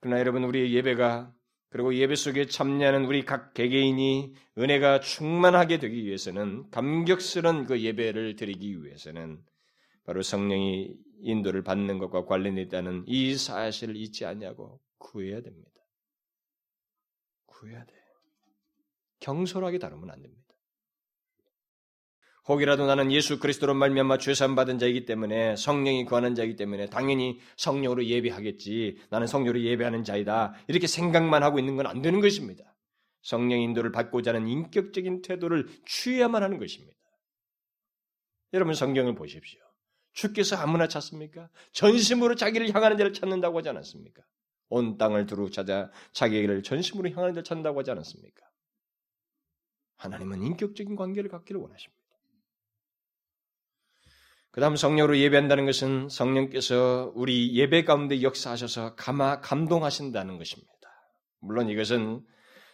그러나 0.00 0.18
여러분 0.20 0.44
우리의 0.44 0.72
예배가 0.72 1.34
그리고 1.70 1.94
예배 1.94 2.16
속에 2.16 2.46
참여하는 2.46 3.04
우리 3.04 3.24
각 3.24 3.54
개개인이 3.54 4.34
은혜가 4.58 5.00
충만하게 5.00 5.78
되기 5.78 6.04
위해서는 6.04 6.68
감격스러운 6.70 7.64
그 7.64 7.80
예배를 7.80 8.34
드리기 8.36 8.82
위해서는 8.82 9.40
바로 10.04 10.22
성령이 10.22 10.96
인도를 11.20 11.62
받는 11.62 11.98
것과 11.98 12.24
관련이 12.24 12.62
있다는 12.62 13.04
이 13.06 13.36
사실을 13.36 13.96
잊지 13.96 14.24
않냐고 14.24 14.80
구해야 14.98 15.40
됩니다. 15.40 15.70
구해야 17.46 17.84
돼. 17.84 17.94
경솔하게 19.20 19.78
다루면 19.78 20.10
안 20.10 20.22
됩니다. 20.22 20.49
혹이라도 22.48 22.86
나는 22.86 23.12
예수 23.12 23.38
그리스도로 23.38 23.74
말미암아 23.74 24.18
죄산 24.18 24.54
받은 24.54 24.78
자이기 24.78 25.04
때문에 25.04 25.56
성령이 25.56 26.04
거하는 26.06 26.34
자이기 26.34 26.56
때문에 26.56 26.86
당연히 26.86 27.38
성령으로 27.56 28.04
예배하겠지. 28.04 28.98
나는 29.10 29.26
성령으로 29.26 29.60
예배하는 29.60 30.04
자이다. 30.04 30.54
이렇게 30.68 30.86
생각만 30.86 31.42
하고 31.42 31.58
있는 31.58 31.76
건 31.76 31.86
안 31.86 32.02
되는 32.02 32.20
것입니다. 32.20 32.64
성령 33.22 33.60
인도를 33.60 33.92
받고자 33.92 34.30
하는 34.32 34.48
인격적인 34.48 35.22
태도를 35.22 35.68
취해야만 35.86 36.42
하는 36.42 36.58
것입니다. 36.58 36.96
여러분 38.52 38.74
성경을 38.74 39.14
보십시오. 39.14 39.60
주께서 40.12 40.56
아무나 40.56 40.88
찾습니까? 40.88 41.50
전심으로 41.72 42.34
자기를 42.34 42.74
향하는 42.74 42.96
자를 42.96 43.12
찾는다고 43.12 43.58
하지 43.58 43.68
않았습니까? 43.68 44.22
온 44.70 44.96
땅을 44.98 45.26
두루 45.26 45.50
찾아 45.50 45.90
자기를 46.12 46.62
전심으로 46.62 47.10
향하는 47.10 47.34
자를 47.34 47.44
찾는다고 47.44 47.78
하지 47.80 47.90
않았습니까? 47.90 48.44
하나님은 49.96 50.42
인격적인 50.42 50.96
관계를 50.96 51.30
갖기를 51.30 51.60
원하십니다. 51.60 51.99
그 54.52 54.60
다음 54.60 54.74
성령으로 54.74 55.16
예배한다는 55.16 55.64
것은 55.64 56.08
성령께서 56.08 57.12
우리 57.14 57.54
예배 57.54 57.84
가운데 57.84 58.20
역사하셔서 58.20 58.96
감화, 58.96 59.40
감동하신다는 59.40 60.38
것입니다. 60.38 60.70
물론 61.40 61.68
이것은 61.68 62.22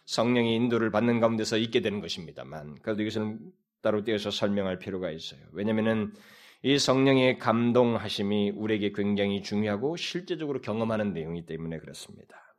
성령의 0.07 0.55
인도를 0.55 0.91
받는 0.91 1.21
가운데서 1.21 1.59
있게 1.59 1.83
되는 1.83 2.01
것입니다만, 2.01 2.77
그래도 2.83 3.03
이것은 3.03 3.41
따로 3.83 4.05
떼어서 4.05 4.31
설명할 4.31 4.79
필요가 4.79 5.11
있어요. 5.11 5.41
왜냐면은 5.53 6.15
이 6.63 6.79
성령의 6.79 7.39
감동하심이 7.39 8.51
우리에게 8.51 8.93
굉장히 8.93 9.43
중요하고 9.43 9.97
실제적으로 9.97 10.63
경험하는 10.63 11.13
내용이기 11.13 11.47
때문에 11.47 11.79
그렇습니다. 11.79 12.57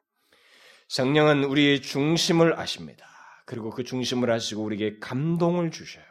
성령은 0.90 1.44
우리의 1.44 1.82
중심을 1.82 2.58
아십니다. 2.60 3.08
그리고 3.46 3.72
그 3.72 3.84
중심을 3.84 4.30
아시고 4.30 4.64
우리에게 4.64 5.00
감동을 5.00 5.72
주셔요. 5.72 6.06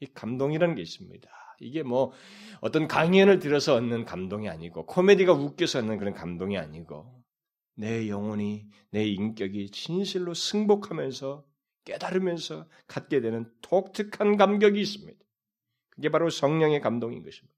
이 0.00 0.06
감동이라는 0.12 0.74
게 0.74 0.82
있습니다. 0.82 1.41
이게 1.62 1.82
뭐 1.82 2.12
어떤 2.60 2.88
강연을 2.88 3.38
들어서 3.38 3.74
얻는 3.74 4.04
감동이 4.04 4.48
아니고 4.48 4.86
코미디가 4.86 5.32
웃겨서 5.32 5.80
얻는 5.80 5.98
그런 5.98 6.12
감동이 6.14 6.58
아니고 6.58 7.22
내 7.74 8.08
영혼이 8.08 8.66
내 8.90 9.04
인격이 9.04 9.70
진실로 9.70 10.34
승복하면서 10.34 11.44
깨달으면서 11.84 12.66
갖게 12.86 13.20
되는 13.20 13.50
독특한 13.60 14.36
감격이 14.36 14.80
있습니다. 14.80 15.18
그게 15.90 16.08
바로 16.10 16.30
성령의 16.30 16.80
감동인 16.80 17.22
것입니다. 17.22 17.54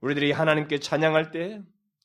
우리들이 0.00 0.32
하나님께 0.32 0.80
찬양할 0.80 1.30
때, 1.30 1.62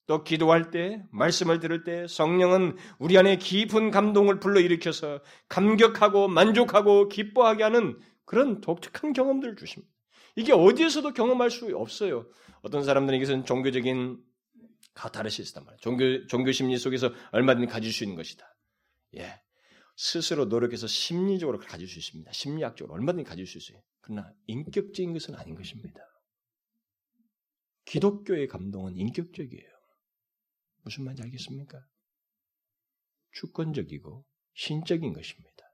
또 0.08 0.24
기도할 0.24 0.72
때, 0.72 1.04
말씀을 1.12 1.60
들을 1.60 1.84
때 1.84 2.08
성령은 2.08 2.78
우리 2.98 3.18
안에 3.18 3.38
깊은 3.38 3.92
감동을 3.92 4.40
불러일으켜서 4.40 5.22
감격하고 5.50 6.28
만족하고 6.28 7.10
기뻐하게 7.10 7.64
하는 7.64 8.00
그런 8.26 8.62
독특한 8.62 9.14
경험들을 9.14 9.56
주십니다. 9.56 9.94
이게 10.40 10.54
어디에서도 10.54 11.14
경험할 11.14 11.52
수 11.52 11.66
없어요. 11.76 12.26
어떤 12.62 12.84
이것은 13.14 13.46
종교적인 13.46 14.24
카타르시스단 14.94 15.66
말이에요. 15.66 15.80
종교, 15.82 16.28
종교 16.28 16.52
심리 16.52 16.78
속에서 16.78 17.14
얼마든지 17.32 17.68
가질 17.68 17.92
수 17.92 18.04
있는 18.04 18.16
것이다. 18.16 18.46
예. 19.18 19.42
스스로 19.98 20.46
노력해서 20.46 20.88
심리적으로 20.88 21.60
가질 21.60 21.88
수 21.88 22.00
있습니다. 22.00 22.32
심리학적으로 22.32 22.94
얼마든지 22.96 23.28
가질 23.28 23.46
수 23.46 23.58
있어요. 23.58 23.82
그러나 24.00 24.32
인격적인 24.48 25.12
것은 25.12 25.36
아닌 25.36 25.56
것입니다. 25.56 26.00
기독교의 27.86 28.48
감동은 28.48 28.96
인격적이에요. 28.96 29.70
무슨 30.84 31.04
말인지 31.04 31.24
알겠습니까? 31.24 31.80
주권적이고 33.32 34.26
신적인 34.54 35.14
것입니다. 35.14 35.69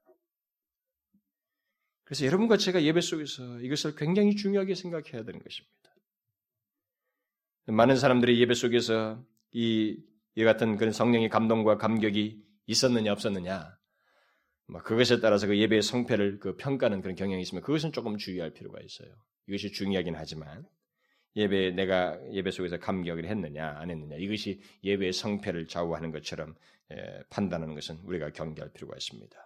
그래서 2.06 2.24
여러분과 2.24 2.56
제가 2.56 2.84
예배 2.84 3.00
속에서 3.00 3.60
이것을 3.60 3.96
굉장히 3.96 4.36
중요하게 4.36 4.76
생각해야 4.76 5.24
되는 5.24 5.40
것입니다. 5.40 5.74
많은 7.66 7.96
사람들이 7.96 8.40
예배 8.40 8.54
속에서 8.54 9.24
이, 9.50 9.98
이 10.36 10.44
같은 10.44 10.76
그런 10.76 10.92
성령의 10.92 11.28
감동과 11.28 11.78
감격이 11.78 12.40
있었느냐 12.66 13.10
없었느냐 13.12 13.76
뭐 14.68 14.82
그것에 14.82 15.18
따라서 15.18 15.48
그 15.48 15.58
예배의 15.58 15.82
성패를 15.82 16.38
그 16.38 16.56
평가하는 16.56 17.02
그런 17.02 17.16
경향이 17.16 17.42
있으면 17.42 17.62
그것은 17.62 17.90
조금 17.90 18.16
주의할 18.18 18.52
필요가 18.52 18.80
있어요. 18.80 19.08
이것이 19.48 19.72
중요하긴 19.72 20.14
하지만 20.14 20.64
예배 21.34 21.72
내가 21.72 22.20
예배 22.32 22.52
속에서 22.52 22.78
감격을 22.78 23.26
했느냐 23.26 23.78
안 23.78 23.90
했느냐 23.90 24.14
이것이 24.16 24.60
예배의 24.84 25.12
성패를 25.12 25.66
좌우하는 25.66 26.12
것처럼 26.12 26.54
에, 26.92 27.22
판단하는 27.30 27.74
것은 27.74 27.98
우리가 28.04 28.30
경계할 28.30 28.72
필요가 28.72 28.96
있습니다. 28.96 29.45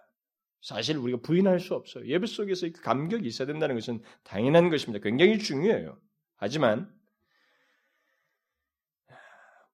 사실 0.61 0.97
우리가 0.97 1.19
부인할 1.21 1.59
수 1.59 1.73
없어요. 1.73 2.05
예배 2.05 2.27
속에서 2.27 2.67
그 2.71 2.81
감격이 2.81 3.27
있어야 3.27 3.47
된다는 3.47 3.75
것은 3.75 4.01
당연한 4.23 4.69
것입니다. 4.69 5.03
굉장히 5.03 5.39
중요해요. 5.39 5.99
하지만 6.35 6.91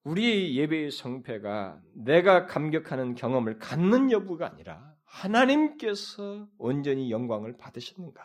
우리의 0.04 0.56
예배의 0.56 0.92
성패가 0.92 1.82
내가 1.94 2.46
감격하는 2.46 3.16
경험을 3.16 3.60
갖는 3.60 4.12
여부가 4.12 4.48
아니라 4.48 4.96
하나님께서 5.04 6.48
온전히 6.58 7.12
영광을 7.12 7.58
받으셨는가? 7.58 8.24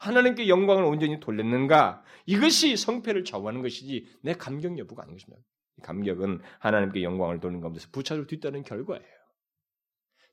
하나님께 0.00 0.48
영광을 0.48 0.82
온전히 0.82 1.20
돌렸는가? 1.20 2.02
이것이 2.26 2.76
성패를 2.76 3.24
좌우하는 3.24 3.62
것이지 3.62 4.18
내 4.22 4.32
감격 4.32 4.76
여부가 4.78 5.04
아닌 5.04 5.14
것입니다. 5.14 5.40
감격은 5.82 6.40
하나님께 6.58 7.04
영광을 7.04 7.38
돌리는 7.38 7.60
가운데서 7.60 7.88
부차로 7.92 8.26
뒤따르는 8.26 8.64
결과예요. 8.64 9.13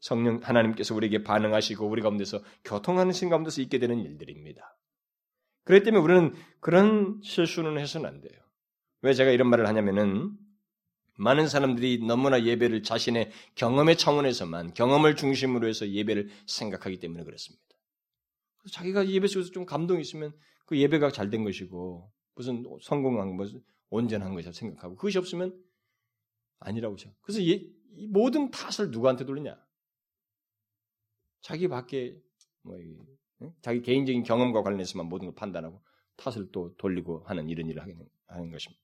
성령 0.02 0.40
하나님께서 0.44 0.94
우리에게 0.96 1.24
반응하시고 1.24 1.88
우리 1.88 2.02
가운데서 2.02 2.44
교통하는 2.66 3.14
신 3.14 3.30
가운데서 3.30 3.62
있게 3.62 3.80
되는 3.80 4.00
일들입니다. 4.00 4.78
그렇기 5.64 5.86
때문에 5.86 6.04
우리는 6.04 6.34
그런 6.60 7.22
실수는 7.24 7.80
해서는 7.80 8.10
안 8.10 8.20
돼요. 8.20 8.42
왜 9.04 9.14
제가 9.14 9.32
이런 9.32 9.50
말을 9.50 9.68
하냐면은 9.68 10.32
많은 11.18 11.48
사람들이 11.48 12.00
너무나 12.00 12.44
예배를 12.44 12.82
자신의 12.82 13.32
경험의 13.56 13.98
차원에서만 13.98 14.74
경험을 14.74 15.16
중심으로 15.16 15.68
해서 15.68 15.88
예배를 15.88 16.30
생각하기 16.48 17.00
때문에 17.00 17.24
그렇습니다. 17.24 17.64
자기가 18.72 19.08
예배 19.08 19.28
속에서 19.28 19.52
좀 19.52 19.66
감동이 19.66 20.02
있으면 20.02 20.34
그 20.66 20.78
예배가 20.80 21.12
잘 21.12 21.30
된 21.30 21.44
것이고 21.44 22.12
무슨 22.36 22.64
성공한 22.82 23.36
무슨 23.36 23.62
온전한 23.90 24.34
것이라 24.34 24.52
생각하고 24.52 24.96
그것이 24.96 25.20
없으면 25.20 25.56
아니라고 26.60 26.98
생각. 26.98 27.22
그래서 27.22 27.44
예, 27.44 27.62
모든 28.10 28.50
탓을 28.50 28.90
누구한테 28.90 29.26
돌리냐? 29.26 29.58
자기 31.42 31.68
밖에 31.68 32.18
뭐 32.62 32.78
자기 33.62 33.82
개인적인 33.82 34.24
경험과 34.24 34.64
관련해서만 34.64 35.08
모든 35.08 35.28
걸 35.28 35.36
판단하고 35.36 35.82
탓을 36.18 36.52
또 36.52 36.76
돌리고 36.78 37.24
하는 37.26 37.50
이런 37.50 37.68
일을 37.70 37.82
하는, 37.82 38.08
하는 38.28 38.52
것입니다. 38.52 38.82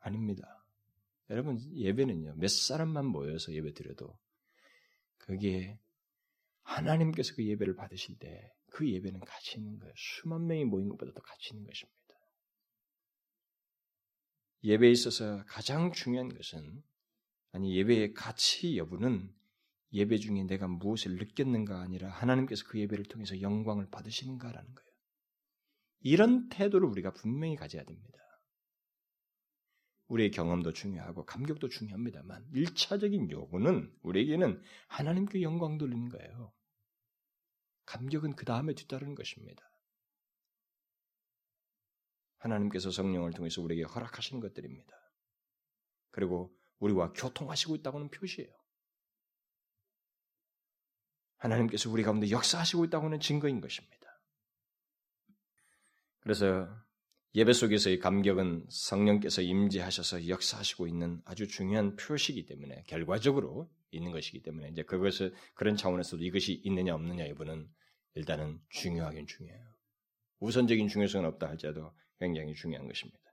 아닙니다. 0.00 0.64
여러분 1.30 1.58
예배는요 1.74 2.34
몇 2.36 2.48
사람만 2.48 3.04
모여서 3.06 3.52
예배 3.52 3.74
드려도 3.74 4.18
그게 5.18 5.78
하나님께서 6.62 7.34
그 7.34 7.46
예배를 7.46 7.76
받으실 7.76 8.18
때 8.18 8.58
그 8.70 8.88
예배는 8.88 9.20
가치 9.20 9.58
있는 9.58 9.78
거예요. 9.78 9.92
수만 9.96 10.46
명이 10.46 10.64
모인 10.64 10.88
것보다 10.88 11.12
도 11.12 11.22
가치 11.22 11.50
있는 11.52 11.66
것입니다. 11.66 11.98
예배에 14.64 14.90
있어서 14.90 15.44
가장 15.46 15.92
중요한 15.92 16.28
것은 16.28 16.82
아니 17.52 17.76
예배의 17.76 18.14
가치 18.14 18.76
여부는 18.76 19.34
예배 19.92 20.18
중에 20.18 20.44
내가 20.44 20.68
무엇을 20.68 21.16
느꼈는가 21.16 21.80
아니라 21.80 22.10
하나님께서 22.10 22.64
그 22.66 22.78
예배를 22.78 23.06
통해서 23.06 23.40
영광을 23.40 23.88
받으시는가라는 23.90 24.74
거예요. 24.74 24.88
이런 26.00 26.48
태도를 26.48 26.88
우리가 26.88 27.12
분명히 27.12 27.56
가져야 27.56 27.84
됩니다. 27.84 28.18
우리의 30.08 30.30
경험도 30.30 30.72
중요하고 30.72 31.24
감격도 31.24 31.68
중요합니다만 31.68 32.50
1차적인 32.52 33.30
요구는 33.30 33.94
우리에게는 34.02 34.62
하나님께 34.88 35.42
영광 35.42 35.76
돌리는 35.76 36.08
거예요. 36.08 36.52
감격은 37.84 38.36
그 38.36 38.44
다음에 38.44 38.74
뒤따르는 38.74 39.14
것입니다. 39.14 39.62
하나님께서 42.38 42.90
성령을 42.90 43.32
통해서 43.32 43.60
우리에게 43.62 43.82
허락하시는 43.84 44.40
것들입니다. 44.40 44.92
그리고 46.10 46.56
우리와 46.78 47.12
교통하시고 47.12 47.76
있다고는 47.76 48.10
표시예요. 48.10 48.52
하나님께서 51.38 51.90
우리 51.90 52.02
가운데 52.02 52.30
역사하시고 52.30 52.84
있다고 52.86 53.06
하는 53.06 53.20
증거인 53.20 53.60
것입니다. 53.60 53.98
그래서 56.20 56.68
예배 57.34 57.52
속에서의 57.52 57.98
감격은 57.98 58.66
성령께서 58.68 59.42
임재하셔서 59.42 60.28
역사하시고 60.28 60.86
있는 60.86 61.20
아주 61.24 61.46
중요한 61.46 61.96
표시이기 61.96 62.46
때문에 62.46 62.84
결과적으로 62.86 63.70
있는 63.90 64.12
것이기 64.12 64.42
때문에 64.42 64.68
이제 64.68 64.82
그것을 64.82 65.34
그런 65.54 65.76
차원에서도 65.76 66.22
이것이 66.22 66.60
있느냐 66.64 66.94
없느냐 66.94 67.28
여부는 67.28 67.68
일단은 68.14 68.60
중요하긴 68.70 69.26
중요해요. 69.26 69.64
우선적인 70.40 70.88
중요성은 70.88 71.28
없다 71.28 71.48
할지라도 71.48 71.92
굉장히 72.18 72.54
중요한 72.54 72.86
것입니다. 72.86 73.27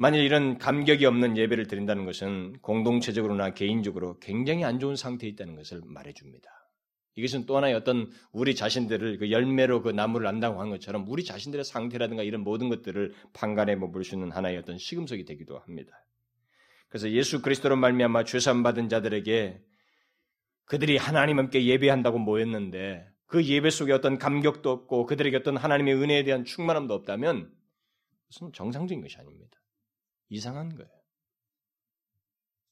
만일 0.00 0.22
이런 0.22 0.58
감격이 0.58 1.04
없는 1.06 1.36
예배를 1.36 1.66
드린다는 1.66 2.04
것은 2.04 2.60
공동체적으로나 2.60 3.52
개인적으로 3.52 4.16
굉장히 4.20 4.62
안 4.62 4.78
좋은 4.78 4.94
상태에 4.94 5.28
있다는 5.30 5.56
것을 5.56 5.80
말해줍니다. 5.84 6.48
이것은 7.16 7.46
또 7.46 7.56
하나의 7.56 7.74
어떤 7.74 8.08
우리 8.30 8.54
자신들을 8.54 9.18
그 9.18 9.32
열매로 9.32 9.82
그 9.82 9.88
나무를 9.90 10.28
안다고 10.28 10.60
한 10.60 10.70
것처럼 10.70 11.04
우리 11.08 11.24
자신들의 11.24 11.64
상태라든가 11.64 12.22
이런 12.22 12.44
모든 12.44 12.68
것들을 12.68 13.12
판간해 13.32 13.76
볼 13.80 14.04
수 14.04 14.14
있는 14.14 14.30
하나의 14.30 14.58
어떤 14.58 14.78
시금석이 14.78 15.24
되기도 15.24 15.58
합니다. 15.58 16.06
그래서 16.88 17.10
예수 17.10 17.42
그리스도로 17.42 17.74
말미암아 17.74 18.22
죄산 18.22 18.62
받은 18.62 18.88
자들에게 18.88 19.60
그들이 20.66 20.96
하나님 20.96 21.40
함께 21.40 21.64
예배한다고 21.64 22.18
모였는데 22.18 23.04
그 23.26 23.44
예배 23.44 23.70
속에 23.70 23.92
어떤 23.92 24.16
감격도 24.16 24.70
없고 24.70 25.06
그들에게 25.06 25.36
어떤 25.38 25.56
하나님의 25.56 25.94
은혜에 25.94 26.22
대한 26.22 26.44
충만함도 26.44 26.94
없다면 26.94 27.52
무슨 28.28 28.52
정상적인 28.52 29.02
것이 29.02 29.18
아닙니다. 29.18 29.58
이상한 30.28 30.74
거예요. 30.74 30.90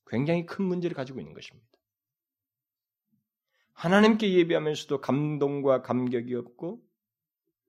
굉장히 0.07 0.47
큰 0.47 0.65
문제를 0.65 0.95
가지고 0.95 1.21
있는 1.21 1.35
것입니다. 1.35 1.67
하나님께 3.73 4.33
예배하면서도 4.33 5.01
감동과 5.01 5.83
감격이 5.83 6.35
없고 6.35 6.83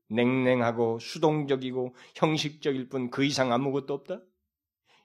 냉랭하고 0.09 0.99
수동적이고 0.99 1.95
형식적일 2.15 2.87
뿐 2.89 3.09
그 3.09 3.25
이상 3.25 3.51
아무것도 3.51 3.93
없다? 3.93 4.21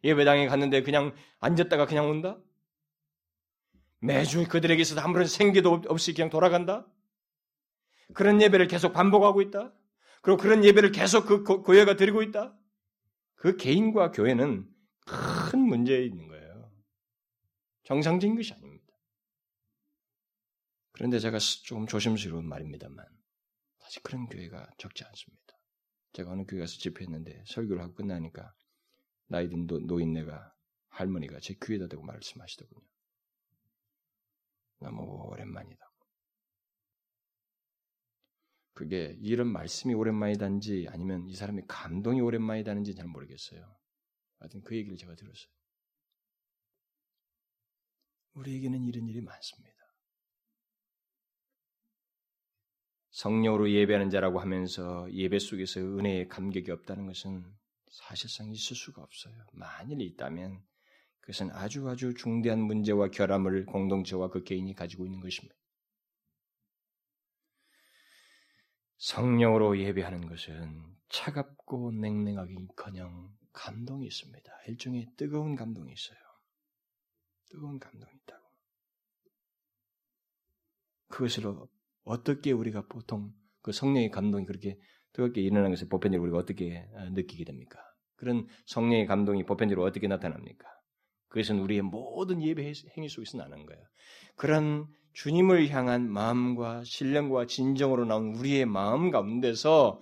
예배당에 0.04 0.46
갔는데 0.46 0.82
그냥 0.82 1.14
앉았다가 1.40 1.86
그냥 1.86 2.08
온다? 2.08 2.38
매주 3.98 4.46
그들에게 4.48 4.80
있어서 4.82 5.00
아무런 5.00 5.26
생계도 5.26 5.82
없이 5.88 6.12
그냥 6.12 6.28
돌아간다? 6.30 6.86
그런 8.14 8.42
예배를 8.42 8.66
계속 8.66 8.92
반복하고 8.92 9.42
있다? 9.42 9.72
그리고 10.22 10.40
그런 10.40 10.64
예배를 10.64 10.92
계속 10.92 11.26
그 11.26 11.42
교회가 11.62 11.96
드리고 11.96 12.22
있다? 12.22 12.56
그 13.34 13.56
개인과 13.56 14.12
교회는 14.12 14.71
큰 15.06 15.60
문제에 15.60 16.04
있는 16.04 16.28
거예요. 16.28 16.72
정상적인 17.84 18.36
것이 18.36 18.52
아닙니다. 18.52 18.92
그런데 20.92 21.18
제가 21.18 21.38
조금 21.38 21.86
조심스러운 21.86 22.46
말입니다만 22.48 23.04
사실 23.80 24.02
그런 24.02 24.26
교회가 24.26 24.70
적지 24.78 25.04
않습니다. 25.04 25.58
제가 26.12 26.30
어느 26.30 26.44
교회 26.46 26.60
가서 26.60 26.76
집회했는데 26.78 27.44
설교를 27.46 27.82
하고 27.82 27.94
끝나니까 27.94 28.54
나이 29.26 29.48
든 29.48 29.66
노인네가 29.66 30.54
할머니가 30.90 31.40
제 31.40 31.54
귀에다 31.62 31.88
대고 31.88 32.02
말씀하시더군요. 32.04 32.86
너무 34.80 35.02
오랜만이다. 35.30 35.90
그게 38.74 39.16
이런 39.20 39.48
말씀이 39.48 39.94
오랜만이단지 39.94 40.88
아니면 40.90 41.26
이 41.28 41.34
사람이 41.34 41.62
감동이 41.68 42.20
오랜만이다는지 42.20 42.94
잘 42.94 43.06
모르겠어요. 43.06 43.81
하여튼 44.42 44.60
그 44.62 44.76
얘기를 44.76 44.96
제가 44.98 45.14
들었어요. 45.14 45.52
우리에게는 48.34 48.84
이런 48.84 49.08
일이 49.08 49.20
많습니다. 49.20 49.72
성령으로 53.10 53.70
예배하는 53.70 54.10
자라고 54.10 54.40
하면서 54.40 55.10
예배 55.12 55.38
속에서 55.38 55.80
은혜의 55.80 56.28
감격이 56.28 56.70
없다는 56.70 57.06
것은 57.06 57.44
사실상 57.90 58.50
있을 58.50 58.74
수가 58.74 59.02
없어요. 59.02 59.34
만일 59.52 60.00
있다면 60.00 60.64
그것은 61.20 61.50
아주 61.52 61.88
아주 61.88 62.14
중대한 62.14 62.58
문제와 62.58 63.10
결함을 63.10 63.66
공동체와 63.66 64.30
그 64.30 64.42
개인이 64.42 64.74
가지고 64.74 65.06
있는 65.06 65.20
것입니다. 65.20 65.54
성령으로 68.96 69.78
예배하는 69.78 70.26
것은 70.26 70.96
차갑고 71.10 71.92
냉랭하기커녕 71.92 73.41
감동이 73.52 74.06
있습니다. 74.06 74.52
일종의 74.68 75.08
뜨거운 75.16 75.56
감동이 75.56 75.92
있어요. 75.92 76.18
뜨거운 77.50 77.78
감동이 77.78 78.12
있다고. 78.22 78.42
그것으로 81.08 81.68
어떻게 82.04 82.52
우리가 82.52 82.86
보통 82.86 83.32
그 83.60 83.72
성령의 83.72 84.10
감동이 84.10 84.46
그렇게 84.46 84.78
뜨겁게 85.12 85.42
일어나는 85.42 85.70
것을 85.70 85.88
보편적으로 85.88 86.30
우리가 86.30 86.38
어떻게 86.38 86.88
어, 86.94 87.10
느끼게 87.10 87.44
됩니까? 87.44 87.80
그런 88.16 88.46
성령의 88.66 89.06
감동이 89.06 89.44
보편적으로 89.44 89.86
어떻게 89.86 90.08
나타납니까? 90.08 90.66
그것은 91.28 91.60
우리의 91.60 91.82
모든 91.82 92.42
예배 92.42 92.72
행위 92.96 93.08
속에서 93.08 93.38
나는 93.38 93.66
거예요. 93.66 93.82
그런 94.36 94.86
주님을 95.14 95.68
향한 95.70 96.10
마음과 96.10 96.84
신령과 96.84 97.46
진정으로 97.46 98.04
나온 98.04 98.34
우리의 98.34 98.66
마음 98.66 99.10
가운데서 99.10 100.00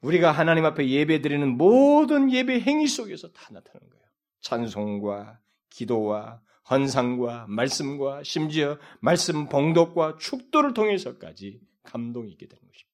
우리가 0.00 0.32
하나님 0.32 0.64
앞에 0.64 0.88
예배 0.88 1.20
드리는 1.20 1.48
모든 1.56 2.32
예배 2.32 2.60
행위 2.60 2.86
속에서 2.86 3.30
다 3.32 3.52
나타나는 3.52 3.90
거예요. 3.90 4.04
찬송과 4.40 5.40
기도와 5.68 6.40
헌상과 6.70 7.46
말씀과 7.48 8.22
심지어 8.22 8.78
말씀 9.00 9.48
봉독과 9.48 10.16
축도를 10.18 10.72
통해서까지 10.72 11.60
감동이 11.82 12.30
있게 12.32 12.46
되는 12.46 12.60
것입니다. 12.60 12.90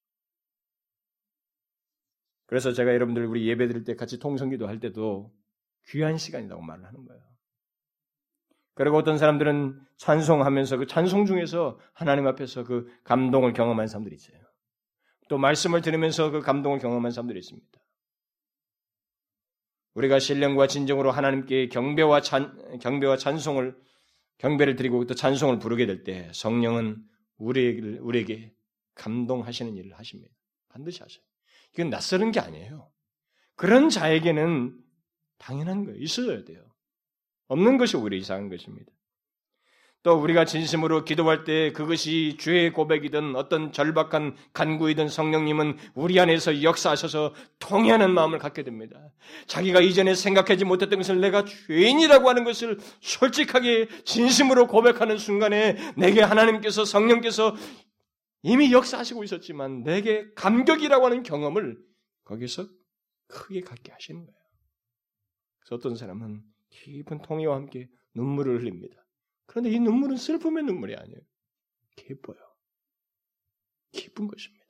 그래서 2.46 2.72
제가 2.72 2.94
여러분들 2.94 3.26
우리 3.26 3.46
예배 3.48 3.68
드릴 3.68 3.84
때 3.84 3.94
같이 3.94 4.18
통성기도 4.18 4.66
할 4.66 4.80
때도 4.80 5.32
귀한 5.88 6.16
시간이라고 6.16 6.62
말을 6.62 6.84
하는 6.84 7.04
거예요. 7.04 7.22
그리고 8.74 8.96
어떤 8.98 9.18
사람들은 9.18 9.80
찬송하면서 9.96 10.76
그 10.78 10.86
찬송 10.86 11.26
중에서 11.26 11.78
하나님 11.92 12.26
앞에서 12.26 12.64
그 12.64 12.86
감동을 13.04 13.52
경험한 13.52 13.86
사람들이 13.86 14.14
있어요. 14.14 14.45
또 15.28 15.38
말씀을 15.38 15.80
들으면서 15.82 16.30
그 16.30 16.40
감동을 16.40 16.78
경험한 16.78 17.10
사람들이 17.10 17.38
있습니다. 17.38 17.80
우리가 19.94 20.18
신령과 20.18 20.66
진정으로 20.66 21.10
하나님께 21.10 21.68
경배와 21.68 22.20
찬, 22.20 22.78
경배와 22.80 23.16
찬송을 23.16 23.76
경배를 24.38 24.76
드리고 24.76 25.06
또 25.06 25.14
찬송을 25.14 25.58
부르게 25.58 25.86
될 25.86 26.04
때 26.04 26.30
성령은 26.34 27.02
우리에게, 27.38 27.98
우리에게 27.98 28.52
감동하시는 28.94 29.74
일을 29.76 29.98
하십니다. 29.98 30.34
반드시 30.68 31.02
하셔요. 31.02 31.24
이건 31.74 31.90
낯설은 31.90 32.32
게 32.32 32.40
아니에요. 32.40 32.90
그런 33.54 33.88
자에게는 33.88 34.78
당연한 35.38 35.84
거예요. 35.84 35.98
있어야 35.98 36.44
돼요. 36.44 36.62
없는 37.48 37.78
것이 37.78 37.96
오히려 37.96 38.16
이상한 38.16 38.48
것입니다. 38.48 38.92
또 40.06 40.12
우리가 40.12 40.44
진심으로 40.44 41.04
기도할 41.04 41.42
때 41.42 41.72
그것이 41.72 42.36
죄의 42.38 42.72
고백이든 42.72 43.34
어떤 43.34 43.72
절박한 43.72 44.36
간구이든 44.52 45.08
성령님은 45.08 45.78
우리 45.96 46.20
안에서 46.20 46.62
역사하셔서 46.62 47.34
통해하는 47.58 48.14
마음을 48.14 48.38
갖게 48.38 48.62
됩니다. 48.62 49.10
자기가 49.48 49.80
이전에 49.80 50.14
생각하지 50.14 50.64
못했던 50.64 51.00
것을 51.00 51.20
내가 51.20 51.44
죄인이라고 51.44 52.28
하는 52.28 52.44
것을 52.44 52.78
솔직하게 53.00 53.88
진심으로 54.04 54.68
고백하는 54.68 55.18
순간에 55.18 55.76
내게 55.96 56.22
하나님께서 56.22 56.84
성령께서 56.84 57.56
이미 58.44 58.72
역사하시고 58.72 59.24
있었지만 59.24 59.82
내게 59.82 60.24
감격이라고 60.36 61.04
하는 61.04 61.24
경험을 61.24 61.78
거기서 62.22 62.68
크게 63.26 63.62
갖게 63.62 63.90
하시는 63.90 64.24
거예요. 64.24 64.38
그래서 65.58 65.74
어떤 65.74 65.96
사람은 65.96 66.42
깊은 66.70 67.22
통해와 67.22 67.56
함께 67.56 67.88
눈물을 68.14 68.60
흘립니다. 68.60 69.05
그런데 69.46 69.70
이 69.70 69.78
눈물은 69.78 70.16
슬픔의 70.16 70.64
눈물이 70.64 70.94
아니에요. 70.96 71.20
기뻐요. 71.96 72.36
기쁜 73.92 74.28
것입니다. 74.28 74.66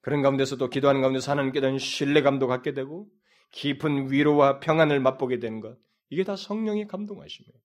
그런 0.00 0.22
가운데서도 0.22 0.70
기도하는 0.70 1.02
가운데서 1.02 1.30
하나님께 1.30 1.60
대한 1.60 1.78
신뢰감도 1.78 2.46
갖게 2.46 2.72
되고 2.72 3.08
깊은 3.52 4.10
위로와 4.10 4.60
평안을 4.60 5.00
맛보게 5.00 5.38
되는 5.38 5.60
것. 5.60 5.78
이게 6.08 6.24
다 6.24 6.36
성령의 6.36 6.86
감동하심이에요. 6.86 7.60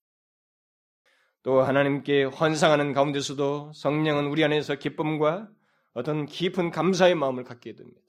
또 1.43 1.61
하나님께 1.61 2.23
환상하는 2.25 2.91
가운데서도 2.91 3.71
성령은 3.73 4.25
우리 4.25 4.43
안에서 4.43 4.75
기쁨과 4.75 5.49
어떤 5.93 6.25
깊은 6.25 6.71
감사의 6.71 7.15
마음을 7.15 7.43
갖게 7.43 7.75
됩니다. 7.75 8.01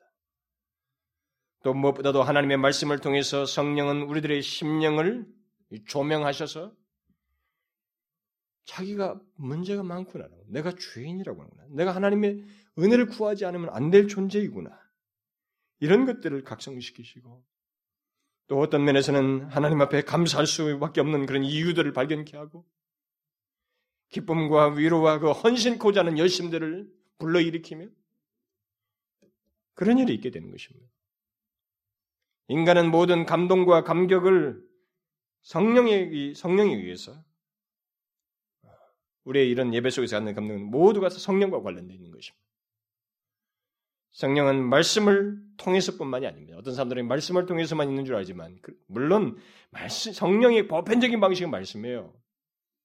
또 1.62 1.74
무엇보다도 1.74 2.22
하나님의 2.22 2.56
말씀을 2.56 2.98
통해서 3.00 3.44
성령은 3.44 4.02
우리들의 4.02 4.40
심령을 4.42 5.26
조명하셔서 5.86 6.74
자기가 8.64 9.20
문제가 9.36 9.82
많구나. 9.82 10.28
내가 10.48 10.72
죄인이라고 10.72 11.40
하는구나. 11.40 11.66
내가 11.70 11.94
하나님의 11.94 12.44
은혜를 12.78 13.06
구하지 13.06 13.44
않으면 13.44 13.70
안 13.70 13.90
될 13.90 14.08
존재이구나. 14.08 14.70
이런 15.78 16.04
것들을 16.04 16.42
각성시키시고 16.42 17.44
또 18.48 18.58
어떤 18.60 18.84
면에서는 18.84 19.46
하나님 19.50 19.80
앞에 19.80 20.02
감사할 20.02 20.46
수밖에 20.46 21.00
없는 21.00 21.26
그런 21.26 21.44
이유들을 21.44 21.92
발견케 21.92 22.36
하고 22.36 22.66
기쁨과 24.08 24.74
위로와 24.74 25.18
그 25.18 25.32
헌신코자 25.32 26.00
하는 26.00 26.16
열심들을 26.18 26.88
불러일으키며 27.18 27.88
그런 29.74 29.98
일이 29.98 30.14
있게 30.14 30.30
되는 30.30 30.50
것입니다. 30.50 30.88
인간은 32.48 32.90
모든 32.90 33.26
감동과 33.26 33.82
감격을 33.82 34.64
성령에, 35.46 36.34
성령에 36.34 36.74
의해서 36.74 37.14
우리의 39.22 39.48
이런 39.48 39.72
예배 39.72 39.90
속에서 39.90 40.16
갖는 40.16 40.34
감동은 40.34 40.70
모두가 40.70 41.08
성령과 41.08 41.62
관련되어 41.62 41.94
있는 41.94 42.10
것입니다. 42.10 42.44
성령은 44.10 44.68
말씀을 44.68 45.40
통해서뿐만이 45.56 46.26
아닙니다. 46.26 46.56
어떤 46.56 46.74
사람들은 46.74 47.06
말씀을 47.06 47.46
통해서만 47.46 47.88
있는 47.88 48.04
줄 48.04 48.16
알지만 48.16 48.58
그, 48.60 48.76
물론 48.88 49.36
말씀, 49.70 50.12
성령의 50.12 50.66
보편적인 50.66 51.20
방식은 51.20 51.50
말씀이에요. 51.50 52.12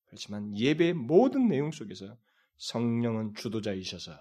그렇지만 0.05 0.55
예배의 0.55 0.93
모든 0.93 1.47
내용 1.47 1.71
속에서 1.71 2.15
성령은 2.57 3.33
주도자이셔서 3.33 4.11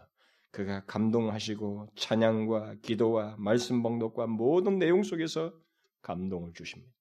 그가 0.51 0.85
감동하시고 0.87 1.91
찬양과 1.95 2.77
기도와 2.81 3.37
말씀 3.39 3.83
봉독과 3.83 4.29
모든 4.29 4.79
내용 4.79 5.03
속에서 5.03 5.53
감동을 6.01 6.55
주십니다. 6.55 7.00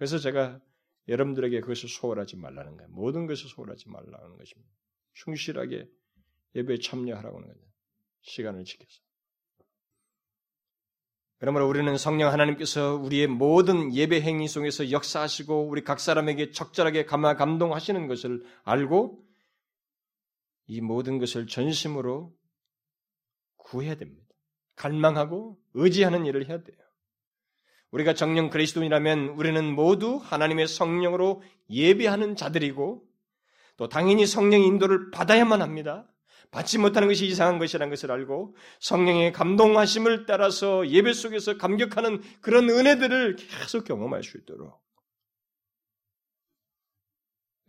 그래서 0.00 0.16
제가 0.16 0.58
여러분들에게 1.08 1.60
그것을 1.60 1.90
소홀하지 1.90 2.36
말라는 2.36 2.78
거예요. 2.78 2.88
모든 2.90 3.26
것을 3.26 3.50
소홀하지 3.50 3.90
말라는 3.90 4.38
것입니다. 4.38 4.72
충실하게 5.12 5.90
예배에 6.54 6.78
참여하라고 6.78 7.36
하는 7.36 7.48
거죠. 7.48 7.60
시간을 8.22 8.64
지켜서. 8.64 9.02
그러므로 11.36 11.68
우리는 11.68 11.94
성령 11.98 12.32
하나님께서 12.32 12.94
우리의 12.94 13.26
모든 13.26 13.94
예배 13.94 14.22
행위 14.22 14.48
속에서 14.48 14.90
역사하시고 14.90 15.68
우리 15.68 15.84
각 15.84 16.00
사람에게 16.00 16.52
적절하게 16.52 17.04
감동하시는 17.04 18.06
것을 18.06 18.42
알고 18.62 19.22
이 20.68 20.80
모든 20.80 21.18
것을 21.18 21.46
전심으로 21.46 22.34
구해야 23.58 23.96
됩니다. 23.96 24.34
갈망하고 24.76 25.60
의지하는 25.74 26.24
일을 26.24 26.48
해야 26.48 26.62
돼요. 26.62 26.89
우리가 27.90 28.14
정령 28.14 28.50
그리스도인이라면 28.50 29.30
우리는 29.30 29.64
모두 29.74 30.20
하나님의 30.22 30.68
성령으로 30.68 31.42
예배하는 31.70 32.36
자들이고 32.36 33.04
또 33.76 33.88
당연히 33.88 34.26
성령의 34.26 34.66
인도를 34.66 35.10
받아야만 35.10 35.62
합니다. 35.62 36.06
받지 36.50 36.78
못하는 36.78 37.06
것이 37.08 37.26
이상한 37.26 37.58
것이라는 37.58 37.90
것을 37.90 38.10
알고 38.10 38.56
성령의 38.80 39.32
감동하심을 39.32 40.26
따라서 40.26 40.88
예배 40.88 41.12
속에서 41.12 41.56
감격하는 41.56 42.20
그런 42.40 42.68
은혜들을 42.68 43.36
계속 43.36 43.84
경험할 43.84 44.24
수 44.24 44.36
있도록 44.38 44.80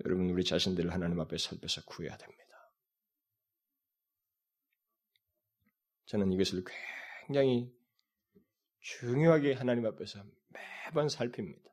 여러분 0.04 0.30
우리 0.32 0.44
자신들을 0.44 0.92
하나님 0.92 1.20
앞에 1.20 1.38
살펴서 1.38 1.82
구해야 1.86 2.18
됩니다. 2.18 2.42
저는 6.06 6.32
이것을 6.32 6.64
굉장히 7.28 7.72
중요하게 8.82 9.54
하나님 9.54 9.86
앞에서 9.86 10.24
매번 10.50 11.08
살핍니다. 11.10 11.70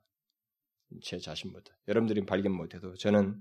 제 1.03 1.19
자신보다. 1.19 1.77
여러분들이 1.89 2.25
발견 2.25 2.53
못해도 2.53 2.95
저는 2.97 3.41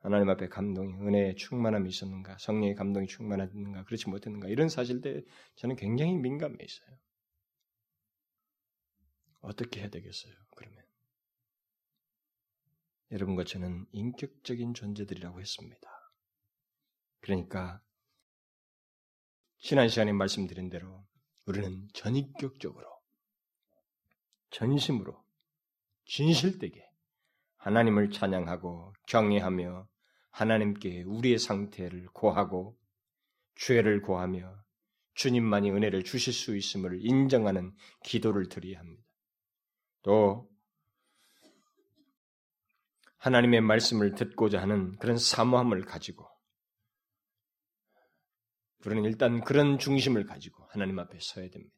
하나님 0.00 0.28
앞에 0.30 0.48
감동이, 0.48 0.94
은혜의 0.94 1.36
충만함이 1.36 1.88
있었는가, 1.88 2.38
성령의 2.38 2.74
감동이 2.74 3.06
충만했는가, 3.06 3.84
그렇지 3.84 4.08
못했는가, 4.08 4.48
이런 4.48 4.68
사실때 4.68 5.22
저는 5.56 5.76
굉장히 5.76 6.14
민감해 6.14 6.56
있어요. 6.60 6.98
어떻게 9.40 9.80
해야 9.80 9.90
되겠어요, 9.90 10.34
그러면? 10.56 10.84
여러분과 13.10 13.44
저는 13.44 13.86
인격적인 13.90 14.74
존재들이라고 14.74 15.40
했습니다. 15.40 15.90
그러니까, 17.20 17.82
지난 19.58 19.88
시간에 19.88 20.12
말씀드린 20.12 20.68
대로 20.68 21.04
우리는 21.46 21.88
전인격적으로 21.94 22.97
전심으로 24.50 25.22
진실되게 26.06 26.88
하나님을 27.58 28.10
찬양하고 28.10 28.94
경외하며 29.06 29.88
하나님께 30.30 31.02
우리의 31.02 31.38
상태를 31.38 32.06
고하고 32.12 32.78
죄를 33.56 34.02
고하며 34.02 34.56
주님만이 35.14 35.70
은혜를 35.72 36.04
주실 36.04 36.32
수 36.32 36.56
있음을 36.56 37.04
인정하는 37.04 37.74
기도를 38.04 38.48
드려야 38.48 38.78
합니다. 38.78 39.02
또 40.02 40.48
하나님의 43.18 43.60
말씀을 43.62 44.14
듣고자 44.14 44.62
하는 44.62 44.96
그런 44.98 45.18
사모함을 45.18 45.84
가지고 45.84 46.28
우리는 48.86 49.04
일단 49.04 49.42
그런 49.42 49.78
중심을 49.78 50.24
가지고 50.24 50.64
하나님 50.70 50.98
앞에 51.00 51.18
서야 51.20 51.50
됩니다. 51.50 51.77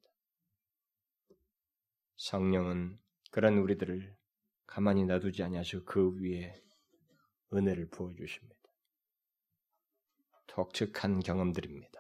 성령은 2.21 2.99
그런 3.31 3.57
우리들을 3.57 4.15
가만히 4.67 5.05
놔두지 5.07 5.43
아니하시고 5.43 5.85
그 5.87 6.21
위에 6.21 6.55
은혜를 7.53 7.89
부어 7.89 8.13
주십니다. 8.15 8.61
독특한 10.47 11.21
경험들입니다. 11.21 11.99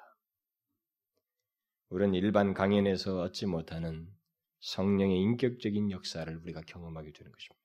우리는 1.89 2.15
일반 2.15 2.53
강연에서 2.53 3.23
얻지 3.23 3.47
못하는 3.47 4.15
성령의 4.61 5.19
인격적인 5.23 5.91
역사를 5.91 6.37
우리가 6.37 6.61
경험하게 6.61 7.13
되는 7.13 7.33
것입니다. 7.33 7.61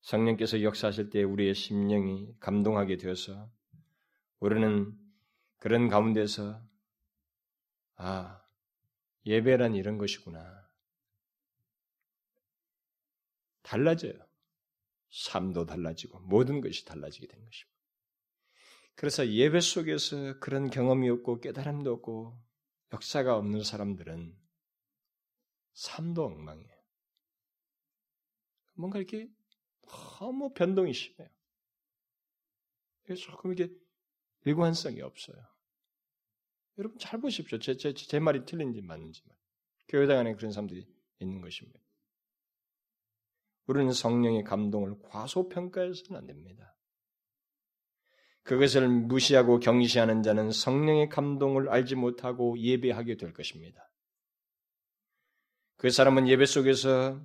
성령께서 0.00 0.62
역사하실 0.62 1.10
때 1.10 1.22
우리의 1.22 1.54
심령이 1.54 2.34
감동하게 2.40 2.96
되어서 2.96 3.50
우리는 4.38 4.98
그런 5.58 5.88
가운데서 5.88 6.62
아 7.96 8.47
예배란 9.28 9.74
이런 9.74 9.98
것이구나. 9.98 10.66
달라져요. 13.62 14.14
삶도 15.10 15.66
달라지고 15.66 16.20
모든 16.20 16.62
것이 16.62 16.86
달라지게 16.86 17.26
된 17.26 17.44
것입니다. 17.44 17.78
그래서 18.94 19.28
예배 19.28 19.60
속에서 19.60 20.38
그런 20.40 20.70
경험이 20.70 21.10
없고 21.10 21.40
깨달음도 21.40 21.92
없고 21.92 22.42
역사가 22.92 23.36
없는 23.36 23.62
사람들은 23.62 24.34
삶도 25.74 26.24
엉망이에요. 26.24 26.78
뭔가 28.74 28.98
이렇게 28.98 29.28
너무 30.18 30.54
변동이 30.54 30.94
심해요. 30.94 31.28
조금 33.16 33.52
이게 33.52 33.70
일관성이 34.44 35.02
없어요. 35.02 35.36
여러분 36.78 36.98
잘 36.98 37.20
보십시오. 37.20 37.58
제, 37.58 37.76
제, 37.76 37.92
제 37.92 38.18
말이 38.18 38.44
틀린지 38.44 38.80
맞는지만. 38.80 39.36
교회당 39.88 40.18
안에 40.18 40.34
그런 40.34 40.52
사람들이 40.52 40.86
있는 41.18 41.40
것입니다. 41.40 41.80
우리는 43.66 43.92
성령의 43.92 44.44
감동을 44.44 44.96
과소평가해서는 45.02 46.18
안 46.18 46.26
됩니다. 46.26 46.76
그것을 48.44 48.88
무시하고 48.88 49.60
경시하는 49.60 50.22
자는 50.22 50.50
성령의 50.52 51.10
감동을 51.10 51.68
알지 51.68 51.96
못하고 51.96 52.58
예배하게 52.58 53.16
될 53.16 53.34
것입니다. 53.34 53.90
그 55.76 55.90
사람은 55.90 56.28
예배 56.28 56.46
속에서 56.46 57.20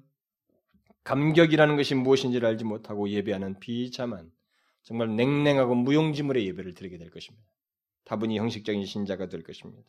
감격이라는 1.06 1.78
것이 1.78 1.96
무엇인지를 1.96 2.48
알지 2.50 2.66
못하고 2.66 3.10
예배하는 3.10 3.60
비참한 3.60 4.32
정말 4.84 5.16
냉랭하고 5.16 5.76
무용지물의 5.76 6.46
예배를 6.48 6.74
드리게 6.74 6.98
될 6.98 7.10
것입니다. 7.10 7.53
다분히 8.06 8.38
형식적인 8.38 8.86
신자가 8.86 9.28
될 9.28 9.44
것입니다. 9.44 9.88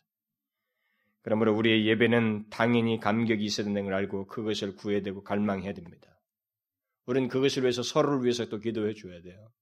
그러므로 1.22 1.56
우리의 1.56 1.86
예배는 1.86 2.50
당연히 2.50 3.00
감격이 3.00 3.44
있어야 3.44 3.64
된다는 3.64 3.86
걸 3.86 3.94
알고 3.94 4.26
그것을 4.26 4.76
구해야 4.76 5.00
되고 5.00 5.22
갈망해야 5.22 5.72
됩니다. 5.72 6.20
우리는 7.06 7.28
그것을 7.28 7.62
위해서 7.62 7.82
서로를 7.82 8.22
위해서 8.22 8.48
또 8.48 8.58
기도해 8.58 8.94
줘야 8.94 9.20
돼요. 9.22 9.52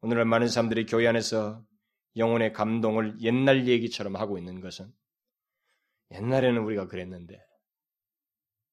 오늘날 0.00 0.24
많은 0.24 0.48
사람들이 0.48 0.86
교회 0.86 1.06
안에서 1.06 1.64
영혼의 2.16 2.52
감동을 2.52 3.20
옛날 3.20 3.66
얘기처럼 3.68 4.16
하고 4.16 4.38
있는 4.38 4.60
것은 4.60 4.92
옛날에는 6.12 6.62
우리가 6.62 6.86
그랬는데 6.86 7.40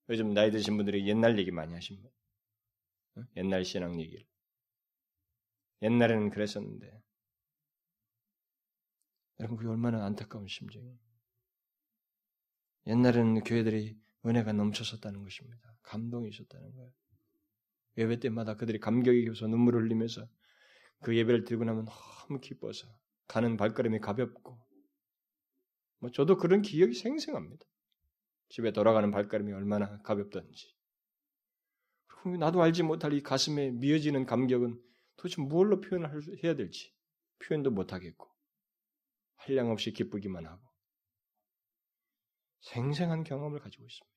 요즘 0.09 0.33
나이 0.33 0.51
드신 0.51 0.75
분들이 0.77 1.07
옛날 1.07 1.37
얘기 1.39 1.51
많이 1.51 1.73
하십니다. 1.73 2.09
옛날 3.37 3.63
신앙 3.63 3.99
얘기를. 3.99 4.25
옛날에는 5.81 6.29
그랬었는데 6.29 7.02
여러분 9.39 9.57
그게 9.57 9.69
얼마나 9.69 10.05
안타까운 10.05 10.47
심정이에요. 10.47 10.97
옛날에는 12.87 13.43
교회들이 13.43 13.97
은혜가 14.25 14.53
넘쳤었다는 14.53 15.23
것입니다. 15.23 15.75
감동이 15.81 16.29
있었다는 16.29 16.73
거예요. 16.73 16.91
예배 17.97 18.19
때마다 18.19 18.55
그들이 18.55 18.79
감격이 18.79 19.25
겨서 19.25 19.47
눈물을 19.47 19.83
흘리면서 19.83 20.27
그 21.01 21.15
예배를 21.15 21.43
드리고 21.43 21.63
나면 21.63 21.85
너무 21.85 22.39
기뻐서 22.39 22.87
가는 23.27 23.57
발걸음이 23.57 23.99
가볍고 23.99 24.59
뭐 25.99 26.11
저도 26.11 26.37
그런 26.37 26.61
기억이 26.61 26.93
생생합니다. 26.93 27.65
집에 28.49 28.71
돌아가는 28.71 29.09
발걸음이 29.09 29.51
얼마나 29.53 30.01
가볍던지. 30.01 30.75
그리고 32.07 32.37
나도 32.37 32.61
알지 32.61 32.83
못할 32.83 33.13
이 33.13 33.21
가슴에 33.21 33.71
미어지는 33.71 34.25
감격은 34.25 34.81
도대체 35.17 35.41
무엇로 35.41 35.81
표현을 35.81 36.43
해야 36.43 36.55
될지 36.55 36.93
표현도 37.39 37.71
못하겠고 37.71 38.32
한량 39.45 39.71
없이 39.71 39.91
기쁘기만 39.91 40.45
하고 40.45 40.61
생생한 42.61 43.23
경험을 43.23 43.59
가지고 43.59 43.85
있습니다. 43.85 44.13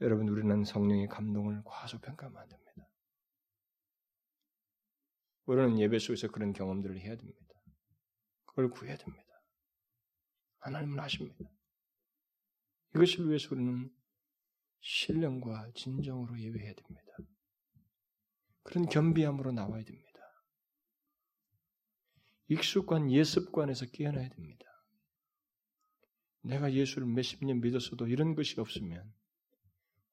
여러분 0.00 0.28
우리는 0.28 0.64
성령의 0.64 1.08
감동을 1.08 1.62
과소평가하면 1.64 2.40
안 2.40 2.48
됩니다. 2.48 2.88
우리는 5.44 5.78
예배 5.78 5.98
속에서 5.98 6.28
그런 6.28 6.54
경험들을 6.54 6.98
해야 6.98 7.16
됩니다. 7.16 7.54
그걸 8.46 8.70
구해야 8.70 8.96
됩니다. 8.96 9.24
하나님은 10.60 10.98
아십니다. 10.98 11.44
이것을 12.94 13.28
위해서 13.28 13.48
우리는 13.54 13.94
신령과 14.80 15.72
진정으로 15.74 16.38
예배해야 16.40 16.74
됩니다. 16.74 17.12
그런 18.62 18.86
겸비함으로 18.86 19.52
나와야 19.52 19.84
됩니다. 19.84 20.11
익숙한 22.52 23.10
예습관에서 23.10 23.86
깨어나야 23.86 24.28
됩니다. 24.28 24.66
내가 26.42 26.72
예수를 26.72 27.06
몇십 27.06 27.44
년 27.44 27.60
믿었어도 27.60 28.08
이런 28.08 28.34
것이 28.34 28.60
없으면 28.60 29.12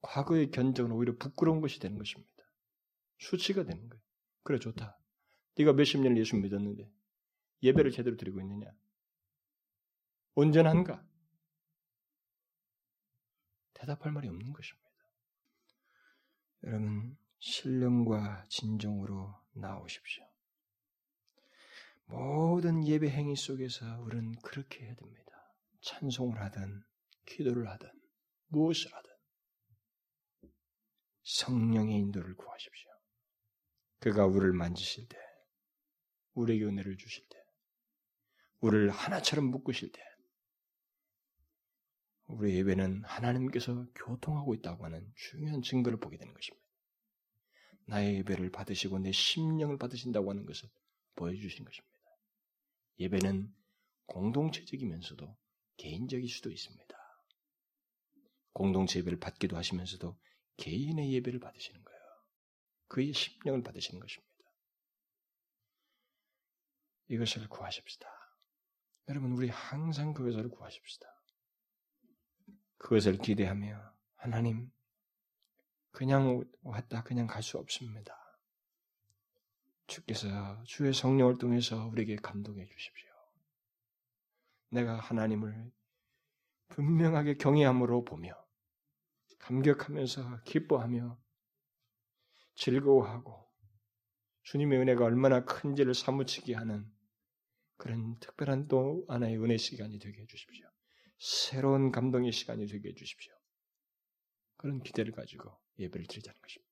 과거의 0.01 0.51
견적은 0.51 0.91
오히려 0.91 1.15
부끄러운 1.17 1.59
것이 1.59 1.79
되는 1.79 1.97
것입니다. 1.97 2.31
수치가 3.17 3.63
되는 3.63 3.89
거예요. 3.89 4.01
그래 4.43 4.59
좋다. 4.59 4.97
네가 5.57 5.73
몇십 5.73 5.99
년 6.01 6.15
예수 6.17 6.37
믿었는데 6.37 6.89
예배를 7.63 7.91
제대로 7.91 8.15
드리고 8.15 8.39
있느냐? 8.41 8.71
온전한가? 10.35 11.05
대답할 13.73 14.11
말이 14.13 14.29
없는 14.29 14.53
것입니다. 14.53 14.89
여러분 16.63 17.17
신령과 17.39 18.45
진정으로 18.49 19.33
나오십시오. 19.53 20.28
모든 22.09 22.85
예배 22.87 23.07
행위 23.09 23.35
속에서 23.35 23.85
우리는 24.01 24.33
그렇게 24.41 24.83
해야 24.83 24.95
됩니다. 24.95 25.31
찬송을 25.81 26.41
하든 26.41 26.83
기도를 27.25 27.69
하든 27.69 27.87
무엇을 28.47 28.91
하든 28.91 29.09
성령의 31.21 31.97
인도를 31.97 32.35
구하십시오. 32.35 32.89
그가 33.99 34.25
우리를 34.25 34.53
만지실 34.53 35.07
때, 35.07 35.17
우리에게 36.33 36.65
은혜를 36.65 36.97
주실 36.97 37.23
때, 37.29 37.37
우리를 38.61 38.89
하나처럼 38.89 39.45
묶으실 39.45 39.91
때, 39.91 40.01
우리 42.25 42.55
예배는 42.57 43.03
하나님께서 43.03 43.85
교통하고 43.93 44.55
있다고 44.55 44.85
하는 44.85 45.11
중요한 45.15 45.61
증거를 45.61 45.99
보게 45.99 46.17
되는 46.17 46.33
것입니다. 46.33 46.65
나의 47.85 48.17
예배를 48.17 48.51
받으시고 48.51 48.99
내 48.99 49.11
심령을 49.11 49.77
받으신다고 49.77 50.29
하는 50.31 50.45
것을 50.45 50.69
보여주신 51.15 51.65
것입니다. 51.65 51.88
예배는 52.99 53.53
공동체적이면서도 54.07 55.37
개인적일 55.77 56.27
수도 56.27 56.51
있습니다. 56.51 56.97
공동체 58.53 58.99
예배를 58.99 59.19
받기도 59.19 59.55
하시면서도 59.55 60.19
개인의 60.57 61.13
예배를 61.13 61.39
받으시는 61.39 61.83
거예요. 61.83 61.99
그의 62.87 63.13
심령을 63.13 63.63
받으시는 63.63 63.99
것입니다. 64.01 64.29
이것을 67.07 67.47
구하십시다. 67.47 68.07
여러분, 69.07 69.31
우리 69.31 69.49
항상 69.49 70.13
그것을 70.13 70.49
구하십시다. 70.49 71.07
그것을 72.77 73.17
기대하며, 73.17 73.93
하나님, 74.15 74.71
그냥 75.91 76.43
왔다, 76.61 77.03
그냥 77.03 77.25
갈 77.27 77.41
수 77.41 77.57
없습니다. 77.57 78.18
주께서 79.89 80.63
주의 80.63 80.93
성령을 80.93 81.37
통해서 81.37 81.87
우리에게 81.87 82.15
감동해 82.17 82.65
주십시오. 82.65 83.09
내가 84.69 84.95
하나님을 84.97 85.71
분명하게 86.69 87.35
경외함으로 87.35 88.05
보며 88.05 88.33
감격하면서 89.39 90.43
기뻐하며 90.43 91.19
즐거워하고 92.55 93.49
주님의 94.43 94.79
은혜가 94.79 95.05
얼마나 95.05 95.43
큰지를 95.43 95.93
사무치게 95.93 96.53
하는 96.53 96.89
그런 97.77 98.19
특별한 98.19 98.67
또 98.67 99.05
하나의 99.07 99.37
은혜 99.41 99.57
시간이 99.57 99.99
되게 99.99 100.21
해주십시오. 100.21 100.67
새로운 101.17 101.91
감동의 101.91 102.31
시간이 102.31 102.67
되게 102.67 102.89
해주십시오. 102.89 103.33
그런 104.57 104.83
기대를 104.83 105.13
가지고 105.13 105.57
예배를 105.79 106.05
드리자는 106.07 106.39
것입니다. 106.41 106.68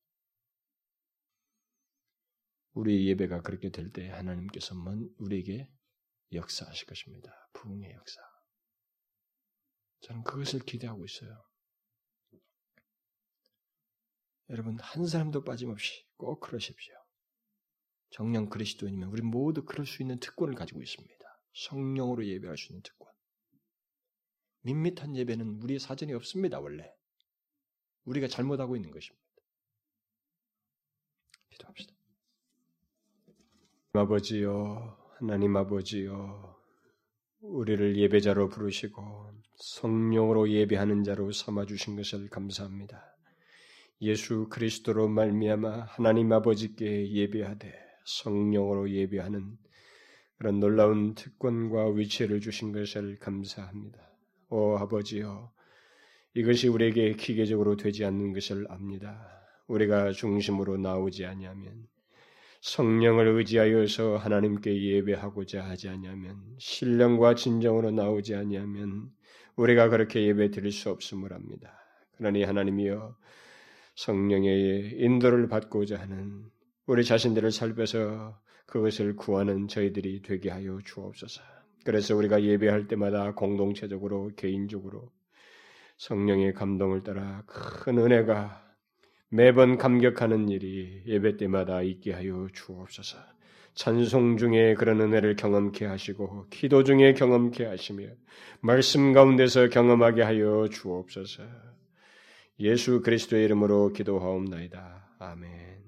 우리 2.78 3.07
예배가 3.07 3.41
그렇게 3.41 3.71
될 3.71 3.91
때 3.91 4.07
하나님께서 4.09 4.75
우리에게 5.17 5.67
역사하실 6.32 6.86
것입니다. 6.86 7.49
부흥의 7.53 7.91
역사. 7.91 8.21
저는 10.01 10.23
그것을 10.23 10.59
기대하고 10.59 11.03
있어요. 11.03 11.43
여러분 14.49 14.78
한 14.80 15.07
사람도 15.07 15.43
빠짐없이 15.43 16.05
꼭 16.17 16.39
그러십시오. 16.39 16.93
정령 18.11 18.49
그리스도인이면 18.49 19.09
우리 19.09 19.23
모두 19.23 19.65
그럴 19.65 19.88
수 19.88 20.03
있는 20.03 20.19
특권을 20.19 20.53
가지고 20.53 20.84
있습니다. 20.84 21.17
성령으로 21.55 22.28
예배할 22.28 22.59
수 22.59 22.71
있는 22.71 22.84
특권. 22.84 23.11
밋밋한 24.61 25.15
예배는 25.15 25.63
우리의 25.63 25.80
사전이 25.80 26.13
없습니다. 26.13 26.59
원래 26.59 26.93
우리가 28.03 28.28
잘못하고 28.28 28.75
있는 28.75 28.91
것입니다. 28.91 29.25
기도합시다. 31.49 31.97
아버지요, 33.94 34.98
하나님 35.18 35.56
아버지요, 35.56 36.56
우리를 37.42 37.98
예배자로 37.98 38.50
부르시고 38.50 39.32
성령으로 39.56 40.50
예배하는 40.52 41.04
자로 41.04 41.32
삼아 41.32 41.66
주신 41.66 41.96
것을 41.96 42.30
감사합니다. 42.30 43.02
예수 44.02 44.48
그리스도로 44.50 45.08
말미암아 45.08 45.86
하나님 45.90 46.32
아버지께 46.32 47.12
예배하되 47.12 47.74
성령으로 48.06 48.92
예배하는 48.92 49.58
그런 50.38 50.60
놀라운 50.60 51.16
특권과 51.16 51.90
위치를 51.90 52.40
주신 52.42 52.72
것을 52.72 53.18
감사합니다. 53.18 53.98
오 54.50 54.78
아버지여, 54.78 55.52
이것이 56.36 56.68
우리에게 56.68 57.14
기계적으로 57.14 57.76
되지 57.78 58.06
않는 58.06 58.34
것을 58.34 58.68
압니다. 58.70 59.28
우리가 59.68 60.12
중심으로 60.12 60.78
나오지 60.78 61.26
아니하면 61.26 61.88
성령을 62.68 63.28
의지하여서 63.28 64.18
하나님께 64.18 64.84
예배하고자 64.84 65.63
하지 65.63 65.88
아니하면 65.88 66.36
신령과 66.57 67.36
진정으로 67.36 67.91
나오지 67.91 68.36
아니하면 68.36 69.09
우리가 69.55 69.88
그렇게 69.88 70.28
예배 70.28 70.51
드릴 70.51 70.74
수 70.74 70.89
없음을 70.89 71.32
압니다. 71.34 71.80
그러니 72.18 72.43
하나님이여 72.43 73.15
성령의 73.95 74.97
인도를 74.97 75.47
받고자 75.47 75.97
하는 75.97 76.43
우리 76.88 77.05
자신들을 77.05 77.51
살펴서 77.51 78.38
그것을 78.65 79.15
구하는 79.15 79.70
저희들이 79.70 80.22
되게 80.22 80.49
하여 80.49 80.78
주옵소서. 80.84 81.41
그래서 81.86 82.18
우리가 82.18 82.43
예배할 82.43 82.88
때마다 82.89 83.34
공동체적으로 83.34 84.32
개인적으로 84.36 85.09
성령의 85.99 86.53
감동을 86.53 87.03
따라 87.03 87.43
큰 87.47 87.97
은혜가 87.97 88.66
매번 89.30 89.78
감격하는 89.78 90.49
일이 90.49 91.01
예배 91.05 91.38
때마다 91.38 91.82
있게 91.82 92.13
하여 92.13 92.47
주옵소서. 92.53 93.17
찬송 93.73 94.38
중에 94.38 94.73
그런 94.73 95.01
은혜를 95.01 95.36
경험케 95.36 95.86
하시고 95.86 96.47
기도 96.49 96.84
중에 96.84 97.13
경험케 97.13 97.65
하시며 97.65 98.07
말씀 98.59 99.13
가운데서 99.13 99.69
경험하게 99.69 100.23
하여 100.23 100.67
주옵소서. 100.71 101.43
예수 102.59 103.01
그리스도의 103.01 103.45
이름으로 103.45 103.93
기도하옵나이다. 103.93 105.17
아멘. 105.19 105.87